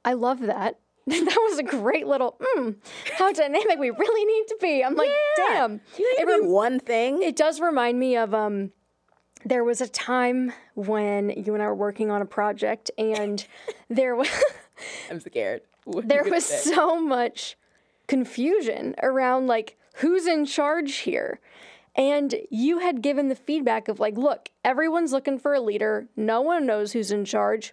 I 0.05 0.15
love 0.15 0.41
that. 0.41 0.79
that 1.25 1.47
was 1.49 1.59
a 1.59 1.63
great 1.63 2.07
little, 2.07 2.37
mm, 2.57 2.77
how 3.19 3.33
dynamic 3.33 3.79
we 3.79 3.91
really 3.91 4.25
need 4.25 4.47
to 4.49 4.57
be. 4.61 4.83
I'm 4.85 4.95
like, 4.95 5.11
damn. 5.37 5.81
you 5.99 6.17
It 6.19 6.27
rem- 6.27 6.47
one 6.51 6.81
thing 6.81 7.23
It 7.23 7.37
does 7.37 7.61
remind 7.61 7.99
me 7.99 8.17
of 8.17 8.35
um 8.35 8.73
there 9.45 9.63
was 9.65 9.81
a 9.81 9.89
time 9.89 10.53
when 10.75 11.31
you 11.31 11.55
and 11.55 11.63
I 11.63 11.67
were 11.67 11.75
working 11.75 12.11
on 12.11 12.21
a 12.23 12.27
project 12.27 12.91
and 12.99 13.47
there 13.89 14.15
was 14.17 14.29
i'm 15.11 15.21
scared 15.21 15.63
What 15.85 16.09
there 16.09 16.25
was 16.25 16.45
say? 16.45 16.73
so 16.75 17.01
much 17.01 17.57
confusion 18.09 18.95
around 19.03 19.47
like 19.47 19.77
who's 19.97 20.27
in 20.27 20.45
charge 20.47 20.97
here. 20.99 21.41
And 21.97 22.35
you 22.51 22.79
had 22.79 23.03
given 23.03 23.29
the 23.29 23.35
feedback 23.35 23.89
of 23.89 23.99
like, 23.99 24.17
look, 24.17 24.51
everyone's 24.65 25.13
looking 25.13 25.37
for 25.39 25.53
a 25.55 25.61
leader. 25.61 26.07
No 26.17 26.41
one 26.41 26.65
knows 26.65 26.93
who's 26.93 27.11
in 27.11 27.25
charge. 27.25 27.73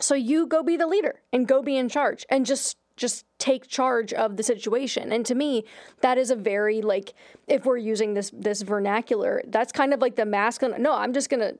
So 0.00 0.14
you 0.14 0.46
go 0.46 0.62
be 0.62 0.76
the 0.76 0.86
leader 0.86 1.20
and 1.32 1.46
go 1.46 1.62
be 1.62 1.76
in 1.76 1.88
charge 1.88 2.26
and 2.30 2.46
just 2.46 2.76
just 2.96 3.24
take 3.38 3.66
charge 3.66 4.12
of 4.12 4.36
the 4.36 4.42
situation. 4.42 5.10
And 5.10 5.24
to 5.24 5.34
me, 5.34 5.64
that 6.02 6.18
is 6.18 6.30
a 6.30 6.36
very 6.36 6.82
like 6.82 7.14
if 7.48 7.64
we're 7.64 7.78
using 7.78 8.14
this 8.14 8.30
this 8.34 8.62
vernacular, 8.62 9.42
that's 9.46 9.72
kind 9.72 9.94
of 9.94 10.00
like 10.00 10.16
the 10.16 10.26
masculine. 10.26 10.82
No, 10.82 10.94
I'm 10.94 11.12
just 11.12 11.30
going 11.30 11.40
to 11.40 11.58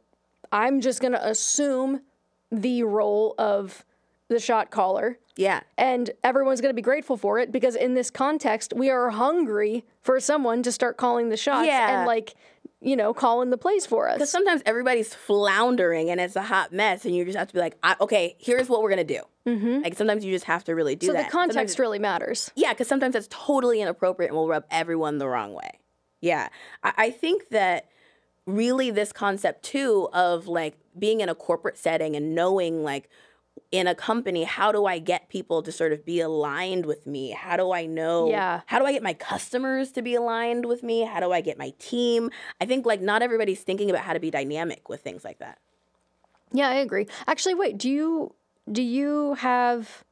I'm 0.53 0.81
just 0.81 1.01
to 1.13 1.27
assume 1.27 2.01
the 2.51 2.83
role 2.83 3.35
of 3.39 3.85
the 4.29 4.39
shot 4.39 4.71
caller 4.71 5.19
Yeah. 5.37 5.61
and 5.77 6.11
everyone's 6.23 6.61
going 6.61 6.71
to 6.71 6.75
be 6.77 6.83
grateful 6.83 7.17
for 7.17 7.39
it 7.41 7.51
because 7.51 7.75
in 7.75 7.95
this 7.95 8.11
context 8.11 8.73
we 8.75 8.89
are 8.91 9.11
hungry 9.11 9.85
for 10.03 10.21
someone 10.21 10.63
to 10.63 10.71
start 10.73 10.97
calling 10.97 11.31
the 11.31 11.37
shots 11.37 11.67
Yeah. 11.67 11.99
and 11.99 12.07
like 12.07 12.35
you 12.81 12.97
know 12.97 13.13
calling 13.13 13.51
the 13.51 13.59
plays 13.59 13.85
for 13.85 14.09
us 14.09 14.17
Because 14.17 14.31
sometimes 14.31 14.63
everybody's 14.65 15.15
floundering 15.15 16.11
and 16.11 16.21
it's 16.21 16.37
a 16.37 16.43
hot 16.43 16.73
mess, 16.73 17.05
and 17.05 17.15
you 17.15 17.25
just 17.25 17.37
have 17.37 17.49
to 17.49 17.55
be 17.55 17.61
like, 17.61 17.77
I, 17.83 17.97
okay, 18.01 18.37
here's 18.39 18.69
what 18.69 18.83
we're 18.83 18.91
gonna 18.91 19.05
do. 19.05 19.21
Mm-hmm. 19.47 19.83
Like 19.83 19.97
sometimes 19.97 20.25
you 20.25 20.33
just 20.33 20.47
have 20.47 20.65
to 20.65 20.75
really 20.75 20.97
do 20.97 21.09
so 21.09 21.13
that. 21.13 21.25
So 21.25 21.25
the 21.27 21.31
context 21.31 21.75
it's- 21.75 21.79
really 21.79 21.99
matters 21.99 22.51
Yeah, 22.55 22.73
because 22.73 22.89
sometimes 22.89 23.15
that's 23.15 23.29
totally 23.31 23.81
inappropriate 23.81 24.31
and 24.31 24.37
will 24.37 24.49
rub 24.49 24.65
everyone 24.71 25.19
the 25.19 25.29
wrong 25.29 25.53
way. 25.53 25.79
Yeah. 26.21 26.49
I, 26.83 26.93
I 26.97 27.11
think 27.11 27.49
that 27.51 27.89
really 28.47 28.91
this 28.91 29.13
concept 29.13 29.63
too 29.63 30.09
of 30.13 30.49
like 30.49 30.77
being 30.99 31.21
in 31.21 31.29
a 31.29 31.35
corporate 31.35 31.79
setting 31.79 32.17
and 32.17 32.35
knowing 32.35 32.83
like 32.83 33.09
in 33.73 33.87
a 33.87 33.95
company, 33.95 34.45
how 34.45 34.73
do 34.73 34.87
I 34.87 34.99
get 34.99 35.29
people 35.29 35.63
to 35.63 35.71
sort 35.71 35.93
of 35.93 36.05
be 36.05 36.21
aligned 36.21 36.87
with 36.87 37.07
me? 37.07 37.31
How 37.31 37.57
do 37.57 37.73
I 37.73 37.87
know? 37.87 38.29
Yeah. 38.29 38.63
How 38.67 38.79
do 38.79 38.85
I 38.85 38.93
get 38.93 39.03
my 39.03 39.15
customers 39.15 39.93
to 39.93 40.03
be 40.03 40.15
aligned 40.17 40.67
with 40.67 40.83
me? 40.83 41.03
How 41.03 41.21
do 41.21 41.31
I 41.31 41.41
get 41.41 41.57
my 41.57 41.73
team? 41.79 42.31
I 42.61 42.67
think 42.67 42.85
like 42.85 43.01
not 43.01 43.23
everybody's 43.23 43.61
thinking 43.63 43.89
about 43.89 44.03
how 44.03 44.13
to 44.13 44.21
be 44.21 44.31
dynamic 44.31 44.89
with 44.89 45.03
things 45.03 45.25
like 45.25 45.39
that. 45.39 45.59
yeah 46.53 46.69
i 46.69 46.75
agree 46.75 47.07
actually 47.29 47.55
wait 47.55 47.79
do 47.79 47.89
you 47.89 48.35
do 48.71 48.83
you 48.83 49.35
have 49.35 50.03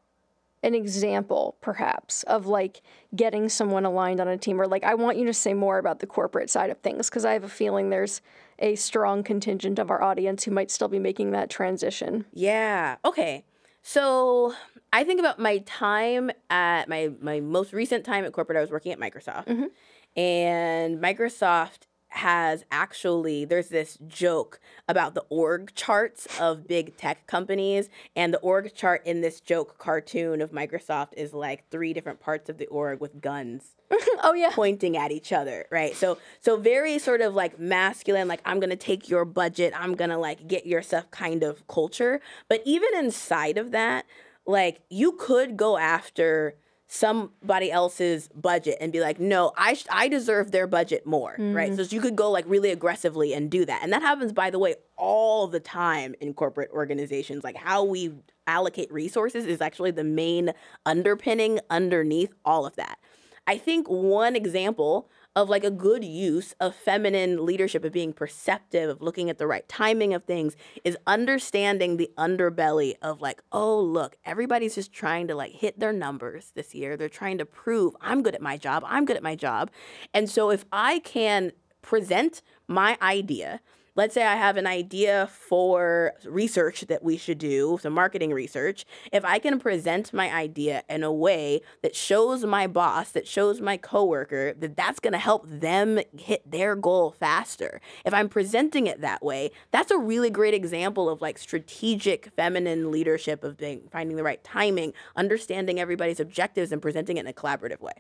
an 0.63 0.75
example 0.75 1.57
perhaps 1.61 2.23
of 2.25 2.47
like 2.47 2.81
getting 3.15 3.49
someone 3.49 3.85
aligned 3.85 4.21
on 4.21 4.29
a 4.29 4.39
team 4.39 4.61
or 4.61 4.67
like 4.67 4.85
i 4.85 4.95
want 4.95 5.17
you 5.19 5.25
to 5.27 5.35
say 5.35 5.53
more 5.53 5.79
about 5.79 5.99
the 5.99 6.07
corporate 6.07 6.49
side 6.49 6.71
of 6.71 6.79
things 6.79 7.09
because 7.11 7.25
i 7.25 7.33
have 7.33 7.43
a 7.45 7.49
feeling 7.49 7.91
there's 7.91 8.21
a 8.59 8.75
strong 8.75 9.23
contingent 9.23 9.79
of 9.79 9.91
our 9.91 10.03
audience 10.03 10.45
who 10.45 10.51
might 10.51 10.71
still 10.71 10.89
be 10.89 10.99
making 10.99 11.31
that 11.33 11.51
transition 11.51 12.25
Yeah. 12.33 12.97
Okay. 13.05 13.45
So 13.83 14.55
I 14.93 15.05
think 15.05 15.21
about 15.21 15.39
my 15.39 15.59
time 15.59 16.31
at 16.51 16.89
my 16.89 17.11
my 17.21 17.41
most 17.41 17.73
recent 17.73 18.05
time 18.05 18.25
at 18.25 18.33
corporate. 18.33 18.59
I 18.59 18.61
was 18.61 18.71
working 18.71 18.93
at 18.93 18.99
Microsoft, 18.99 19.47
mm-hmm. 19.47 20.19
and 20.19 20.99
Microsoft 20.99 21.87
has 22.09 22.65
actually 22.71 23.45
there's 23.45 23.69
this 23.69 23.99
joke 24.07 24.61
about 24.89 25.15
the 25.15 25.25
org 25.29 25.75
charts 25.75 26.27
of 26.41 26.67
big 26.67 26.97
tech 26.97 27.27
companies 27.27 27.89
and 28.17 28.33
the 28.33 28.39
org 28.39 28.75
chart 28.75 29.03
in 29.05 29.21
this 29.21 29.41
joke 29.41 29.79
cartoon 29.79 30.41
of 30.41 30.51
Microsoft 30.51 31.13
is 31.17 31.33
like 31.33 31.69
three 31.71 31.93
different 31.93 32.21
parts 32.21 32.49
of 32.49 32.59
the 32.59 32.67
org 32.67 33.01
with 33.01 33.21
guns 33.21 33.77
oh 34.23 34.35
yeah 34.35 34.51
pointing 34.53 34.97
at 34.97 35.11
each 35.11 35.33
other, 35.33 35.67
right? 35.71 35.95
So 35.95 36.19
so 36.41 36.57
very 36.57 36.99
sort 36.99 37.21
of 37.21 37.35
like 37.35 37.59
masculine, 37.59 38.29
like 38.29 38.43
I'm 38.45 38.61
gonna 38.61 38.77
take 38.77 39.09
your 39.09 39.25
budget, 39.25 39.73
I'm 39.77 39.95
gonna 39.95 40.19
like 40.19 40.47
get 40.47 40.67
your 40.67 40.83
stuff 40.83 41.11
kind 41.11 41.43
of 41.43 41.67
culture. 41.69 42.21
But 42.49 42.63
even 42.65 42.91
inside 42.97 43.57
of 43.57 43.71
that, 43.71 44.05
like 44.47 44.81
you 44.91 45.13
could 45.13 45.57
go 45.57 45.79
after 45.79 46.57
somebody 46.89 47.71
else's 47.71 48.29
budget 48.29 48.79
and 48.81 48.91
be 48.93 49.01
like, 49.01 49.21
no, 49.21 49.53
I 49.57 49.75
sh- 49.75 49.87
I 49.91 50.09
deserve 50.09 50.51
their 50.51 50.67
budget 50.67 51.07
more, 51.07 51.37
right? 51.39 51.71
Mm-hmm. 51.71 51.83
So 51.83 51.95
you 51.95 52.01
could 52.01 52.17
go 52.17 52.31
like 52.31 52.45
really 52.49 52.71
aggressively 52.71 53.35
and 53.35 53.51
do 53.51 53.65
that, 53.67 53.83
and 53.83 53.93
that 53.93 54.03
happens 54.03 54.33
by 54.33 54.51
the 54.51 54.59
way 54.59 54.75
all 54.97 55.47
the 55.47 55.61
time 55.61 56.15
in 56.21 56.35
corporate 56.35 56.71
organizations. 56.73 57.45
Like 57.45 57.57
how 57.57 57.85
we 57.85 58.15
allocate 58.47 58.91
resources 58.91 59.45
is 59.45 59.61
actually 59.61 59.91
the 59.91 60.05
main 60.05 60.53
underpinning 60.87 61.61
underneath 61.71 62.33
all 62.45 62.67
of 62.67 62.75
that. 62.77 62.99
I 63.47 63.59
think 63.59 63.87
one 63.89 64.35
example 64.35 65.11
of 65.37 65.49
like 65.49 65.65
a 65.65 65.71
good 65.71 66.05
use 66.05 66.55
of 66.61 66.75
feminine 66.75 67.45
leadership 67.45 67.85
of 67.85 67.93
being 67.93 68.13
perceptive 68.13 68.91
of 68.91 69.03
looking 69.03 69.31
at 69.31 69.39
the 69.39 69.47
right 69.47 69.69
timing 69.69 70.15
of 70.15 70.25
things 70.25 70.57
is 70.85 70.97
understanding 71.07 71.97
the 71.97 72.11
underbelly 72.19 72.95
of 73.03 73.21
like 73.21 73.43
oh 73.53 73.81
look 73.81 74.17
everybody's 74.25 74.75
just 74.75 74.93
trying 74.93 75.29
to 75.29 75.35
like 75.35 75.53
hit 75.53 75.79
their 75.79 75.93
numbers 75.93 76.53
this 76.55 76.75
year. 76.75 76.97
They're 76.97 77.09
trying 77.09 77.39
to 77.39 77.45
prove 77.45 77.95
i'm 78.01 78.23
good 78.23 78.35
at 78.35 78.43
my 78.43 78.57
job. 78.57 78.83
I'm 78.87 79.05
good 79.05 79.17
at 79.17 79.23
my 79.23 79.37
job. 79.37 79.71
And 80.13 80.29
so 80.29 80.51
if 80.51 80.65
i 80.73 80.99
can 81.01 81.53
present 81.83 82.43
my 82.67 82.99
idea 83.01 83.61
let's 83.99 84.15
say 84.15 84.25
I 84.25 84.37
have 84.37 84.57
an 84.57 84.67
idea 84.69 85.27
for 85.27 86.13
research 86.25 86.83
that 86.83 87.03
we 87.03 87.17
should 87.17 87.39
do, 87.39 87.81
some 87.83 87.95
marketing 87.95 88.33
research. 88.33 88.85
If 89.11 89.25
I 89.25 89.41
can 89.41 89.59
present 89.59 90.13
my 90.13 90.33
idea 90.33 90.85
in 90.89 91.03
a 91.03 91.13
way 91.13 91.63
that 91.83 91.97
shows 91.97 92.45
my 92.45 92.69
boss, 92.69 93.11
that 93.11 93.27
shows 93.27 93.61
my 93.61 93.77
coworker 93.77 94.55
that 94.55 94.77
that's 94.77 95.01
going 95.01 95.15
to 95.15 95.19
help 95.19 95.47
them 95.49 95.99
hit 96.17 96.49
their 96.49 96.77
goal 96.77 97.11
faster. 97.11 97.81
If 98.05 98.15
I'm 98.15 98.29
presenting 98.29 98.87
it 98.87 99.01
that 99.01 99.21
way, 99.21 99.51
that's 99.73 99.91
a 99.91 99.99
really 99.99 100.31
great 100.31 100.55
example 100.55 101.09
of 101.09 101.21
like 101.21 101.37
strategic 101.37 102.31
feminine 102.37 102.93
leadership 102.93 103.43
of 103.43 103.57
being 103.57 103.89
finding 103.91 104.17
the 104.17 104.23
right 104.23 104.45
timing, 104.45 104.93
understanding 105.17 105.81
everybody's 105.81 106.21
objectives 106.21 106.71
and 106.71 106.81
presenting 106.81 107.17
it 107.17 107.21
in 107.21 107.27
a 107.27 107.33
collaborative 107.33 107.81
way. 107.81 107.95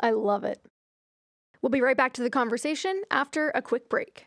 i 0.00 0.10
love 0.10 0.44
it 0.44 0.64
We'll 1.60 1.70
be 1.70 1.80
right 1.80 1.96
back 1.96 2.12
to 2.14 2.22
the 2.24 2.30
conversation 2.30 3.02
after 3.08 3.50
a 3.50 3.62
quick 3.62 3.88
break. 3.88 4.26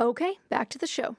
Okay, 0.00 0.34
back 0.48 0.68
to 0.70 0.78
the 0.78 0.86
show. 0.86 1.16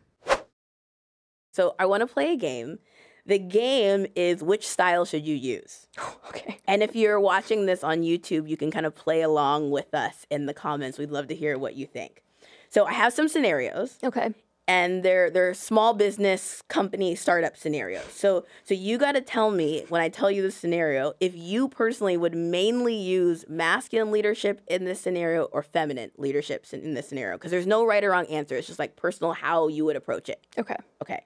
So 1.54 1.76
I 1.80 1.86
want 1.86 2.02
to 2.02 2.08
play 2.08 2.34
a 2.34 2.36
game. 2.36 2.80
The 3.26 3.40
game 3.40 4.06
is 4.16 4.44
which 4.44 4.68
style 4.68 5.06
should 5.06 5.26
you 5.26 5.36
use? 5.36 5.88
okay 6.30 6.60
And 6.68 6.84
if 6.84 6.96
you're 6.96 7.20
watching 7.20 7.66
this 7.66 7.84
on 7.84 8.02
YouTube, 8.02 8.48
you 8.50 8.58
can 8.58 8.72
kind 8.72 8.86
of 8.86 8.94
play 8.94 9.22
along 9.22 9.72
with 9.72 9.94
us 9.94 10.26
in 10.30 10.46
the 10.46 10.54
comments. 10.54 11.00
We'd 11.00 11.12
love 11.12 11.28
to 11.30 11.36
hear 11.36 11.58
what 11.58 11.76
you 11.76 11.86
think. 11.86 12.22
So 12.70 12.86
I 12.86 12.94
have 12.94 13.14
some 13.14 13.28
scenarios, 13.28 13.98
okay 14.04 14.34
and 14.68 15.04
they're 15.04 15.30
they're 15.30 15.54
small 15.54 15.94
business 15.94 16.64
company 16.68 17.16
startup 17.16 17.56
scenarios. 17.58 18.12
So 18.12 18.46
so 18.64 18.74
you 18.74 18.98
got 18.98 19.14
to 19.14 19.22
tell 19.22 19.52
me 19.52 19.86
when 19.90 20.02
I 20.02 20.10
tell 20.10 20.32
you 20.32 20.42
the 20.42 20.52
scenario 20.52 21.14
if 21.20 21.36
you 21.36 21.68
personally 21.68 22.18
would 22.18 22.36
mainly 22.36 22.96
use 22.96 23.46
masculine 23.48 24.12
leadership 24.12 24.62
in 24.68 24.86
this 24.86 25.00
scenario 25.00 25.44
or 25.46 25.64
feminine 25.64 26.12
leadership 26.18 26.66
in 26.72 26.94
this 26.94 27.08
scenario 27.08 27.38
because 27.38 27.52
there's 27.52 27.68
no 27.68 27.86
right 27.86 28.04
or 28.04 28.12
wrong 28.12 28.26
answer. 28.28 28.56
It's 28.56 28.68
just 28.68 28.80
like 28.80 28.96
personal 28.96 29.34
how 29.34 29.68
you 29.68 29.86
would 29.86 29.96
approach 29.96 30.30
it. 30.30 30.46
okay 30.58 30.78
Okay. 31.02 31.26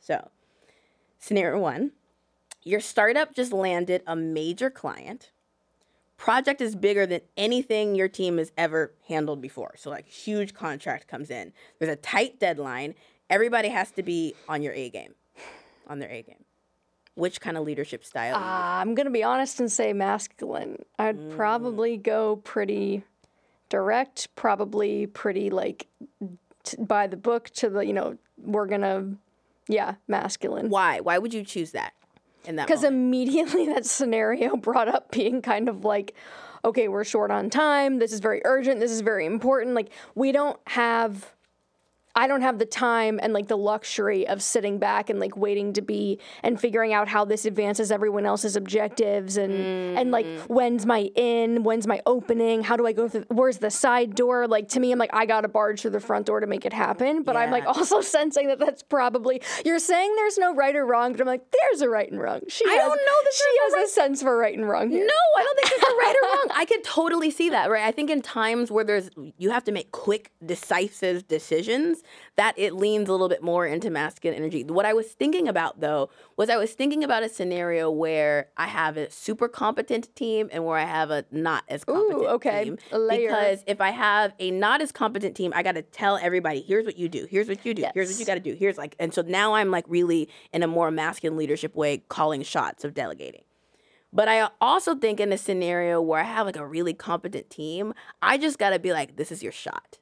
So, 0.00 0.30
scenario 1.18 1.60
one 1.60 1.92
your 2.62 2.80
startup 2.80 3.34
just 3.34 3.52
landed 3.52 4.02
a 4.06 4.14
major 4.14 4.70
client. 4.70 5.30
Project 6.20 6.60
is 6.60 6.76
bigger 6.76 7.06
than 7.06 7.22
anything 7.38 7.94
your 7.94 8.06
team 8.08 8.36
has 8.36 8.52
ever 8.58 8.92
handled 9.08 9.40
before. 9.40 9.72
So, 9.78 9.88
like, 9.88 10.06
huge 10.06 10.52
contract 10.52 11.08
comes 11.08 11.30
in. 11.30 11.50
There's 11.78 11.90
a 11.90 11.96
tight 11.96 12.38
deadline. 12.38 12.94
Everybody 13.30 13.68
has 13.70 13.90
to 13.92 14.02
be 14.02 14.34
on 14.46 14.60
your 14.62 14.74
A 14.74 14.90
game, 14.90 15.14
on 15.88 15.98
their 15.98 16.10
A 16.10 16.20
game. 16.22 16.44
Which 17.14 17.40
kind 17.40 17.56
of 17.56 17.64
leadership 17.64 18.04
style? 18.04 18.34
you? 18.36 18.44
I'm 18.44 18.94
gonna 18.94 19.08
be 19.10 19.22
honest 19.22 19.60
and 19.60 19.72
say 19.72 19.94
masculine. 19.94 20.84
I'd 20.98 21.16
Mm. 21.18 21.36
probably 21.36 21.96
go 21.96 22.36
pretty 22.36 23.02
direct, 23.70 24.28
probably 24.36 25.06
pretty 25.06 25.48
like 25.48 25.86
t- 26.64 26.76
by 26.82 27.06
the 27.06 27.16
book 27.16 27.48
to 27.50 27.70
the 27.70 27.80
you 27.86 27.92
know 27.94 28.18
we're 28.36 28.66
gonna 28.66 29.14
yeah 29.68 29.94
masculine. 30.06 30.68
Why? 30.68 31.00
Why 31.00 31.16
would 31.16 31.32
you 31.32 31.44
choose 31.44 31.72
that 31.72 31.94
in 32.46 32.56
that 32.56 32.66
Because 32.66 32.84
immediately 32.84 33.66
that 33.74 33.86
scenario 33.86 34.56
brought 34.56 34.88
up 34.88 35.10
being 35.10 35.42
kind 35.42 35.68
of 35.68 35.84
like, 35.84 36.14
okay, 36.64 36.88
we're 36.88 37.04
short 37.04 37.30
on 37.30 37.50
time. 37.50 37.98
This 37.98 38.12
is 38.12 38.20
very 38.20 38.42
urgent. 38.44 38.80
This 38.80 38.90
is 38.90 39.00
very 39.00 39.26
important. 39.26 39.74
Like 39.74 39.90
we 40.14 40.32
don't 40.32 40.58
have 40.66 41.34
I 42.14 42.26
don't 42.26 42.42
have 42.42 42.58
the 42.58 42.66
time 42.66 43.20
and 43.22 43.32
like 43.32 43.48
the 43.48 43.56
luxury 43.56 44.26
of 44.26 44.42
sitting 44.42 44.78
back 44.78 45.10
and 45.10 45.20
like 45.20 45.36
waiting 45.36 45.72
to 45.74 45.82
be 45.82 46.18
and 46.42 46.60
figuring 46.60 46.92
out 46.92 47.08
how 47.08 47.24
this 47.24 47.44
advances 47.44 47.92
everyone 47.92 48.26
else's 48.26 48.56
objectives 48.56 49.36
and 49.36 49.52
and 49.98 50.10
like 50.10 50.26
mm. 50.26 50.40
when's 50.48 50.86
my 50.86 51.10
in, 51.14 51.62
when's 51.62 51.86
my 51.86 52.00
opening, 52.06 52.62
how 52.62 52.76
do 52.76 52.86
I 52.86 52.92
go 52.92 53.08
through 53.08 53.24
where's 53.28 53.58
the 53.58 53.70
side 53.70 54.14
door? 54.14 54.48
Like 54.48 54.68
to 54.70 54.80
me 54.80 54.92
I'm 54.92 54.98
like 54.98 55.10
I 55.12 55.26
got 55.26 55.42
to 55.42 55.48
barge 55.48 55.82
through 55.82 55.92
the 55.92 56.00
front 56.00 56.26
door 56.26 56.40
to 56.40 56.46
make 56.46 56.66
it 56.66 56.72
happen, 56.72 57.22
but 57.22 57.36
I'm 57.36 57.50
like 57.50 57.64
also 57.66 58.00
sensing 58.00 58.48
that 58.48 58.58
that's 58.58 58.82
probably 58.82 59.40
you're 59.64 59.78
saying 59.78 60.14
there's 60.16 60.38
no 60.38 60.54
right 60.54 60.74
or 60.74 60.84
wrong, 60.84 61.12
but 61.12 61.20
I'm 61.20 61.26
like 61.26 61.44
there's 61.50 61.80
a 61.80 61.88
right 61.88 62.10
and 62.10 62.20
wrong. 62.20 62.40
She 62.48 62.64
I 62.66 62.72
has, 62.72 62.80
don't 62.80 62.96
know 62.96 63.22
that 63.22 63.32
she 63.34 63.44
there's 63.60 63.72
a 63.72 63.78
has 63.78 63.90
a 63.90 63.92
sense 63.92 64.22
for 64.22 64.36
right 64.36 64.56
and 64.56 64.68
wrong 64.68 64.90
here. 64.90 65.06
No, 65.06 65.40
I 65.40 65.42
don't 65.42 65.58
think 65.58 65.70
there's 65.70 65.92
a 65.92 65.96
right 65.96 66.16
or 66.22 66.28
wrong. 66.28 66.46
I 66.56 66.64
could 66.64 66.84
totally 66.84 67.30
see 67.30 67.50
that, 67.50 67.70
right? 67.70 67.84
I 67.84 67.92
think 67.92 68.10
in 68.10 68.22
times 68.22 68.70
where 68.70 68.84
there's 68.84 69.10
you 69.38 69.50
have 69.50 69.64
to 69.64 69.72
make 69.72 69.92
quick, 69.92 70.32
decisive 70.44 71.28
decisions, 71.28 71.99
that 72.36 72.58
it 72.58 72.74
leans 72.74 73.08
a 73.08 73.12
little 73.12 73.28
bit 73.28 73.42
more 73.42 73.66
into 73.66 73.90
masculine 73.90 74.36
energy. 74.36 74.64
What 74.64 74.86
I 74.86 74.92
was 74.92 75.06
thinking 75.08 75.48
about 75.48 75.80
though 75.80 76.10
was 76.36 76.50
I 76.50 76.56
was 76.56 76.72
thinking 76.72 77.04
about 77.04 77.22
a 77.22 77.28
scenario 77.28 77.90
where 77.90 78.48
I 78.56 78.66
have 78.66 78.96
a 78.96 79.10
super 79.10 79.48
competent 79.48 80.14
team 80.14 80.48
and 80.52 80.64
where 80.64 80.78
I 80.78 80.84
have 80.84 81.10
a 81.10 81.24
not 81.30 81.64
as 81.68 81.84
competent 81.84 82.26
okay. 82.26 82.64
team. 82.64 82.78
Because 83.28 83.64
if 83.66 83.80
I 83.80 83.90
have 83.90 84.32
a 84.38 84.50
not 84.50 84.80
as 84.80 84.92
competent 84.92 85.36
team, 85.36 85.52
I 85.54 85.62
got 85.62 85.72
to 85.72 85.82
tell 85.82 86.16
everybody, 86.16 86.60
here's 86.60 86.84
what 86.84 86.98
you 86.98 87.08
do, 87.08 87.26
here's 87.30 87.48
what 87.48 87.64
you 87.64 87.74
do, 87.74 87.84
here's 87.94 88.10
what 88.10 88.18
you 88.18 88.26
got 88.26 88.34
to 88.34 88.40
do, 88.40 88.54
here's 88.54 88.78
like, 88.78 88.96
and 88.98 89.14
so 89.14 89.22
now 89.22 89.54
I'm 89.54 89.70
like 89.70 89.84
really 89.88 90.28
in 90.52 90.62
a 90.62 90.66
more 90.66 90.90
masculine 90.90 91.36
leadership 91.36 91.74
way, 91.74 91.98
calling 92.08 92.42
shots 92.42 92.84
of 92.84 92.94
delegating. 92.94 93.42
But 94.12 94.26
I 94.26 94.48
also 94.60 94.96
think 94.96 95.20
in 95.20 95.32
a 95.32 95.38
scenario 95.38 96.00
where 96.00 96.20
I 96.20 96.24
have 96.24 96.44
like 96.44 96.56
a 96.56 96.66
really 96.66 96.94
competent 96.94 97.48
team, 97.48 97.94
I 98.20 98.38
just 98.38 98.58
got 98.58 98.70
to 98.70 98.80
be 98.80 98.92
like, 98.92 99.14
this 99.14 99.30
is 99.30 99.40
your 99.40 99.52
shot. 99.52 99.99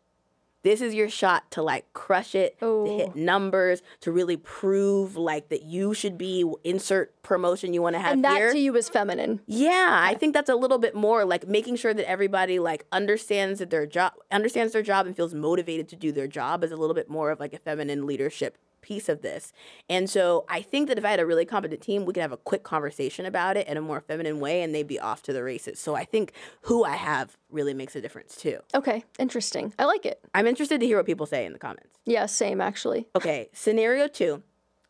This 0.63 0.81
is 0.81 0.95
your 0.95 1.09
shot 1.09 1.51
to 1.53 1.63
like 1.63 1.93
crush 1.93 2.35
it, 2.35 2.59
to 2.61 2.85
hit 2.87 3.11
oh. 3.11 3.13
numbers, 3.15 3.83
to 4.01 4.11
really 4.11 4.37
prove 4.37 5.17
like 5.17 5.49
that 5.51 5.63
you 5.63 5.95
should 5.95 6.19
be 6.19 6.45
insert 6.65 7.23
promotion 7.23 7.73
you 7.73 7.83
want 7.83 7.95
to 7.95 8.01
have 8.01 8.13
And 8.13 8.25
that 8.25 8.37
here. 8.37 8.53
to 8.53 8.59
you 8.59 8.77
is 8.77 8.89
feminine. 8.89 9.41
Yeah, 9.47 10.01
I 10.03 10.15
think 10.15 10.35
that's 10.35 10.51
a 10.51 10.57
little 10.57 10.79
bit 10.79 10.95
more 10.95 11.25
like 11.25 11.47
making 11.47 11.77
sure 11.77 11.95
that 11.95 12.09
everybody 12.09 12.59
like 12.59 12.87
understands 12.91 13.61
that 13.61 13.71
their 13.71 13.87
job 13.87 14.15
understands 14.33 14.73
their 14.73 14.83
job 14.83 15.07
and 15.07 15.15
feels 15.15 15.33
motivated 15.33 15.89
to 15.89 15.97
do 15.97 16.11
their 16.11 16.27
job 16.27 16.65
is 16.65 16.73
a 16.73 16.77
little 16.77 16.95
bit 16.95 17.09
more 17.09 17.31
of 17.31 17.39
like 17.39 17.53
a 17.53 17.59
feminine 17.59 18.07
leadership 18.07 18.59
piece 18.89 19.11
of 19.11 19.21
this. 19.21 19.53
And 19.91 20.09
so 20.09 20.47
I 20.49 20.63
think 20.63 20.89
that 20.89 20.97
if 20.97 21.05
I 21.05 21.11
had 21.11 21.21
a 21.21 21.27
really 21.27 21.45
competent 21.45 21.83
team, 21.83 22.07
we 22.07 22.15
could 22.15 22.23
have 22.23 22.33
a 22.33 22.39
quick 22.39 22.63
conversation 22.63 23.27
about 23.27 23.59
it 23.59 23.69
in 23.69 23.77
a 23.77 23.83
more 23.83 24.01
feminine 24.01 24.41
way 24.41 24.63
and 24.63 24.75
they'd 24.75 24.89
be 24.89 24.99
off 24.99 25.23
to 25.25 25.33
the 25.35 25.45
races. 25.45 25.79
So 25.79 25.95
I 25.95 26.07
think 26.07 26.33
who 26.63 26.85
I 26.85 26.97
have 26.97 27.37
really 27.51 27.75
makes 27.75 27.95
a 27.95 28.01
difference 28.01 28.35
too. 28.35 28.61
Okay, 28.75 29.05
interesting. 29.19 29.75
I 29.79 29.85
like 29.85 30.07
it. 30.07 30.21
I'm 30.35 30.47
interested 30.47 30.81
to 30.81 30.87
hear 30.87 30.97
what 30.97 31.05
people 31.05 31.27
say 31.27 31.45
in 31.45 31.53
the 31.53 31.59
comments. 31.59 31.99
Yeah, 32.07 32.25
same 32.25 32.63
actually. 32.63 33.07
Okay, 33.15 33.51
scenario 33.53 34.09
two. 34.09 34.43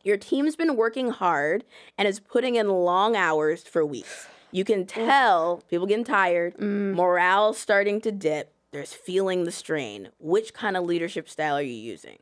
Your 0.05 0.15
team's 0.15 0.55
been 0.55 0.77
working 0.77 1.09
hard 1.09 1.65
and 1.97 2.07
is 2.07 2.21
putting 2.21 2.55
in 2.55 2.69
long 2.69 3.17
hours 3.17 3.63
for 3.63 3.85
weeks. 3.85 4.27
You 4.51 4.63
can 4.63 4.85
tell 4.85 5.61
people 5.69 5.85
getting 5.87 6.05
tired, 6.05 6.57
mm. 6.57 6.95
morale 6.95 7.53
starting 7.53 7.99
to 8.01 8.11
dip, 8.13 8.53
there's 8.71 8.93
feeling 8.93 9.43
the 9.43 9.51
strain. 9.51 10.09
Which 10.19 10.53
kind 10.53 10.77
of 10.77 10.85
leadership 10.85 11.27
style 11.27 11.57
are 11.57 11.61
you 11.61 11.73
using? 11.73 12.19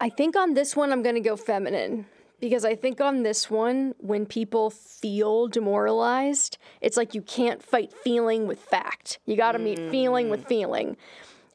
I 0.00 0.08
think 0.08 0.36
on 0.36 0.54
this 0.54 0.76
one, 0.76 0.92
I'm 0.92 1.02
going 1.02 1.14
to 1.14 1.20
go 1.20 1.36
feminine 1.36 2.06
because 2.38 2.64
I 2.64 2.74
think 2.74 3.00
on 3.00 3.22
this 3.22 3.50
one, 3.50 3.94
when 3.98 4.26
people 4.26 4.68
feel 4.70 5.48
demoralized, 5.48 6.58
it's 6.80 6.96
like 6.96 7.14
you 7.14 7.22
can't 7.22 7.62
fight 7.62 7.92
feeling 7.92 8.46
with 8.46 8.60
fact. 8.60 9.18
You 9.24 9.36
got 9.36 9.52
to 9.52 9.58
meet 9.58 9.78
feeling 9.90 10.28
with 10.28 10.46
feeling 10.46 10.96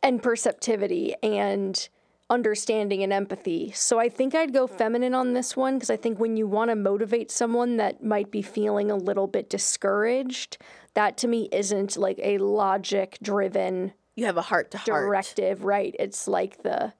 and 0.02 0.24
perceptivity 0.24 1.14
and 1.22 1.88
understanding 2.32 3.04
and 3.04 3.14
empathy. 3.14 3.72
So 3.76 4.00
I 4.00 4.10
think 4.10 4.34
I'd 4.34 4.54
go 4.54 4.66
feminine 4.66 5.14
on 5.14 5.34
this 5.34 5.56
one 5.56 5.76
because 5.76 5.90
I 5.92 5.98
think 5.98 6.18
when 6.18 6.38
you 6.38 6.48
want 6.48 6.72
to 6.72 6.76
motivate 6.76 7.30
someone 7.30 7.78
that 7.78 8.04
might 8.04 8.32
be 8.32 8.42
feeling 8.42 8.90
a 8.90 8.96
little 8.96 9.28
bit 9.28 9.50
discouraged, 9.50 10.58
that 10.96 11.18
to 11.18 11.28
me 11.28 11.48
isn't 11.52 11.98
like 11.98 12.20
a 12.24 12.38
logic 12.40 13.18
driven 13.22 13.94
You 14.16 14.26
have 14.26 14.38
a 14.38 14.42
heart 14.42 14.72
to 14.72 14.78
heart. 14.78 14.88
directive, 14.88 15.64
right? 15.64 15.96
It's 16.00 16.28
like 16.28 16.64
the 16.64 16.94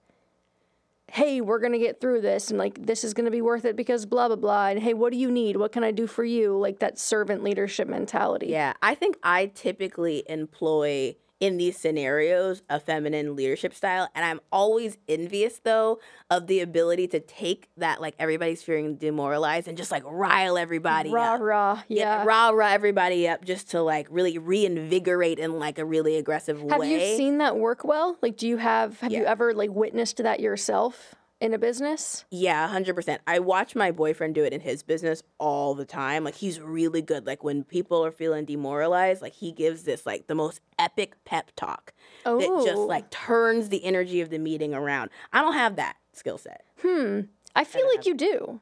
hey, 1.12 1.42
we're 1.42 1.60
going 1.60 1.74
to 1.74 1.80
get 1.80 2.00
through 2.00 2.22
this 2.22 2.50
and 2.50 2.58
like 2.58 2.86
this 2.86 3.04
is 3.04 3.14
going 3.14 3.26
to 3.26 3.32
be 3.32 3.42
worth 3.42 3.66
it 3.66 3.76
because 3.76 4.06
blah 4.06 4.28
blah 4.28 4.38
blah 4.38 4.68
and 4.68 4.80
hey, 4.80 4.94
what 4.94 5.12
do 5.12 5.18
you 5.18 5.30
need? 5.30 5.58
What 5.58 5.72
can 5.72 5.84
I 5.84 5.92
do 5.92 6.08
for 6.08 6.24
you? 6.24 6.58
Like 6.58 6.80
that 6.80 6.98
servant 6.98 7.44
leadership 7.44 7.88
mentality. 7.88 8.48
Yeah, 8.48 8.74
I 8.82 8.96
think 8.96 9.18
I 9.22 9.48
typically 9.48 10.24
employ 10.30 11.16
in 11.42 11.58
these 11.58 11.76
scenarios 11.76 12.62
a 12.70 12.80
feminine 12.80 13.36
leadership 13.36 13.74
style 13.74 14.08
and 14.16 14.24
I'm 14.24 14.40
always 14.52 14.98
envious 15.10 15.60
though 15.64 16.00
of 16.30 16.46
the 16.46 16.62
ability 16.62 17.08
to 17.10 17.20
take 17.20 17.68
that 17.78 18.00
like 18.00 18.14
everybody's 18.20 18.62
feeling 18.62 18.96
demoralized 18.96 19.68
and 19.68 19.76
just 19.76 19.92
like 19.92 20.04
rile 20.06 20.58
everybody 20.58 21.12
Rah 21.12 21.34
up. 21.34 21.42
rah. 21.42 21.84
Yeah. 21.88 22.24
rah 22.24 22.50
rah 22.50 22.68
everybody 22.70 23.28
up 23.28 23.44
just 23.44 23.72
to 23.72 23.82
like 23.82 24.08
really 24.12 24.38
reinvigorate 24.38 25.40
in 25.40 25.58
like 25.60 25.80
a 25.80 25.84
really 25.86 26.16
aggressive 26.16 26.60
have 26.62 26.80
way. 26.80 26.92
Have 26.92 27.02
you 27.02 27.18
seen 27.18 27.40
that 27.40 27.58
work 27.58 27.84
well? 27.84 28.18
Like 28.22 28.38
do 28.38 28.48
you 28.48 28.58
have 28.58 29.00
have 29.02 29.12
you 29.12 29.26
ever 29.26 29.54
like 29.56 29.72
witnessed 29.72 30.18
that 30.18 30.40
yourself 30.40 31.16
in 31.42 31.54
a 31.54 31.58
business? 31.58 32.24
Yeah, 32.30 32.68
hundred 32.68 32.96
percent. 32.96 33.22
I 33.28 33.40
watch 33.40 33.76
my 33.76 33.92
boyfriend 33.92 34.36
do 34.36 34.44
it 34.46 34.54
in 34.54 34.62
his 34.62 34.84
business 34.84 35.24
all 35.40 35.74
the 35.76 35.84
time. 35.86 36.24
Like 36.24 36.36
he's 36.36 36.62
really 36.62 37.02
good. 37.02 37.26
Like 37.26 37.44
when 37.44 37.64
people 37.64 38.06
are 38.06 38.12
feeling 38.12 38.46
demoralized, 38.46 39.22
like 39.22 39.34
he 39.34 39.52
gives 39.52 39.84
this 39.84 40.06
like 40.06 40.28
the 40.28 40.36
most 40.36 40.62
epic 40.80 41.16
pep 41.26 41.52
talk 41.56 41.94
that 42.24 42.40
just 42.40 42.78
Oh. 42.78 42.86
like 42.86 43.10
turns 43.10 43.70
the 43.70 43.84
energy 43.84 44.22
of 44.22 44.30
the 44.30 44.40
meeting 44.40 44.74
around. 44.74 45.10
I 45.34 45.42
don't 45.42 45.54
have 45.56 45.76
that 45.76 45.98
skill 46.14 46.38
set. 46.38 46.64
Hmm. 46.82 47.22
I 47.56 47.64
feel 47.66 47.86
like 47.88 48.06
you 48.06 48.14
do. 48.14 48.62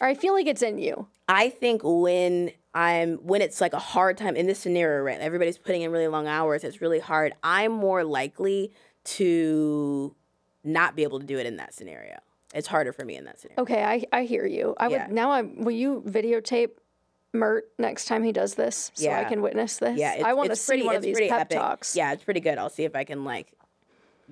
Or 0.00 0.08
I 0.08 0.14
feel 0.14 0.34
like 0.34 0.46
it's 0.46 0.60
in 0.60 0.78
you. 0.78 1.06
I 1.28 1.48
think 1.48 1.80
when 1.84 2.50
I'm 2.74 3.18
when 3.18 3.40
it's 3.40 3.60
like 3.60 3.72
a 3.72 3.78
hard 3.78 4.18
time 4.18 4.34
in 4.36 4.46
this 4.48 4.58
scenario, 4.58 5.02
right? 5.02 5.20
Everybody's 5.20 5.56
putting 5.56 5.82
in 5.82 5.92
really 5.92 6.08
long 6.08 6.26
hours. 6.26 6.64
It's 6.64 6.80
really 6.82 6.98
hard. 6.98 7.32
I'm 7.44 7.70
more 7.72 8.02
likely 8.02 8.72
to 9.04 10.14
not 10.64 10.96
be 10.96 11.02
able 11.02 11.20
to 11.20 11.26
do 11.26 11.38
it 11.38 11.46
in 11.46 11.56
that 11.56 11.74
scenario. 11.74 12.18
It's 12.54 12.66
harder 12.66 12.92
for 12.92 13.04
me 13.04 13.16
in 13.16 13.24
that 13.24 13.40
scenario. 13.40 13.62
Okay, 13.62 13.82
I, 13.84 14.04
I 14.12 14.24
hear 14.24 14.46
you. 14.46 14.74
I 14.78 14.88
Yeah. 14.88 15.06
would 15.06 15.14
now 15.14 15.30
I 15.30 15.42
will 15.42 15.72
you 15.72 16.02
videotape 16.06 16.70
Mert 17.32 17.68
next 17.78 18.06
time 18.06 18.22
he 18.22 18.32
does 18.32 18.54
this 18.54 18.92
so 18.94 19.10
I 19.10 19.24
can 19.24 19.42
witness 19.42 19.76
this? 19.78 19.98
Yeah, 19.98 20.14
it's, 20.14 20.24
I 20.24 20.32
want 20.34 20.50
to 20.50 20.56
see 20.56 20.70
pretty, 20.70 20.82
one 20.84 20.96
of 20.96 21.02
these 21.02 21.18
pep 21.18 21.40
epic. 21.40 21.58
talks. 21.58 21.96
Yeah, 21.96 22.12
it's 22.12 22.22
pretty 22.22 22.40
good. 22.40 22.58
I'll 22.58 22.70
see 22.70 22.84
if 22.84 22.94
I 22.94 23.04
can 23.04 23.24
like 23.24 23.52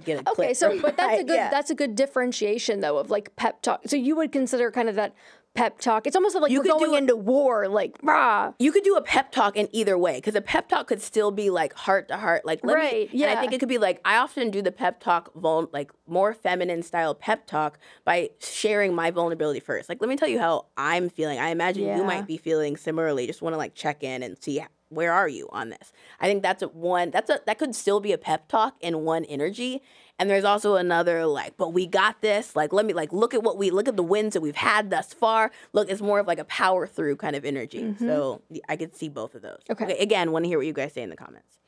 get 0.05 0.25
a 0.25 0.31
Okay, 0.31 0.55
so 0.55 0.81
but 0.81 0.97
that's 0.97 1.21
a 1.21 1.25
good 1.25 1.35
yeah. 1.35 1.51
that's 1.51 1.71
a 1.71 1.75
good 1.75 1.95
differentiation 1.97 2.81
though 2.81 2.97
of 2.99 3.11
like 3.11 3.35
pep 3.37 3.61
talk. 3.61 3.83
So 3.87 3.97
you 3.97 4.15
would 4.17 4.31
consider 4.33 4.71
kind 4.71 4.89
of 4.89 4.95
that 4.95 5.15
pep 5.55 5.79
talk. 5.79 6.07
It's 6.07 6.17
almost 6.17 6.35
like 6.37 6.51
You 6.51 6.61
we're 6.61 6.65
going 6.65 6.95
a- 6.95 6.97
into 6.99 7.17
war, 7.17 7.69
like 7.69 7.97
rah. 8.03 8.53
you 8.59 8.73
could 8.73 8.85
do 8.85 8.97
a 8.97 9.03
pep 9.03 9.31
talk 9.33 9.57
in 9.57 9.69
either 9.73 9.99
way 9.99 10.15
because 10.17 10.35
a 10.35 10.41
pep 10.41 10.69
talk 10.69 10.87
could 10.87 11.03
still 11.03 11.31
be 11.31 11.51
like 11.51 11.75
heart 11.75 12.09
to 12.09 12.17
heart. 12.17 12.45
Like 12.47 12.61
let 12.65 12.75
Right, 12.75 13.13
me, 13.13 13.23
and 13.25 13.31
i 13.37 13.41
think 13.41 13.53
it 13.53 13.61
could 13.61 13.69
be 13.69 13.79
like 13.79 14.01
i 14.05 14.17
often 14.17 14.51
do 14.51 14.63
the 14.63 14.73
pep 14.73 15.01
talk 15.01 15.31
vul- 15.35 15.69
like 15.73 15.91
more 16.07 16.33
feminine 16.33 16.83
style 16.83 17.15
pep 17.15 17.47
talk 17.47 17.79
by 18.05 18.31
sharing 18.41 18.95
my 18.95 19.11
vulnerability 19.11 19.61
first. 19.61 19.89
Like 19.89 20.01
let 20.01 20.09
me 20.09 20.17
tell 20.17 20.29
you 20.29 20.39
how 20.39 20.67
i'm 20.77 21.09
feeling. 21.11 21.39
I 21.39 21.49
imagine 21.51 21.85
you 21.99 22.05
might 22.05 22.27
be 22.27 22.37
feeling 22.39 22.77
similarly. 22.77 23.27
Just 23.27 23.43
want 23.43 23.53
to 23.53 23.59
like 23.59 23.75
check 23.75 24.03
in 24.03 24.23
and 24.23 24.43
see 24.43 24.63
where 24.89 25.13
are 25.13 25.29
you 25.29 25.49
on 25.53 25.71
this? 25.71 25.91
I 26.21 26.27
think 26.27 26.43
that's 26.43 26.63
a 26.63 26.69
one 26.69 27.11
that's 27.11 27.31
a 27.31 27.41
that 27.47 27.59
could 27.59 27.75
still 27.75 28.01
be 28.01 28.13
a 28.13 28.19
pep 28.19 28.49
talk 28.49 28.77
in 28.81 29.01
one 29.05 29.25
energy 29.27 29.83
and 30.23 30.31
there's 30.31 30.45
also 30.45 30.77
another 30.77 31.27
like 31.27 31.57
but 31.57 31.71
we 31.71 31.85
got 31.85 32.21
this. 32.21 32.55
Like 32.55 32.73
let 32.73 32.87
me 32.87 32.93
like 32.93 33.13
look 33.13 33.35
at 33.35 33.43
what 33.43 33.59
we 33.59 33.73
look 33.73 33.89
at 33.89 33.97
the 33.97 34.05
wins 34.05 34.35
that 34.35 34.41
we've 34.41 34.55
had 34.55 34.89
thus 34.89 35.13
far. 35.13 35.51
Look 35.73 35.91
it's 35.91 36.01
more 36.01 36.21
of 36.21 36.29
like 36.29 36.39
a 36.39 36.45
power 36.45 36.87
through 36.87 37.17
kind 37.17 37.35
of 37.35 37.45
energy. 37.45 37.83
Mm-hmm. 37.83 38.07
So 38.07 38.41
I 38.69 38.77
could 38.77 38.95
see 38.95 39.09
both 39.09 39.35
of 39.35 39.43
those. 39.43 39.59
Okay. 39.69 39.99
again 39.99 40.31
want 40.31 40.45
to 40.45 40.49
hear 40.49 40.59
what 40.59 40.67
you 40.69 40.73
guys 40.73 40.93
say 40.93 41.03
in 41.03 41.11
the 41.11 41.17
comments. 41.17 41.59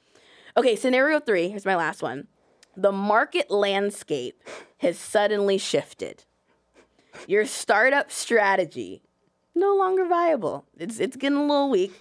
Okay 0.57 0.77
scenario 0.77 1.19
three 1.19 1.49
here's 1.49 1.67
my 1.67 1.75
last 1.75 2.01
one. 2.01 2.29
The 2.77 2.93
market 2.93 3.51
landscape 3.51 4.41
has 4.79 5.01
suddenly 5.01 5.59
shifted. 5.59 6.23
Your 7.27 7.47
startup 7.47 8.13
strategy 8.13 9.03
no 9.53 9.75
longer 9.75 10.07
viable. 10.07 10.65
It's 10.79 11.01
it's 11.01 11.17
getting 11.17 11.39
a 11.39 11.43
little 11.43 11.71
weak. 11.71 11.93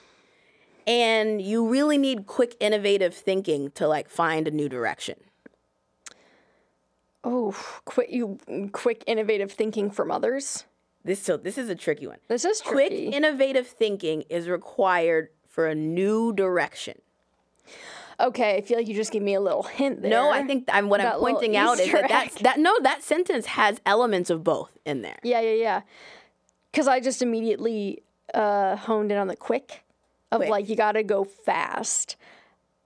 And 0.86 1.41
you 1.41 1.68
really 1.68 1.97
need 1.97 2.28
quick 2.28 2.56
innovative 2.60 3.16
thinking 3.16 3.72
to 3.72 3.88
like 3.88 4.08
find 4.08 4.47
a 4.47 4.51
new 4.51 4.70
direction 4.70 5.16
Oh, 7.24 7.55
quick 7.86 8.09
you 8.11 8.38
quick 8.74 9.03
innovative 9.07 9.51
thinking 9.51 9.89
from 9.91 10.11
others. 10.11 10.65
this 11.05 11.21
so 11.21 11.38
this 11.38 11.57
is 11.57 11.69
a 11.69 11.76
tricky 11.76 12.05
one 12.07 12.17
This 12.28 12.43
is 12.45 12.59
tricky. 12.61 13.05
quick 13.05 13.15
innovative 13.15 13.67
thinking 13.67 14.24
is 14.30 14.47
required 14.49 15.30
for 15.47 15.67
a 15.67 15.76
new 15.76 16.34
direction 16.34 16.99
okay, 18.19 18.57
I 18.57 18.61
feel 18.61 18.78
like 18.78 18.88
you 18.88 18.93
just 18.95 19.11
gave 19.11 19.21
me 19.24 19.34
a 19.34 19.41
little 19.41 19.63
hint 19.63 20.01
there. 20.01 20.11
no 20.11 20.30
i 20.32 20.43
think 20.43 20.65
i'm 20.71 20.88
what 20.88 21.01
i'm 21.01 21.17
pointing 21.19 21.55
out 21.57 21.80
is 21.80 21.88
Easter 21.88 22.01
that 22.07 22.32
that 22.41 22.59
no 22.59 22.74
that 22.84 23.01
sentence 23.03 23.45
has 23.47 23.82
elements 23.86 24.30
of 24.30 24.43
both 24.43 24.71
in 24.86 25.01
there 25.01 25.19
Yeah, 25.24 25.41
yeah, 25.41 25.53
yeah. 25.67 25.82
Because 26.71 26.88
I 26.88 26.99
just 26.99 27.21
immediately 27.21 28.01
uh, 28.34 28.76
honed 28.76 29.11
in 29.11 29.17
on 29.17 29.28
the 29.28 29.36
quick 29.36 29.84
of 30.32 30.39
Quick. 30.39 30.49
like 30.49 30.69
you 30.69 30.76
got 30.76 30.93
to 30.93 31.03
go 31.03 31.24
fast. 31.24 32.15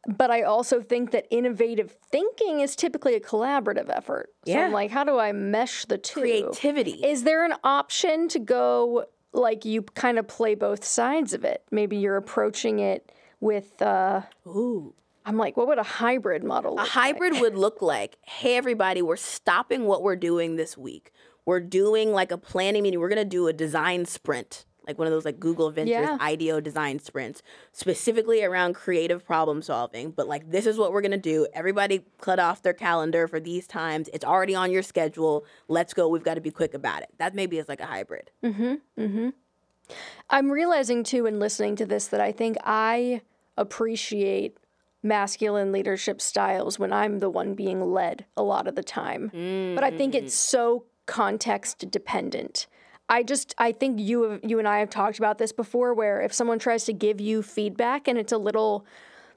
But 0.07 0.31
I 0.31 0.41
also 0.43 0.81
think 0.81 1.11
that 1.11 1.27
innovative 1.29 1.95
thinking 2.11 2.61
is 2.61 2.75
typically 2.75 3.15
a 3.15 3.19
collaborative 3.19 3.89
effort. 3.89 4.33
So 4.45 4.53
Yeah. 4.53 4.65
I'm 4.65 4.71
like, 4.71 4.91
how 4.91 5.03
do 5.03 5.19
I 5.19 5.31
mesh 5.33 5.85
the 5.85 5.97
two? 5.97 6.21
Creativity. 6.21 6.91
Is 7.05 7.23
there 7.23 7.43
an 7.45 7.53
option 7.63 8.27
to 8.29 8.39
go 8.39 9.05
like 9.33 9.65
you 9.65 9.81
kind 9.83 10.17
of 10.17 10.27
play 10.27 10.55
both 10.55 10.83
sides 10.85 11.33
of 11.33 11.43
it? 11.43 11.63
Maybe 11.71 11.97
you're 11.97 12.17
approaching 12.17 12.79
it 12.79 13.11
with 13.39 13.81
uh 13.81 14.21
Ooh. 14.47 14.93
I'm 15.25 15.35
like, 15.37 15.57
what 15.57 15.67
would 15.67 15.77
a 15.77 15.83
hybrid 15.83 16.43
model 16.45 16.71
A 16.71 16.75
look 16.75 16.79
like? 16.79 16.87
hybrid 16.89 17.41
would 17.41 17.55
look 17.57 17.81
like, 17.81 18.17
hey, 18.21 18.55
everybody, 18.55 19.01
we're 19.01 19.17
stopping 19.17 19.83
what 19.83 20.01
we're 20.01 20.15
doing 20.15 20.55
this 20.55 20.77
week. 20.77 21.11
We're 21.45 21.59
doing 21.59 22.13
like 22.13 22.31
a 22.31 22.37
planning 22.37 22.81
meeting. 22.83 22.99
We're 23.01 23.09
going 23.09 23.17
to 23.17 23.25
do 23.25 23.47
a 23.47 23.53
design 23.53 24.05
sprint, 24.05 24.65
like 24.87 24.97
one 24.97 25.05
of 25.07 25.11
those 25.11 25.25
like 25.25 25.39
Google 25.39 25.69
Ventures 25.69 25.91
Yeah. 25.91 26.17
IDEO 26.19 26.59
design 26.61 26.99
sprints, 26.99 27.43
specifically 27.71 28.43
around 28.43 28.73
creative 28.73 29.25
problem 29.25 29.61
solving. 29.61 30.11
But 30.11 30.27
like, 30.27 30.49
this 30.49 30.65
is 30.65 30.77
what 30.77 30.93
we're 30.93 31.01
to 31.11 31.17
do. 31.17 31.47
Everybody 31.53 32.05
cut 32.21 32.39
off 32.39 32.61
their 32.61 32.73
calendar 32.73 33.27
for 33.27 33.39
these 33.39 33.67
times. 33.67 34.09
It's 34.13 34.25
already 34.25 34.55
on 34.55 34.71
your 34.71 34.83
schedule. 34.83 35.45
Let's 35.67 35.93
go. 35.93 36.07
We've 36.07 36.23
got 36.23 36.35
to 36.35 36.41
be 36.41 36.51
quick 36.51 36.73
about 36.73 37.01
it. 37.01 37.09
That 37.17 37.35
maybe 37.35 37.57
is 37.57 37.67
like 37.67 37.81
a 37.81 37.85
hybrid. 37.85 38.31
Mm-hmm. 38.43 38.73
Mm-hmm. 38.97 39.29
I'm 40.29 40.51
realizing 40.51 41.03
too 41.03 41.25
in 41.25 41.39
listening 41.39 41.75
to 41.77 41.85
this 41.85 42.07
that 42.07 42.21
I 42.21 42.31
think 42.31 42.57
I 42.63 43.21
appreciate 43.57 44.57
masculine 45.03 45.71
leadership 45.71 46.19
styles 46.21 46.77
when 46.79 46.91
I'm 46.91 47.19
the 47.19 47.29
one 47.29 47.53
being 47.53 47.93
led 47.93 48.25
a 48.35 48.43
lot 48.43 48.67
of 48.67 48.75
the 48.75 48.83
time. 48.83 49.29
But 49.75 49.83
I 49.83 49.91
think 49.91 50.15
it's 50.15 50.33
so 50.33 50.85
context 51.05 51.89
dependent. 51.89 52.67
I 53.09 53.23
just 53.23 53.55
I 53.57 53.71
think 53.71 53.99
you 53.99 54.39
you 54.43 54.59
and 54.59 54.67
I 54.67 54.79
have 54.79 54.89
talked 54.89 55.17
about 55.17 55.37
this 55.37 55.51
before 55.51 55.93
where 55.93 56.21
if 56.21 56.33
someone 56.33 56.59
tries 56.59 56.85
to 56.85 56.93
give 56.93 57.21
you 57.21 57.41
feedback 57.41 58.07
and 58.07 58.17
it's 58.17 58.31
a 58.31 58.37
little 58.37 58.85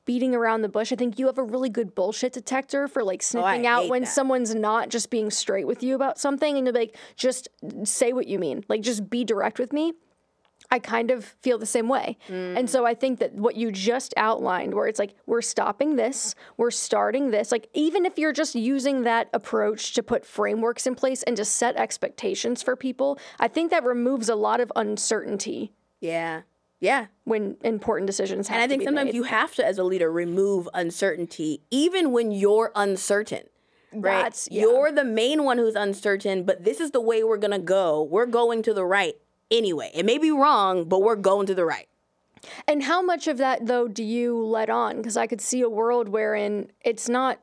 beating 0.07 0.35
around 0.35 0.63
the 0.63 0.69
bush, 0.69 0.93
I 0.93 0.97
think 0.97 1.19
you 1.19 1.27
have 1.27 1.39
a 1.39 1.43
really 1.43 1.69
good 1.69 1.95
bullshit 1.95 2.33
detector 2.33 2.89
for 2.89 3.05
like 3.05 3.21
oh, 3.21 3.27
sniffing 3.27 3.67
out 3.67 3.89
when 3.89 4.03
that. 4.03 4.09
someone's 4.09 4.55
not 4.55 4.89
just 4.89 5.11
being 5.11 5.31
straight 5.31 5.67
with 5.67 5.83
you 5.83 5.95
about 5.95 6.19
something 6.19 6.57
and 6.57 6.67
you're 6.67 6.75
like 6.75 6.97
just 7.17 7.49
say 7.85 8.13
what 8.13 8.27
you 8.27 8.39
mean. 8.39 8.65
Like 8.69 8.81
just 8.81 9.09
be 9.09 9.25
direct 9.25 9.59
with 9.59 9.73
me. 9.73 9.93
I 10.73 10.79
kind 10.79 11.11
of 11.11 11.25
feel 11.25 11.59
the 11.59 11.67
same 11.67 11.89
way. 11.89 12.17
And 12.29 12.71
so 12.71 12.87
I 12.87 12.95
think 12.95 13.19
that 13.19 13.35
what 13.35 13.57
you 13.57 13.73
just 13.73 14.15
outlined, 14.17 14.75
where 14.75 14.87
it's 14.87 14.99
like, 15.01 15.15
we're 15.27 15.43
stopping 15.43 15.97
this, 15.97 16.35
we're 16.57 16.71
starting 16.71 17.31
this, 17.33 17.51
like, 17.51 17.69
even 17.75 18.07
if 18.07 18.19
you're 18.19 18.33
just 18.33 18.55
using 18.55 19.03
that 19.03 19.29
approach 19.33 19.95
to 19.95 20.03
put 20.03 20.25
frameworks 20.25 20.87
in 20.87 20.95
place 20.95 21.23
and 21.25 21.37
to 21.37 21.45
set 21.45 21.77
expectations 21.77 22.63
for 22.63 22.77
people, 22.77 23.19
I 23.41 23.49
think 23.49 23.71
that 23.73 23.83
removes 23.85 24.29
a 24.29 24.37
lot 24.37 24.61
of 24.61 24.71
uncertainty 24.77 25.73
Yeah. 26.01 26.43
Yeah. 26.79 27.07
when 27.25 27.57
important 27.63 28.07
decisions 28.07 28.47
have 28.49 28.55
And 28.57 28.63
I 28.65 28.69
think 28.69 28.83
sometimes 28.85 29.07
made. 29.09 29.15
you 29.17 29.25
have 29.25 29.55
to, 29.57 29.67
as 29.67 29.77
a 29.77 29.83
leader, 29.85 30.11
remove 30.11 30.69
uncertainty, 30.73 31.63
even 31.71 32.13
when 32.13 32.31
you're 32.31 32.71
uncertain. 32.77 33.43
Right? 33.93 34.23
That's- 34.23 34.47
yeah. 34.51 34.63
You're 34.63 34.93
the 34.93 35.05
main 35.05 35.43
one 35.45 35.59
who's 35.59 35.75
uncertain, 35.75 36.45
but 36.45 36.63
this 36.65 36.79
is 36.81 36.93
the 36.93 37.01
way 37.01 37.25
we're 37.25 37.39
going 37.39 37.51
to 37.51 37.59
go. 37.59 38.03
We're 38.05 38.27
going 38.27 38.63
to 38.63 38.73
the 38.73 38.85
right 38.85 39.17
anyway. 39.51 39.91
It 39.95 40.05
may 40.05 40.19
be 40.19 40.31
wrong, 40.31 40.85
but 40.85 41.03
we're 41.03 41.17
going 41.17 41.47
to 41.47 41.55
the 41.55 41.65
right. 41.65 41.89
And 42.67 42.83
how 42.85 43.03
much 43.03 43.29
of 43.29 43.39
that, 43.39 43.67
though, 43.67 43.87
do 43.87 44.03
you 44.03 44.39
let 44.39 44.71
on? 44.71 44.97
Because 44.97 45.17
I 45.17 45.27
could 45.27 45.41
see 45.41 45.61
a 45.61 45.69
world 45.69 46.09
wherein 46.09 46.71
it's 46.83 47.09
not, 47.09 47.41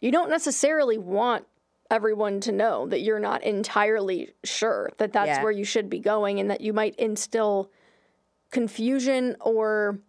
you 0.00 0.10
don't 0.10 0.30
necessarily 0.30 0.98
want 0.98 1.46
everyone 1.90 2.40
to 2.40 2.50
know 2.50 2.86
that 2.88 3.00
you're 3.02 3.20
not 3.20 3.42
entirely 3.44 4.32
sure 4.42 4.90
that 4.96 5.12
that's 5.12 5.28
Yeah. 5.28 5.42
where 5.42 5.52
you 5.52 5.64
should 5.64 5.88
be 5.88 6.00
going 6.00 6.40
and 6.40 6.50
that 6.50 6.60
you 6.60 6.72
might 6.72 6.96
instill 6.96 7.70
confusion 8.50 9.36
or 9.40 10.00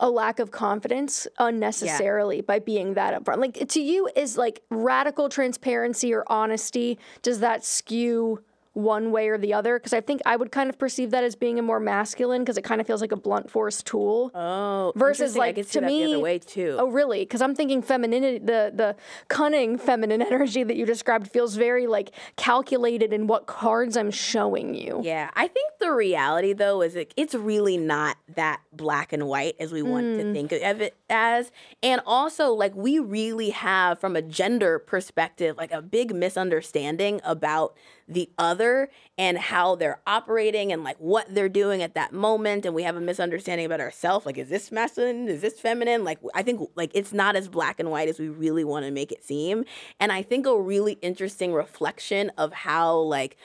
a 0.00 0.08
lack 0.08 0.38
of 0.38 0.50
confidence 0.50 1.26
unnecessarily 1.38 2.40
by 2.40 2.58
being 2.58 2.94
that 2.94 3.12
upfront. 3.12 3.38
Like 3.38 3.68
to 3.68 3.80
you 3.80 4.08
is 4.14 4.38
like 4.38 4.62
radical 4.70 5.28
transparency 5.28 6.14
or 6.14 6.24
honesty, 6.28 6.98
does 7.20 7.40
that 7.40 7.64
skew 7.64 8.42
one 8.78 9.10
way 9.10 9.28
or 9.28 9.38
the 9.38 9.52
other? 9.52 9.78
Because 9.78 9.92
I 9.92 10.00
think 10.00 10.22
I 10.24 10.36
would 10.36 10.52
kind 10.52 10.70
of 10.70 10.78
perceive 10.78 11.10
that 11.10 11.24
as 11.24 11.34
being 11.34 11.58
a 11.58 11.62
more 11.62 11.80
masculine 11.80 12.42
because 12.42 12.56
it 12.56 12.62
kind 12.62 12.80
of 12.80 12.86
feels 12.86 13.00
like 13.00 13.12
a 13.12 13.16
blunt 13.16 13.50
force 13.50 13.82
tool. 13.82 14.30
Oh, 14.34 14.92
Versus, 14.94 15.36
like, 15.36 15.56
to 15.56 15.62
that 15.62 15.72
the 15.72 16.04
other 16.04 16.16
me- 16.16 16.16
way 16.16 16.38
too. 16.38 16.76
Oh, 16.78 16.88
really? 16.88 17.20
Because 17.20 17.42
I'm 17.42 17.54
thinking 17.54 17.82
femininity, 17.82 18.38
the 18.38 18.72
the 18.74 18.96
cunning 19.28 19.78
feminine 19.78 20.22
energy 20.32 20.62
that 20.62 20.76
you 20.76 20.86
described 20.86 21.30
feels 21.30 21.56
very 21.56 21.86
like 21.86 22.10
calculated 22.36 23.12
in 23.12 23.26
what 23.26 23.46
cards 23.46 23.96
I'm 23.96 24.10
showing 24.10 24.74
you. 24.74 25.00
Yeah, 25.02 25.30
I 25.34 25.48
think 25.48 25.72
the 25.80 25.92
reality 25.92 26.52
though 26.52 26.82
is 26.82 26.94
it, 26.94 27.12
it's 27.16 27.34
really 27.34 27.76
not 27.76 28.16
that 28.34 28.60
black 28.72 29.12
and 29.12 29.26
white 29.26 29.56
as 29.58 29.72
we 29.72 29.82
want 29.82 30.18
to 30.18 30.24
mm. 30.24 30.32
think 30.32 30.52
of 30.52 30.80
it 30.80 30.96
as. 31.10 31.50
And 31.82 32.00
also, 32.06 32.52
like, 32.52 32.74
we 32.74 32.98
really 32.98 33.50
have, 33.50 33.98
from 33.98 34.16
a 34.16 34.22
gender 34.22 34.78
perspective, 34.78 35.56
like 35.56 35.72
a 35.72 35.82
big 35.82 36.14
misunderstanding 36.14 37.20
about 37.24 37.76
the 38.08 38.30
other 38.38 38.90
and 39.18 39.36
how 39.36 39.74
they're 39.74 40.00
operating 40.06 40.72
and 40.72 40.82
like 40.82 40.96
what 40.98 41.32
they're 41.32 41.48
doing 41.48 41.82
at 41.82 41.94
that 41.94 42.12
moment. 42.12 42.64
And 42.64 42.74
we 42.74 42.82
have 42.82 42.96
a 42.96 43.00
misunderstanding 43.00 43.66
about 43.66 43.80
ourselves. 43.80 44.24
Like, 44.24 44.38
is 44.38 44.48
this 44.48 44.72
masculine? 44.72 45.28
Is 45.28 45.42
this 45.42 45.60
feminine? 45.60 46.04
Like, 46.04 46.18
I 46.34 46.42
think 46.42 46.68
like 46.74 46.90
it's 46.94 47.12
not 47.12 47.36
as 47.36 47.48
black 47.48 47.78
and 47.78 47.90
white 47.90 48.08
as 48.08 48.18
we 48.18 48.28
really 48.28 48.64
want 48.64 48.86
to 48.86 48.90
make 48.90 49.12
it 49.12 49.24
seem. 49.24 49.64
And 50.00 50.10
I 50.10 50.22
think 50.22 50.46
a 50.46 50.58
really 50.58 50.94
interesting 51.02 51.52
reflection 51.52 52.30
of 52.38 52.52
how 52.52 52.96
like 52.98 53.36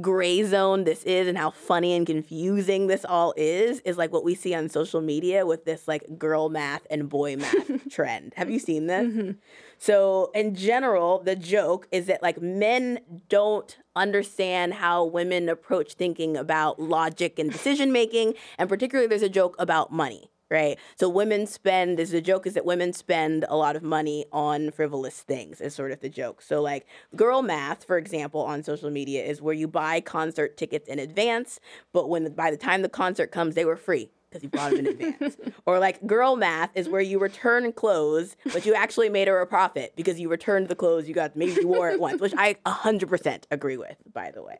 gray 0.00 0.42
zone 0.42 0.84
this 0.84 1.02
is 1.04 1.28
and 1.28 1.36
how 1.36 1.50
funny 1.50 1.92
and 1.94 2.06
confusing 2.06 2.86
this 2.86 3.04
all 3.04 3.34
is 3.36 3.80
is 3.80 3.98
like 3.98 4.10
what 4.10 4.24
we 4.24 4.34
see 4.34 4.54
on 4.54 4.68
social 4.68 5.02
media 5.02 5.44
with 5.44 5.66
this 5.66 5.86
like 5.86 6.18
girl 6.18 6.48
math 6.48 6.86
and 6.90 7.08
boy 7.08 7.36
math 7.36 7.88
trend. 7.90 8.32
Have 8.36 8.50
you 8.50 8.58
seen 8.58 8.86
this? 8.86 9.06
Mm-hmm. 9.06 9.30
So, 9.78 10.30
in 10.32 10.54
general, 10.54 11.22
the 11.24 11.34
joke 11.34 11.88
is 11.90 12.06
that 12.06 12.22
like 12.22 12.40
men 12.40 13.00
don't 13.28 13.76
understand 13.96 14.74
how 14.74 15.04
women 15.04 15.48
approach 15.48 15.94
thinking 15.94 16.36
about 16.36 16.78
logic 16.80 17.38
and 17.38 17.50
decision 17.50 17.90
making, 17.90 18.34
and 18.58 18.68
particularly 18.68 19.08
there's 19.08 19.22
a 19.22 19.28
joke 19.28 19.56
about 19.58 19.92
money. 19.92 20.30
Right. 20.52 20.78
So 20.96 21.08
women 21.08 21.46
spend, 21.46 21.98
there's 21.98 22.12
a 22.12 22.20
joke 22.20 22.46
is 22.46 22.52
that 22.52 22.66
women 22.66 22.92
spend 22.92 23.46
a 23.48 23.56
lot 23.56 23.74
of 23.74 23.82
money 23.82 24.26
on 24.32 24.70
frivolous 24.70 25.22
things, 25.22 25.62
is 25.62 25.74
sort 25.74 25.92
of 25.92 26.00
the 26.00 26.10
joke. 26.10 26.42
So, 26.42 26.60
like, 26.60 26.86
girl 27.16 27.40
math, 27.40 27.84
for 27.84 27.96
example, 27.96 28.42
on 28.42 28.62
social 28.62 28.90
media 28.90 29.24
is 29.24 29.40
where 29.40 29.54
you 29.54 29.66
buy 29.66 30.02
concert 30.02 30.58
tickets 30.58 30.90
in 30.90 30.98
advance, 30.98 31.58
but 31.94 32.10
when 32.10 32.30
by 32.34 32.50
the 32.50 32.58
time 32.58 32.82
the 32.82 32.90
concert 32.90 33.32
comes, 33.32 33.54
they 33.54 33.64
were 33.64 33.78
free 33.78 34.10
because 34.28 34.42
you 34.42 34.50
bought 34.50 34.72
them 34.72 34.80
in 34.84 34.88
advance. 34.88 35.38
Or, 35.64 35.78
like, 35.78 36.06
girl 36.06 36.36
math 36.36 36.68
is 36.74 36.86
where 36.86 37.00
you 37.00 37.18
return 37.18 37.72
clothes, 37.72 38.36
but 38.52 38.66
you 38.66 38.74
actually 38.74 39.08
made 39.08 39.28
her 39.28 39.40
a 39.40 39.46
profit 39.46 39.94
because 39.96 40.20
you 40.20 40.28
returned 40.28 40.68
the 40.68 40.74
clothes 40.74 41.08
you 41.08 41.14
got, 41.14 41.34
maybe 41.34 41.52
you 41.62 41.68
wore 41.68 41.88
it 41.88 41.98
once, 41.98 42.20
which 42.20 42.34
I 42.36 42.56
100% 42.66 43.44
agree 43.50 43.78
with, 43.78 43.96
by 44.12 44.30
the 44.30 44.42
way 44.42 44.58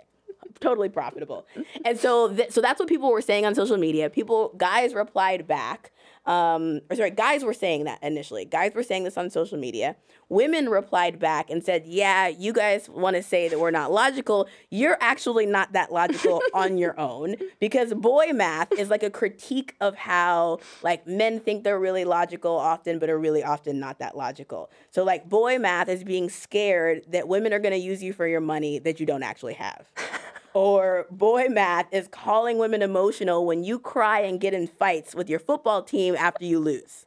totally 0.60 0.88
profitable. 0.88 1.46
And 1.84 1.98
so, 1.98 2.32
th- 2.32 2.50
so 2.50 2.60
that's 2.60 2.80
what 2.80 2.88
people 2.88 3.10
were 3.10 3.22
saying 3.22 3.46
on 3.46 3.54
social 3.54 3.76
media. 3.76 4.10
People, 4.10 4.54
guys 4.56 4.94
replied 4.94 5.46
back. 5.46 5.92
Um, 6.24 6.82
or 6.88 6.94
sorry, 6.96 7.10
guys 7.10 7.42
were 7.42 7.54
saying 7.54 7.84
that 7.84 8.00
initially. 8.02 8.44
Guys 8.44 8.72
were 8.74 8.84
saying 8.84 9.04
this 9.04 9.18
on 9.18 9.28
social 9.28 9.58
media. 9.58 9.96
Women 10.28 10.68
replied 10.68 11.18
back 11.18 11.50
and 11.50 11.64
said, 11.64 11.82
"Yeah, 11.84 12.28
you 12.28 12.52
guys 12.52 12.88
want 12.88 13.16
to 13.16 13.22
say 13.24 13.48
that 13.48 13.58
we're 13.58 13.72
not 13.72 13.90
logical. 13.90 14.48
You're 14.70 14.96
actually 15.00 15.46
not 15.46 15.72
that 15.72 15.92
logical 15.92 16.40
on 16.54 16.78
your 16.78 16.98
own 16.98 17.34
because 17.58 17.92
boy 17.92 18.30
math 18.32 18.72
is 18.72 18.88
like 18.88 19.02
a 19.02 19.10
critique 19.10 19.74
of 19.80 19.96
how 19.96 20.60
like 20.82 21.06
men 21.08 21.40
think 21.40 21.64
they're 21.64 21.80
really 21.80 22.04
logical 22.04 22.56
often, 22.56 23.00
but 23.00 23.10
are 23.10 23.18
really 23.18 23.42
often 23.42 23.80
not 23.80 23.98
that 23.98 24.16
logical. 24.16 24.70
So 24.90 25.02
like 25.02 25.28
boy 25.28 25.58
math 25.58 25.88
is 25.88 26.04
being 26.04 26.30
scared 26.30 27.02
that 27.08 27.26
women 27.26 27.52
are 27.52 27.58
going 27.58 27.72
to 27.72 27.78
use 27.78 28.00
you 28.00 28.12
for 28.12 28.28
your 28.28 28.40
money 28.40 28.78
that 28.78 29.00
you 29.00 29.06
don't 29.06 29.24
actually 29.24 29.54
have." 29.54 29.86
Or 30.54 31.06
boy 31.10 31.46
math 31.48 31.86
is 31.92 32.08
calling 32.08 32.58
women 32.58 32.82
emotional 32.82 33.46
when 33.46 33.64
you 33.64 33.78
cry 33.78 34.20
and 34.20 34.40
get 34.40 34.52
in 34.52 34.66
fights 34.66 35.14
with 35.14 35.30
your 35.30 35.38
football 35.38 35.82
team 35.82 36.14
after 36.14 36.44
you 36.44 36.58
lose. 36.58 37.06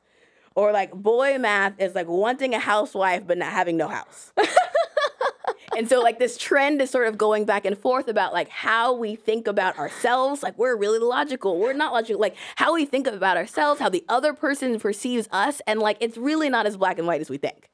Or 0.55 0.71
like 0.71 0.93
boy 0.93 1.37
math 1.37 1.79
is 1.79 1.93
like 1.93 2.07
wanting 2.07 2.53
a 2.55 2.59
housewife 2.59 3.27
but 3.27 3.37
not 3.37 3.51
having 3.51 3.77
no 3.77 3.87
house. 3.87 4.31
and 5.77 5.87
so 5.87 6.01
like 6.01 6.17
this 6.17 6.37
trend 6.37 6.81
is 6.81 6.89
sort 6.89 7.07
of 7.07 7.17
going 7.17 7.45
back 7.45 7.65
and 7.65 7.77
forth 7.77 8.07
about 8.07 8.33
like 8.33 8.49
how 8.49 8.93
we 8.93 9.15
think 9.15 9.47
about 9.47 9.77
ourselves. 9.77 10.41
Like 10.41 10.57
we're 10.57 10.75
really 10.75 10.99
logical. 10.99 11.59
We're 11.59 11.73
not 11.73 11.93
logical. 11.93 12.19
Like 12.19 12.35
how 12.55 12.73
we 12.73 12.85
think 12.85 13.05
about 13.05 13.37
ourselves, 13.37 13.79
how 13.79 13.89
the 13.89 14.05
other 14.09 14.33
person 14.33 14.79
perceives 14.79 15.27
us, 15.31 15.61
and 15.67 15.79
like 15.79 15.97
it's 15.99 16.17
really 16.17 16.49
not 16.49 16.65
as 16.65 16.77
black 16.77 16.97
and 16.97 17.05
white 17.05 17.21
as 17.21 17.29
we 17.29 17.37
think. 17.37 17.69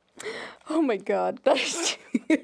Oh 0.69 0.81
my 0.81 0.97
god, 0.97 1.39
that 1.43 1.57
is. 1.57 1.97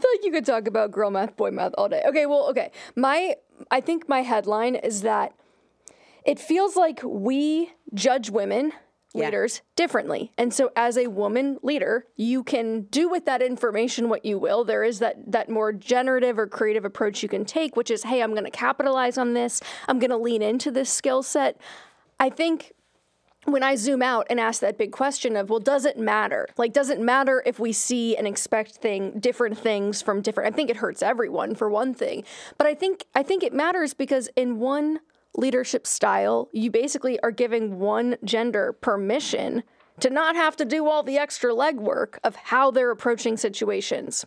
I 0.00 0.02
feel 0.02 0.10
like 0.14 0.24
you 0.24 0.32
could 0.32 0.46
talk 0.46 0.66
about 0.66 0.92
girl 0.92 1.10
math, 1.10 1.36
boy 1.36 1.50
math 1.50 1.74
all 1.76 1.88
day. 1.88 2.02
Okay, 2.08 2.24
well, 2.24 2.48
okay. 2.48 2.70
My, 2.96 3.36
I 3.70 3.82
think 3.82 4.08
my 4.08 4.22
headline 4.22 4.76
is 4.76 5.02
that 5.02 5.34
it 6.24 6.38
feels 6.38 6.74
like 6.74 7.00
we 7.04 7.72
judge 7.92 8.30
women 8.30 8.72
Yeah. 9.12 9.26
leaders 9.26 9.60
differently, 9.76 10.32
and 10.38 10.54
so 10.54 10.70
as 10.74 10.96
a 10.96 11.08
woman 11.08 11.58
leader, 11.62 12.06
you 12.16 12.42
can 12.44 12.82
do 12.82 13.10
with 13.10 13.26
that 13.26 13.42
information 13.42 14.08
what 14.08 14.24
you 14.24 14.38
will. 14.38 14.64
There 14.64 14.84
is 14.84 15.00
that 15.00 15.16
that 15.32 15.50
more 15.50 15.70
generative 15.72 16.38
or 16.38 16.46
creative 16.46 16.84
approach 16.86 17.22
you 17.22 17.28
can 17.28 17.44
take, 17.44 17.76
which 17.76 17.90
is, 17.90 18.04
hey, 18.04 18.22
I'm 18.22 18.30
going 18.30 18.44
to 18.44 18.50
capitalize 18.50 19.18
on 19.18 19.34
this. 19.34 19.60
I'm 19.88 19.98
going 19.98 20.10
to 20.10 20.16
lean 20.16 20.40
into 20.40 20.70
this 20.70 20.88
skill 20.88 21.22
set. 21.22 21.60
I 22.18 22.30
think 22.30 22.72
when 23.44 23.62
I 23.62 23.74
zoom 23.74 24.02
out 24.02 24.26
and 24.28 24.38
ask 24.38 24.60
that 24.60 24.78
big 24.78 24.92
question 24.92 25.36
of, 25.36 25.48
well, 25.48 25.60
does 25.60 25.84
it 25.84 25.98
matter? 25.98 26.46
Like, 26.56 26.72
does 26.72 26.90
it 26.90 27.00
matter 27.00 27.42
if 27.46 27.58
we 27.58 27.72
see 27.72 28.16
and 28.16 28.26
expect 28.26 28.76
thing 28.76 29.18
different 29.18 29.58
things 29.58 30.02
from 30.02 30.20
different? 30.20 30.52
I 30.52 30.56
think 30.56 30.70
it 30.70 30.76
hurts 30.76 31.02
everyone 31.02 31.54
for 31.54 31.70
one 31.70 31.94
thing, 31.94 32.24
but 32.58 32.66
I 32.66 32.74
think 32.74 33.06
I 33.14 33.22
think 33.22 33.42
it 33.42 33.52
matters 33.52 33.94
because 33.94 34.28
in 34.36 34.58
one 34.58 35.00
leadership 35.34 35.86
style, 35.86 36.48
you 36.52 36.70
basically 36.70 37.18
are 37.20 37.30
giving 37.30 37.78
one 37.78 38.16
gender 38.24 38.72
permission 38.72 39.62
to 40.00 40.10
not 40.10 40.34
have 40.34 40.56
to 40.56 40.64
do 40.64 40.88
all 40.88 41.02
the 41.02 41.18
extra 41.18 41.52
legwork 41.52 42.18
of 42.24 42.34
how 42.36 42.70
they're 42.70 42.90
approaching 42.90 43.36
situations, 43.36 44.24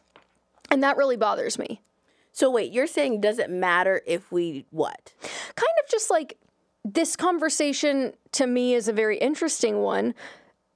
and 0.72 0.82
that 0.82 0.98
really 0.98 1.18
bothers 1.18 1.60
me. 1.60 1.82
So 2.32 2.50
wait, 2.50 2.72
you're 2.72 2.88
saying 2.88 3.22
does 3.22 3.38
it 3.38 3.50
matter 3.50 4.02
if 4.08 4.32
we 4.32 4.66
what? 4.72 5.14
Kind 5.22 5.78
of 5.84 5.90
just 5.90 6.10
like 6.10 6.38
this 6.84 7.16
conversation 7.16 8.14
to 8.32 8.48
me 8.48 8.74
is 8.74 8.88
a 8.88 8.94
very 8.94 9.18
interesting 9.18 9.82
one 9.82 10.14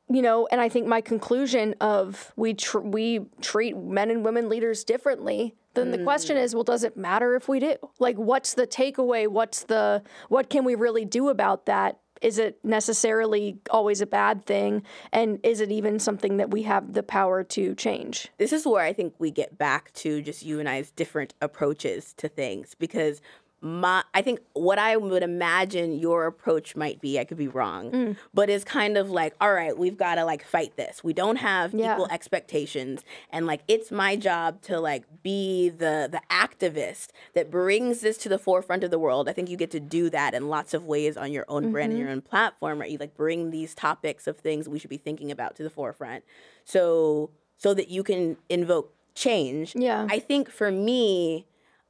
you 0.10 0.22
know 0.22 0.48
and 0.52 0.62
i 0.62 0.70
think 0.70 0.88
my 0.88 1.02
conclusion 1.02 1.76
of 1.82 2.32
we 2.36 2.54
tr- 2.54 2.80
we 2.80 3.26
treat 3.42 3.76
men 3.76 4.10
and 4.10 4.24
women 4.24 4.48
leaders 4.48 4.84
differently 4.84 5.54
then 5.78 5.92
the 5.92 6.04
question 6.04 6.38
mm. 6.38 6.42
is 6.42 6.54
well 6.54 6.64
does 6.64 6.84
it 6.84 6.98
matter 6.98 7.36
if 7.36 7.48
we 7.48 7.60
do? 7.60 7.76
Like 8.00 8.18
what's 8.18 8.54
the 8.54 8.68
takeaway? 8.68 9.28
What's 9.28 9.64
the 9.64 10.04
what 10.30 10.50
can 10.50 10.64
we 10.64 10.76
really 10.76 11.06
do 11.06 11.30
about 11.30 11.66
that? 11.68 12.00
Is 12.20 12.40
it 12.40 12.58
necessarily 12.64 13.60
always 13.70 14.02
a 14.02 14.08
bad 14.08 14.46
thing? 14.48 14.82
And 15.12 15.40
is 15.44 15.62
it 15.62 15.72
even 15.72 16.00
something 16.00 16.38
that 16.38 16.50
we 16.50 16.64
have 16.64 16.94
the 16.94 17.04
power 17.04 17.44
to 17.44 17.76
change? 17.76 18.30
This 18.40 18.52
is 18.52 18.66
where 18.66 18.84
I 18.84 18.92
think 18.92 19.14
we 19.20 19.30
get 19.30 19.60
back 19.60 19.94
to 19.96 20.24
just 20.24 20.44
you 20.44 20.60
and 20.60 20.68
I's 20.68 20.90
different 20.90 21.36
approaches 21.42 22.14
to 22.14 22.28
things 22.28 22.74
because 22.74 23.22
my 23.60 24.04
I 24.14 24.22
think 24.22 24.40
what 24.54 24.78
I 24.78 24.98
would 24.98 25.24
imagine 25.24 25.98
your 25.98 26.26
approach 26.28 26.76
might 26.76 27.02
be, 27.02 27.20
I 27.20 27.24
could 27.24 27.38
be 27.40 27.48
wrong, 27.48 27.92
Mm. 27.92 28.18
but 28.34 28.50
it's 28.52 28.64
kind 28.64 28.98
of 28.98 29.10
like, 29.10 29.34
all 29.42 29.52
right, 29.52 29.76
we've 29.76 29.98
got 29.98 30.16
to 30.16 30.26
like 30.26 30.44
fight 30.46 30.76
this. 30.78 31.04
We 31.04 31.12
don't 31.14 31.38
have 31.38 31.74
Yeah. 31.74 31.94
equal 31.94 32.08
expectations 32.12 33.04
and 33.32 33.48
like 33.48 33.62
it's 33.68 33.92
my 33.92 34.16
job 34.16 34.62
to 34.64 34.80
like 34.80 35.04
be 35.24 35.70
the 35.70 36.08
the 36.12 36.22
activist 36.30 37.08
that 37.34 37.50
brings 37.50 38.02
this 38.02 38.18
to 38.20 38.30
the 38.30 38.38
forefront 38.38 38.84
of 38.84 38.92
the 38.92 39.00
world. 39.00 39.28
I 39.28 39.34
think 39.34 39.50
you 39.50 39.58
get 39.58 39.72
to 39.72 39.80
do 39.80 40.10
that 40.12 40.34
in 40.36 40.50
lots 40.50 40.74
of 40.76 40.86
ways 40.86 41.18
on 41.18 41.32
your 41.32 41.46
own 41.48 41.72
brand 41.72 41.92
and 41.92 42.00
Mm-hmm. 42.00 42.06
your 42.08 42.12
own 42.12 42.22
platform, 42.22 42.80
right? 42.80 42.92
You 42.92 43.00
like 43.00 43.16
bring 43.18 43.50
these 43.52 43.74
topics 43.74 44.28
of 44.28 44.38
things 44.38 44.70
we 44.70 44.78
should 44.78 44.90
be 44.92 44.98
thinking 44.98 45.32
about 45.32 45.56
to 45.56 45.64
the 45.64 45.70
forefront. 45.72 46.24
So 46.64 47.32
so 47.58 47.74
that 47.74 47.90
you 47.90 48.04
can 48.04 48.38
invoke 48.50 48.94
change. 49.16 49.76
Yeah. 49.76 50.06
I 50.12 50.20
think 50.20 50.50
for 50.52 50.72
me, 50.72 51.48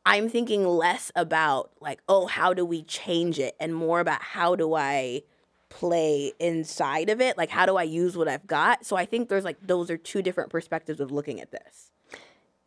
I'm 0.09 0.29
thinking 0.29 0.65
less 0.65 1.11
about 1.17 1.71
like, 1.81 1.99
oh, 2.07 2.27
how 2.27 2.53
do 2.53 2.63
we 2.63 2.81
change 2.83 3.39
it 3.39 3.57
and 3.59 3.75
more 3.75 3.99
about 3.99 4.21
how 4.21 4.55
do 4.55 4.73
I 4.73 5.23
play 5.67 6.31
inside 6.39 7.09
of 7.09 7.19
it? 7.19 7.37
Like 7.37 7.49
how 7.49 7.65
do 7.65 7.75
I 7.75 7.83
use 7.83 8.15
what 8.15 8.29
I've 8.29 8.47
got? 8.47 8.85
So 8.85 8.95
I 8.95 9.03
think 9.03 9.27
there's 9.27 9.43
like 9.43 9.57
those 9.61 9.91
are 9.91 9.97
two 9.97 10.21
different 10.21 10.49
perspectives 10.49 11.01
of 11.01 11.11
looking 11.11 11.41
at 11.41 11.51
this. 11.51 11.91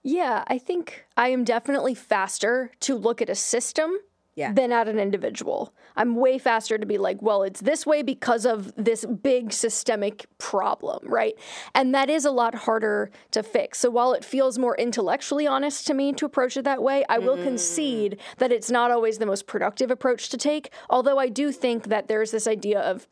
Yeah, 0.03 0.45
I 0.49 0.59
think 0.59 1.07
I 1.17 1.29
am 1.29 1.45
definitely 1.45 1.95
faster 1.95 2.73
to 2.81 2.95
look 2.95 3.23
at 3.23 3.31
a 3.31 3.35
system 3.35 3.99
Yeah. 4.37 4.53
than 4.53 4.73
at 4.73 4.89
an 4.89 4.99
individual. 4.99 5.75
I'm 5.97 6.15
way 6.15 6.39
faster 6.39 6.79
to 6.79 6.87
be 6.87 6.99
like, 6.99 7.21
well, 7.21 7.43
it's 7.43 7.61
this 7.61 7.85
way 7.85 8.03
because 8.03 8.47
of 8.47 8.73
this 8.77 9.05
big 9.05 9.53
systemic 9.53 10.27
problem, 10.39 11.01
right? 11.03 11.35
And 11.75 11.95
that 11.95 12.09
is 12.09 12.25
a 12.25 12.31
lot 12.31 12.55
harder 12.55 13.11
to 13.33 13.43
fix. 13.43 13.81
So 13.81 13.91
while 13.91 14.13
it 14.13 14.25
feels 14.25 14.57
more 14.57 14.77
intellectually 14.77 15.47
honest 15.47 15.87
to 15.89 15.95
me 15.95 16.13
to 16.15 16.25
approach 16.25 16.57
it 16.57 16.65
that 16.65 16.83
way, 16.83 17.05
I 17.09 17.19
will 17.19 17.37
mm. 17.37 17.43
concede 17.43 18.19
that 18.39 18.53
it's 18.53 18.71
not 18.71 18.91
always 18.91 19.19
the 19.19 19.27
most 19.27 19.47
productive 19.47 19.91
approach 19.91 20.29
to 20.31 20.39
take. 20.39 20.73
Although 20.89 21.19
I 21.19 21.29
do 21.29 21.53
think 21.53 21.89
that 21.89 22.09
there's 22.09 22.31
this 22.31 22.47
idea 22.47 22.81
of 22.81 23.09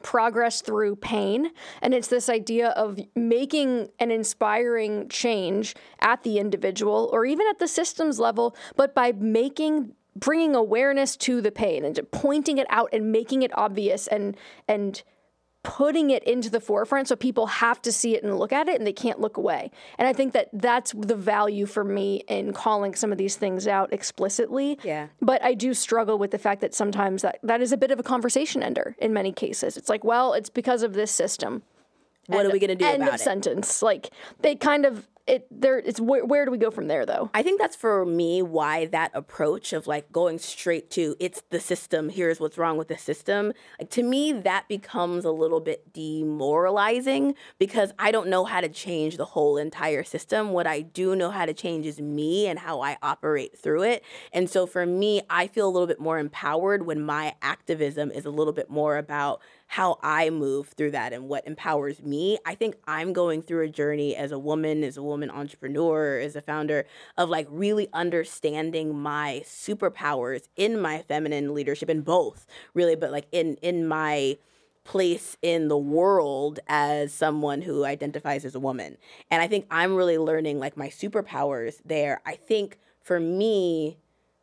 progress 0.00 0.62
through 0.62 0.96
pain. 0.96 1.50
And 1.80 1.92
it's 1.94 2.08
this 2.08 2.28
idea 2.28 2.68
of 2.70 2.98
making 3.14 3.88
an 3.98 4.10
inspiring 4.10 5.08
change 5.08 5.74
at 6.00 6.22
the 6.22 6.38
individual 6.38 7.10
or 7.12 7.24
even 7.24 7.46
at 7.48 7.58
the 7.58 7.68
systems 7.68 8.18
level, 8.18 8.56
but 8.76 8.94
by 8.94 9.12
making 9.12 9.94
bringing 10.14 10.54
awareness 10.54 11.16
to 11.16 11.40
the 11.40 11.50
pain 11.50 11.84
and 11.84 11.98
pointing 12.10 12.58
it 12.58 12.66
out 12.70 12.90
and 12.92 13.12
making 13.12 13.42
it 13.42 13.50
obvious 13.56 14.06
and 14.06 14.36
and 14.68 15.02
putting 15.64 16.10
it 16.10 16.24
into 16.24 16.50
the 16.50 16.60
forefront 16.60 17.06
so 17.06 17.14
people 17.14 17.46
have 17.46 17.80
to 17.80 17.92
see 17.92 18.16
it 18.16 18.24
and 18.24 18.36
look 18.36 18.52
at 18.52 18.68
it 18.68 18.76
and 18.78 18.86
they 18.86 18.92
can't 18.92 19.20
look 19.20 19.36
away. 19.36 19.70
And 19.96 20.08
I 20.08 20.12
think 20.12 20.32
that 20.32 20.48
that's 20.52 20.92
the 20.92 21.14
value 21.14 21.66
for 21.66 21.84
me 21.84 22.24
in 22.26 22.52
calling 22.52 22.96
some 22.96 23.12
of 23.12 23.18
these 23.18 23.36
things 23.36 23.68
out 23.68 23.92
explicitly. 23.92 24.76
Yeah. 24.82 25.08
But 25.20 25.40
I 25.42 25.54
do 25.54 25.72
struggle 25.72 26.18
with 26.18 26.32
the 26.32 26.38
fact 26.38 26.62
that 26.62 26.74
sometimes 26.74 27.22
that, 27.22 27.38
that 27.44 27.60
is 27.60 27.70
a 27.70 27.76
bit 27.76 27.92
of 27.92 28.00
a 28.00 28.02
conversation 28.02 28.60
ender 28.60 28.96
in 28.98 29.12
many 29.12 29.30
cases. 29.30 29.76
It's 29.76 29.88
like, 29.88 30.02
well, 30.02 30.32
it's 30.32 30.50
because 30.50 30.82
of 30.82 30.94
this 30.94 31.12
system. 31.12 31.62
What 32.26 32.40
End- 32.40 32.48
are 32.48 32.52
we 32.52 32.58
going 32.58 32.68
to 32.68 32.74
do 32.74 32.84
End 32.84 33.02
about 33.02 33.14
of 33.14 33.20
it? 33.20 33.24
sentence. 33.24 33.82
Like 33.82 34.10
they 34.40 34.56
kind 34.56 34.84
of 34.84 35.06
it 35.26 35.46
there 35.50 35.78
it's 35.78 36.00
where, 36.00 36.24
where 36.24 36.44
do 36.44 36.50
we 36.50 36.58
go 36.58 36.70
from 36.70 36.88
there 36.88 37.06
though? 37.06 37.30
I 37.32 37.42
think 37.42 37.60
that's 37.60 37.76
for 37.76 38.04
me 38.04 38.42
why 38.42 38.86
that 38.86 39.12
approach 39.14 39.72
of 39.72 39.86
like 39.86 40.10
going 40.10 40.38
straight 40.38 40.90
to 40.92 41.14
it's 41.20 41.42
the 41.50 41.60
system, 41.60 42.08
here's 42.08 42.40
what's 42.40 42.58
wrong 42.58 42.76
with 42.76 42.88
the 42.88 42.98
system. 42.98 43.52
Like 43.78 43.90
to 43.90 44.02
me, 44.02 44.32
that 44.32 44.66
becomes 44.68 45.24
a 45.24 45.30
little 45.30 45.60
bit 45.60 45.92
demoralizing 45.92 47.34
because 47.58 47.92
I 47.98 48.10
don't 48.10 48.28
know 48.28 48.44
how 48.44 48.60
to 48.60 48.68
change 48.68 49.16
the 49.16 49.24
whole 49.24 49.56
entire 49.56 50.02
system. 50.02 50.50
What 50.50 50.66
I 50.66 50.80
do 50.80 51.14
know 51.14 51.30
how 51.30 51.46
to 51.46 51.54
change 51.54 51.86
is 51.86 52.00
me 52.00 52.48
and 52.48 52.58
how 52.58 52.80
I 52.80 52.96
operate 53.02 53.56
through 53.56 53.84
it. 53.84 54.04
And 54.32 54.50
so 54.50 54.66
for 54.66 54.84
me, 54.84 55.22
I 55.30 55.46
feel 55.46 55.68
a 55.68 55.70
little 55.70 55.86
bit 55.86 56.00
more 56.00 56.18
empowered 56.18 56.84
when 56.84 57.00
my 57.04 57.34
activism 57.42 58.10
is 58.10 58.24
a 58.24 58.30
little 58.30 58.52
bit 58.52 58.68
more 58.68 58.96
about 58.96 59.40
how 59.72 59.98
I 60.02 60.28
move 60.28 60.68
through 60.68 60.90
that 60.90 61.14
and 61.14 61.30
what 61.30 61.46
empowers 61.46 62.02
me. 62.02 62.36
I 62.44 62.54
think 62.54 62.76
I'm 62.86 63.14
going 63.14 63.40
through 63.40 63.64
a 63.64 63.70
journey 63.70 64.14
as 64.14 64.30
a 64.30 64.38
woman, 64.38 64.84
as 64.84 64.98
a 64.98 65.02
woman 65.02 65.30
entrepreneur, 65.30 66.18
as 66.18 66.36
a 66.36 66.42
founder 66.42 66.84
of 67.16 67.30
like 67.30 67.46
really 67.48 67.88
understanding 67.94 68.94
my 68.94 69.40
superpowers 69.46 70.42
in 70.56 70.78
my 70.78 71.00
feminine 71.08 71.54
leadership 71.54 71.88
in 71.88 72.02
both, 72.02 72.46
really, 72.74 72.94
but 72.94 73.12
like 73.12 73.26
in 73.32 73.56
in 73.62 73.88
my 73.88 74.36
place 74.84 75.38
in 75.40 75.68
the 75.68 75.78
world 75.78 76.60
as 76.68 77.10
someone 77.14 77.62
who 77.62 77.86
identifies 77.86 78.44
as 78.44 78.54
a 78.54 78.60
woman. 78.60 78.98
And 79.30 79.40
I 79.40 79.46
think 79.46 79.66
I'm 79.70 79.94
really 79.94 80.18
learning 80.18 80.58
like 80.58 80.76
my 80.76 80.88
superpowers 80.88 81.80
there. 81.82 82.20
I 82.26 82.34
think 82.34 82.76
for 83.00 83.18
me, 83.18 83.96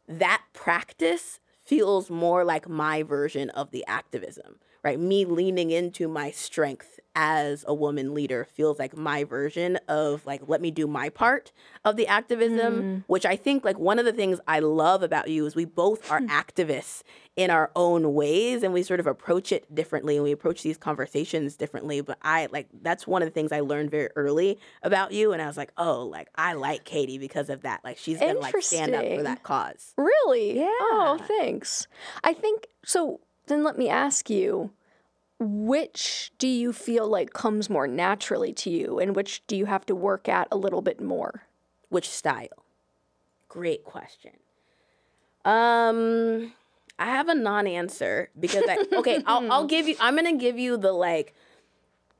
that 0.07 0.41
practice 0.53 1.39
feels 1.63 2.09
more 2.09 2.43
like 2.43 2.67
my 2.67 3.03
version 3.03 3.51
of 3.51 3.69
the 3.69 3.85
activism, 3.85 4.55
right? 4.83 4.99
Me 4.99 5.25
leaning 5.25 5.71
into 5.71 6.07
my 6.07 6.31
strength 6.31 6.99
as 7.15 7.65
a 7.67 7.73
woman 7.73 8.13
leader 8.13 8.45
feels 8.45 8.79
like 8.79 8.95
my 8.95 9.23
version 9.23 9.77
of 9.87 10.25
like, 10.25 10.41
let 10.47 10.61
me 10.61 10.71
do 10.71 10.87
my 10.87 11.09
part 11.09 11.51
of 11.83 11.95
the 11.95 12.07
activism, 12.07 12.75
mm-hmm. 12.75 12.97
which 13.07 13.25
I 13.25 13.35
think 13.35 13.65
like 13.65 13.77
one 13.77 13.99
of 13.99 14.05
the 14.05 14.13
things 14.13 14.39
I 14.47 14.59
love 14.59 15.03
about 15.03 15.29
you 15.29 15.45
is 15.45 15.55
we 15.55 15.65
both 15.65 16.09
are 16.11 16.21
activists 16.27 17.03
in 17.35 17.49
our 17.49 17.71
own 17.75 18.13
ways 18.13 18.63
and 18.63 18.73
we 18.73 18.83
sort 18.83 18.99
of 18.99 19.07
approach 19.07 19.51
it 19.51 19.73
differently 19.73 20.15
and 20.15 20.23
we 20.23 20.31
approach 20.31 20.61
these 20.61 20.77
conversations 20.77 21.55
differently. 21.55 22.01
But 22.01 22.19
I 22.21 22.47
like, 22.51 22.67
that's 22.81 23.07
one 23.07 23.21
of 23.21 23.27
the 23.27 23.31
things 23.31 23.51
I 23.51 23.61
learned 23.61 23.91
very 23.91 24.09
early 24.15 24.59
about 24.83 25.11
you. 25.11 25.33
And 25.33 25.41
I 25.41 25.47
was 25.47 25.57
like, 25.57 25.71
oh, 25.77 26.05
like 26.05 26.29
I 26.35 26.53
like 26.53 26.85
Katie 26.85 27.17
because 27.17 27.49
of 27.49 27.61
that. 27.61 27.81
Like 27.83 27.97
she's 27.97 28.19
gonna 28.19 28.39
like 28.39 28.55
stand 28.61 28.93
up 28.93 29.05
for 29.05 29.23
that 29.23 29.43
cause. 29.43 29.93
Really? 29.97 30.59
Oh, 30.59 30.63
yeah 30.63 30.69
Oh, 31.09 31.17
thanks. 31.17 31.87
I 32.23 32.33
think 32.33 32.67
so. 32.85 33.21
Then 33.49 33.63
let 33.63 33.77
me 33.77 33.89
ask 33.89 34.29
you 34.29 34.71
which 35.39 36.31
do 36.37 36.47
you 36.47 36.71
feel 36.71 37.07
like 37.07 37.33
comes 37.33 37.69
more 37.69 37.87
naturally 37.87 38.53
to 38.53 38.69
you 38.69 38.99
and 38.99 39.15
which 39.15 39.45
do 39.47 39.55
you 39.57 39.65
have 39.65 39.85
to 39.87 39.95
work 39.95 40.29
at 40.29 40.47
a 40.51 40.57
little 40.57 40.81
bit 40.81 41.01
more? 41.01 41.43
Which 41.89 42.09
style? 42.09 42.65
Great 43.47 43.83
question. 43.83 44.33
Um, 45.45 46.53
I 46.99 47.05
have 47.05 47.27
a 47.27 47.33
non-answer 47.33 48.29
because 48.39 48.63
I 48.69 48.85
okay. 48.93 49.23
I'll 49.25 49.51
I'll 49.51 49.65
give 49.65 49.87
you. 49.87 49.95
I'm 49.99 50.15
gonna 50.15 50.35
give 50.35 50.59
you 50.59 50.77
the 50.77 50.91
like 50.91 51.33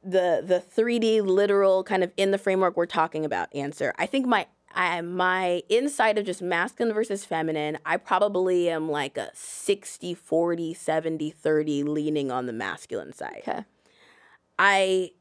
the 0.03 0.41
the 0.43 0.63
3D 0.75 1.21
literal 1.23 1.84
kind 1.84 2.03
of 2.03 2.11
in 2.17 2.32
the 2.32 2.38
framework 2.38 2.75
we're 2.75 2.88
talking 2.88 3.25
about 3.25 3.53
answer. 3.53 3.93
I 3.99 4.07
think 4.07 4.25
my 4.25 4.47
I, 4.74 5.01
my 5.01 5.63
inside 5.70 6.17
of 6.17 6.26
just 6.26 6.41
masculine 6.41 6.93
versus 6.93 7.26
feminine, 7.26 7.78
I 7.86 7.97
probably 7.97 8.70
am 8.70 8.89
like 8.89 9.17
a 9.17 9.32
60 9.34 10.13
40 10.13 10.74
70 10.74 11.30
30 11.32 11.84
leaning 11.84 12.32
on 12.32 12.45
the 12.45 12.53
masculine 12.53 13.13
side. 13.13 13.43
Okay. 13.47 13.65
I 14.57 15.11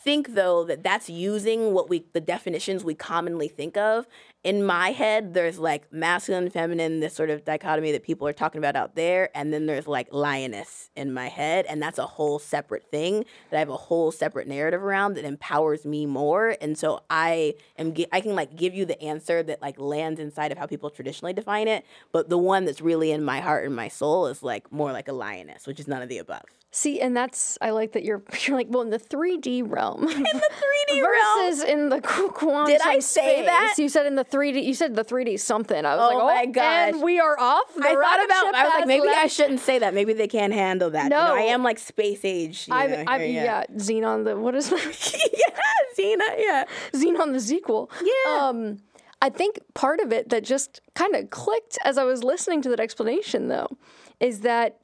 think 0.00 0.34
though 0.34 0.64
that 0.64 0.82
that's 0.82 1.10
using 1.10 1.74
what 1.74 1.90
we 1.90 2.04
the 2.12 2.20
definitions 2.20 2.84
we 2.84 2.94
commonly 2.94 3.48
think 3.48 3.76
of 3.76 4.06
in 4.48 4.64
my 4.64 4.92
head, 4.92 5.34
there's 5.34 5.58
like 5.58 5.92
masculine, 5.92 6.48
feminine, 6.48 7.00
this 7.00 7.12
sort 7.12 7.28
of 7.28 7.44
dichotomy 7.44 7.92
that 7.92 8.02
people 8.02 8.26
are 8.26 8.32
talking 8.32 8.58
about 8.58 8.76
out 8.76 8.94
there, 8.94 9.28
and 9.36 9.52
then 9.52 9.66
there's 9.66 9.86
like 9.86 10.08
lioness 10.10 10.88
in 10.96 11.12
my 11.12 11.28
head, 11.28 11.66
and 11.68 11.82
that's 11.82 11.98
a 11.98 12.06
whole 12.06 12.38
separate 12.38 12.90
thing 12.90 13.26
that 13.50 13.56
I 13.56 13.58
have 13.58 13.68
a 13.68 13.76
whole 13.76 14.10
separate 14.10 14.48
narrative 14.48 14.82
around 14.82 15.14
that 15.16 15.26
empowers 15.26 15.84
me 15.84 16.06
more, 16.06 16.56
and 16.62 16.78
so 16.78 17.02
I 17.10 17.56
am 17.76 17.92
I 18.10 18.22
can 18.22 18.34
like 18.34 18.56
give 18.56 18.72
you 18.72 18.86
the 18.86 18.98
answer 19.02 19.42
that 19.42 19.60
like 19.60 19.78
lands 19.78 20.18
inside 20.18 20.50
of 20.50 20.56
how 20.56 20.64
people 20.64 20.88
traditionally 20.88 21.34
define 21.34 21.68
it, 21.68 21.84
but 22.10 22.30
the 22.30 22.38
one 22.38 22.64
that's 22.64 22.80
really 22.80 23.10
in 23.12 23.22
my 23.22 23.40
heart 23.40 23.66
and 23.66 23.76
my 23.76 23.88
soul 23.88 24.28
is 24.28 24.42
like 24.42 24.72
more 24.72 24.92
like 24.92 25.08
a 25.08 25.12
lioness, 25.12 25.66
which 25.66 25.78
is 25.78 25.86
none 25.86 26.00
of 26.00 26.08
the 26.08 26.16
above. 26.16 26.44
See, 26.70 27.00
and 27.00 27.16
that's 27.16 27.56
I 27.62 27.70
like 27.70 27.92
that 27.92 28.04
you're 28.04 28.22
you're 28.46 28.56
like 28.56 28.68
well 28.70 28.82
in 28.82 28.90
the 28.90 28.98
3D 28.98 29.62
realm. 29.70 30.02
In 30.08 30.22
the 30.22 30.50
3D 30.88 31.02
realm. 31.02 31.46
versus 31.50 31.64
in 31.64 31.88
the 31.88 32.00
qu- 32.00 32.28
quantum 32.30 32.72
Did 32.72 32.82
I 32.82 32.98
say 32.98 33.36
space. 33.36 33.46
that? 33.46 33.74
You 33.78 33.88
said 33.88 34.06
in 34.06 34.16
the 34.16 34.24
3D. 34.38 34.64
You 34.64 34.74
said 34.74 34.94
the 34.94 35.04
3D 35.04 35.38
something. 35.40 35.84
I 35.84 35.96
was 35.96 36.10
Oh 36.10 36.14
like, 36.14 36.22
oh 36.22 36.26
my 36.26 36.46
god, 36.46 36.88
and 36.94 37.02
we 37.02 37.18
are 37.20 37.38
off. 37.38 37.74
The 37.74 37.82
I 37.82 37.94
thought 37.94 38.24
about. 38.24 38.54
I 38.54 38.64
was 38.64 38.74
like, 38.74 38.86
maybe 38.86 39.08
I 39.08 39.26
shouldn't 39.26 39.60
say 39.60 39.78
that. 39.80 39.94
Maybe 39.94 40.12
they 40.12 40.28
can't 40.28 40.52
handle 40.52 40.90
that. 40.90 41.04
You 41.04 41.10
know, 41.10 41.28
No. 41.28 41.34
I 41.34 41.40
am 41.40 41.62
like 41.62 41.78
space 41.78 42.24
age. 42.24 42.68
I've, 42.70 42.90
know, 42.90 43.04
I've, 43.06 43.20
here, 43.20 43.44
yeah. 43.44 43.64
Zenon 43.76 44.24
the 44.24 44.36
what 44.36 44.54
is 44.54 44.70
that? 44.70 45.20
yeah, 45.32 45.60
Zena. 45.96 46.24
Yeah. 46.38 46.64
Zenon 46.92 47.32
the 47.32 47.40
sequel. 47.40 47.90
Yeah. 48.02 48.48
Um, 48.48 48.78
I 49.20 49.30
think 49.30 49.58
part 49.74 50.00
of 50.00 50.12
it 50.12 50.28
that 50.28 50.44
just 50.44 50.80
kind 50.94 51.16
of 51.16 51.30
clicked 51.30 51.76
as 51.84 51.98
I 51.98 52.04
was 52.04 52.22
listening 52.22 52.62
to 52.62 52.68
that 52.70 52.80
explanation, 52.80 53.48
though, 53.48 53.76
is 54.20 54.40
that 54.40 54.78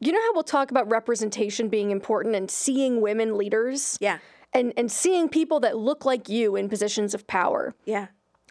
you 0.00 0.12
know 0.12 0.20
how 0.20 0.32
we'll 0.32 0.42
talk 0.42 0.70
about 0.70 0.90
representation 0.90 1.68
being 1.68 1.90
important 1.90 2.34
and 2.34 2.50
seeing 2.50 3.00
women 3.00 3.36
leaders? 3.36 3.98
Yeah. 4.00 4.18
And, 4.52 4.72
and 4.76 4.90
seeing 4.90 5.28
people 5.28 5.60
that 5.60 5.76
look 5.76 6.04
like 6.04 6.28
you 6.28 6.56
in 6.56 6.68
positions 6.68 7.14
of 7.14 7.26
power. 7.28 7.72
Yeah. 7.84 8.08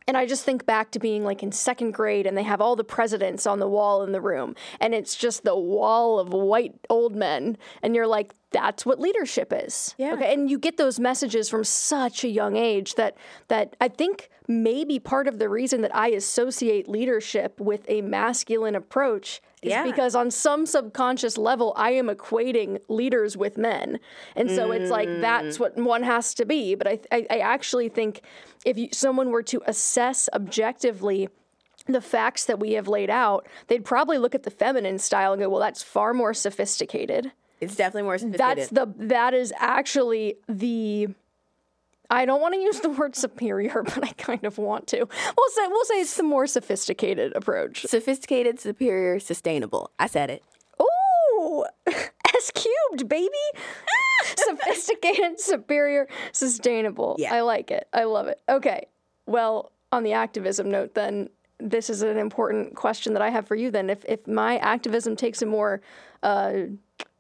And 0.09 0.17
I 0.17 0.25
just 0.25 0.43
think 0.43 0.65
back 0.65 0.89
to 0.93 0.99
being 0.99 1.23
like 1.23 1.43
in 1.43 1.51
second 1.51 1.91
grade 1.91 2.25
and 2.25 2.35
they 2.35 2.41
have 2.41 2.61
all 2.61 2.75
the 2.75 2.83
presidents 2.83 3.45
on 3.45 3.59
the 3.59 3.67
wall 3.67 4.01
in 4.01 4.11
the 4.11 4.19
room 4.19 4.55
and 4.79 4.95
it's 4.95 5.15
just 5.15 5.43
the 5.43 5.55
wall 5.55 6.17
of 6.17 6.33
white 6.33 6.73
old 6.89 7.15
men. 7.15 7.59
And 7.83 7.93
you're 7.93 8.07
like, 8.07 8.33
that's 8.49 8.87
what 8.87 8.99
leadership 8.99 9.53
is. 9.55 9.93
Yeah. 9.99 10.13
Okay. 10.13 10.33
And 10.33 10.49
you 10.49 10.57
get 10.57 10.77
those 10.77 10.99
messages 10.99 11.47
from 11.47 11.63
such 11.63 12.23
a 12.23 12.27
young 12.27 12.55
age 12.55 12.95
that 12.95 13.17
that 13.49 13.75
I 13.79 13.87
think 13.87 14.31
maybe 14.47 14.97
part 14.97 15.27
of 15.27 15.37
the 15.37 15.47
reason 15.47 15.81
that 15.81 15.95
I 15.95 16.07
associate 16.07 16.89
leadership 16.89 17.59
with 17.59 17.85
a 17.87 18.01
masculine 18.01 18.73
approach 18.73 19.43
is 19.61 19.71
Yeah. 19.71 19.83
because 19.83 20.15
on 20.15 20.31
some 20.31 20.65
subconscious 20.65 21.37
level 21.37 21.73
I 21.75 21.91
am 21.91 22.07
equating 22.07 22.79
leaders 22.87 23.35
with 23.37 23.57
men. 23.57 23.99
And 24.35 24.49
so 24.49 24.71
it's 24.71 24.89
like 24.91 25.09
that's 25.21 25.59
what 25.59 25.75
one 25.77 26.03
has 26.03 26.33
to 26.35 26.45
be. 26.45 26.75
But 26.75 26.87
I 26.87 26.99
I, 27.11 27.27
I 27.29 27.37
actually 27.39 27.89
think 27.89 28.21
if 28.65 28.77
you, 28.77 28.89
someone 28.91 29.29
were 29.31 29.43
to 29.43 29.61
assess 29.67 30.29
objectively 30.33 31.29
the 31.87 32.01
facts 32.01 32.45
that 32.45 32.59
we 32.59 32.73
have 32.73 32.87
laid 32.87 33.09
out, 33.09 33.47
they'd 33.67 33.83
probably 33.85 34.17
look 34.19 34.35
at 34.35 34.43
the 34.43 34.51
feminine 34.51 34.99
style 34.99 35.33
and 35.33 35.41
go, 35.41 35.49
"Well, 35.49 35.59
that's 35.61 35.81
far 35.81 36.13
more 36.13 36.33
sophisticated." 36.33 37.31
It's 37.61 37.75
definitely 37.75 38.03
more 38.03 38.17
sophisticated. 38.17 38.57
That's 38.57 38.69
the 38.69 38.93
that 39.07 39.33
is 39.33 39.51
actually 39.57 40.35
the 40.47 41.09
I 42.09 42.25
don't 42.25 42.41
want 42.41 42.55
to 42.55 42.59
use 42.59 42.79
the 42.79 42.89
word 42.89 43.15
superior, 43.15 43.83
but 43.95 44.03
I 44.03 44.11
kind 44.13 44.43
of 44.43 44.57
want 44.57 44.87
to. 44.87 44.97
We'll 44.97 45.49
say 45.55 45.67
we'll 45.67 45.85
say 45.85 46.01
it's 46.01 46.17
the 46.17 46.23
more 46.23 46.47
sophisticated 46.47 47.35
approach. 47.35 47.85
sophisticated, 47.85 48.59
superior, 48.59 49.19
sustainable. 49.19 49.91
I 49.99 50.07
said 50.07 50.29
it. 50.29 50.43
Ooh, 50.81 51.65
S 51.87 52.51
cubed, 52.53 53.07
baby. 53.07 53.29
Sophisticated, 54.35 55.39
superior, 55.39 56.07
sustainable. 56.33 57.15
Yeah. 57.17 57.33
I 57.33 57.41
like 57.41 57.71
it. 57.71 57.87
I 57.93 58.03
love 58.03 58.27
it. 58.27 58.41
Okay. 58.47 58.85
Well, 59.25 59.71
on 59.91 60.03
the 60.03 60.13
activism 60.13 60.69
note, 60.69 60.93
then 60.93 61.29
this 61.59 61.89
is 61.89 62.01
an 62.01 62.17
important 62.17 62.75
question 62.75 63.13
that 63.13 63.21
I 63.21 63.29
have 63.29 63.47
for 63.47 63.55
you. 63.55 63.71
Then, 63.71 63.89
if 63.89 64.05
if 64.05 64.27
my 64.27 64.57
activism 64.57 65.15
takes 65.15 65.41
a 65.41 65.45
more 65.45 65.81
uh, 66.21 66.53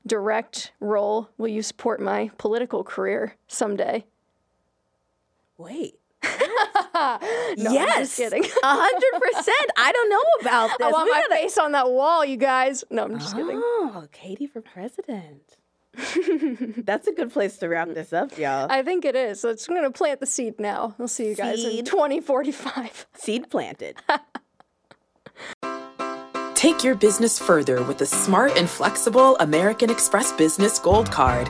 direct 0.05 0.71
role, 0.79 1.29
will 1.37 1.47
you 1.47 1.61
support 1.61 1.99
my 1.99 2.31
political 2.37 2.83
career 2.83 3.35
someday? 3.47 4.05
Wait. 5.59 5.93
No, 7.57 7.71
yes. 7.71 7.95
I'm 7.95 8.03
just 8.03 8.17
kidding. 8.17 8.43
A 8.43 8.47
hundred 8.63 9.21
percent. 9.21 9.69
I 9.77 9.91
don't 9.91 10.09
know 10.09 10.23
about 10.41 10.69
this. 10.77 10.87
I 10.87 10.91
want 10.91 11.05
We 11.05 11.11
my 11.11 11.21
gotta- 11.21 11.35
face 11.35 11.57
on 11.57 11.71
that 11.71 11.89
wall, 11.89 12.23
you 12.25 12.35
guys. 12.37 12.83
No, 12.91 13.03
I'm 13.05 13.17
just 13.19 13.35
kidding. 13.35 13.59
Oh, 13.63 14.05
Katie 14.11 14.45
for 14.47 14.61
president. 14.61 15.41
That's 16.85 17.07
a 17.07 17.11
good 17.13 17.31
place 17.31 17.57
to 17.57 17.67
wrap 17.69 17.87
this 17.93 18.11
up, 18.13 18.37
y'all. 18.37 18.67
I 18.69 18.83
think 18.83 19.05
it 19.05 19.15
is. 19.15 19.39
So 19.39 19.49
it's 19.49 19.67
I'm 19.69 19.75
gonna 19.75 19.91
plant 19.91 20.19
the 20.19 20.25
seed 20.25 20.59
now. 20.59 20.93
We'll 20.97 21.07
see 21.07 21.27
you 21.29 21.35
guys 21.35 21.63
in 21.63 21.85
2045. 21.85 23.07
Seed 23.15 23.49
planted. 23.49 23.95
Take 26.55 26.83
your 26.83 26.95
business 26.95 27.39
further 27.39 27.81
with 27.83 27.97
the 27.97 28.05
smart 28.05 28.57
and 28.57 28.69
flexible 28.69 29.37
American 29.37 29.89
Express 29.89 30.31
Business 30.33 30.77
Gold 30.77 31.09
Card. 31.11 31.49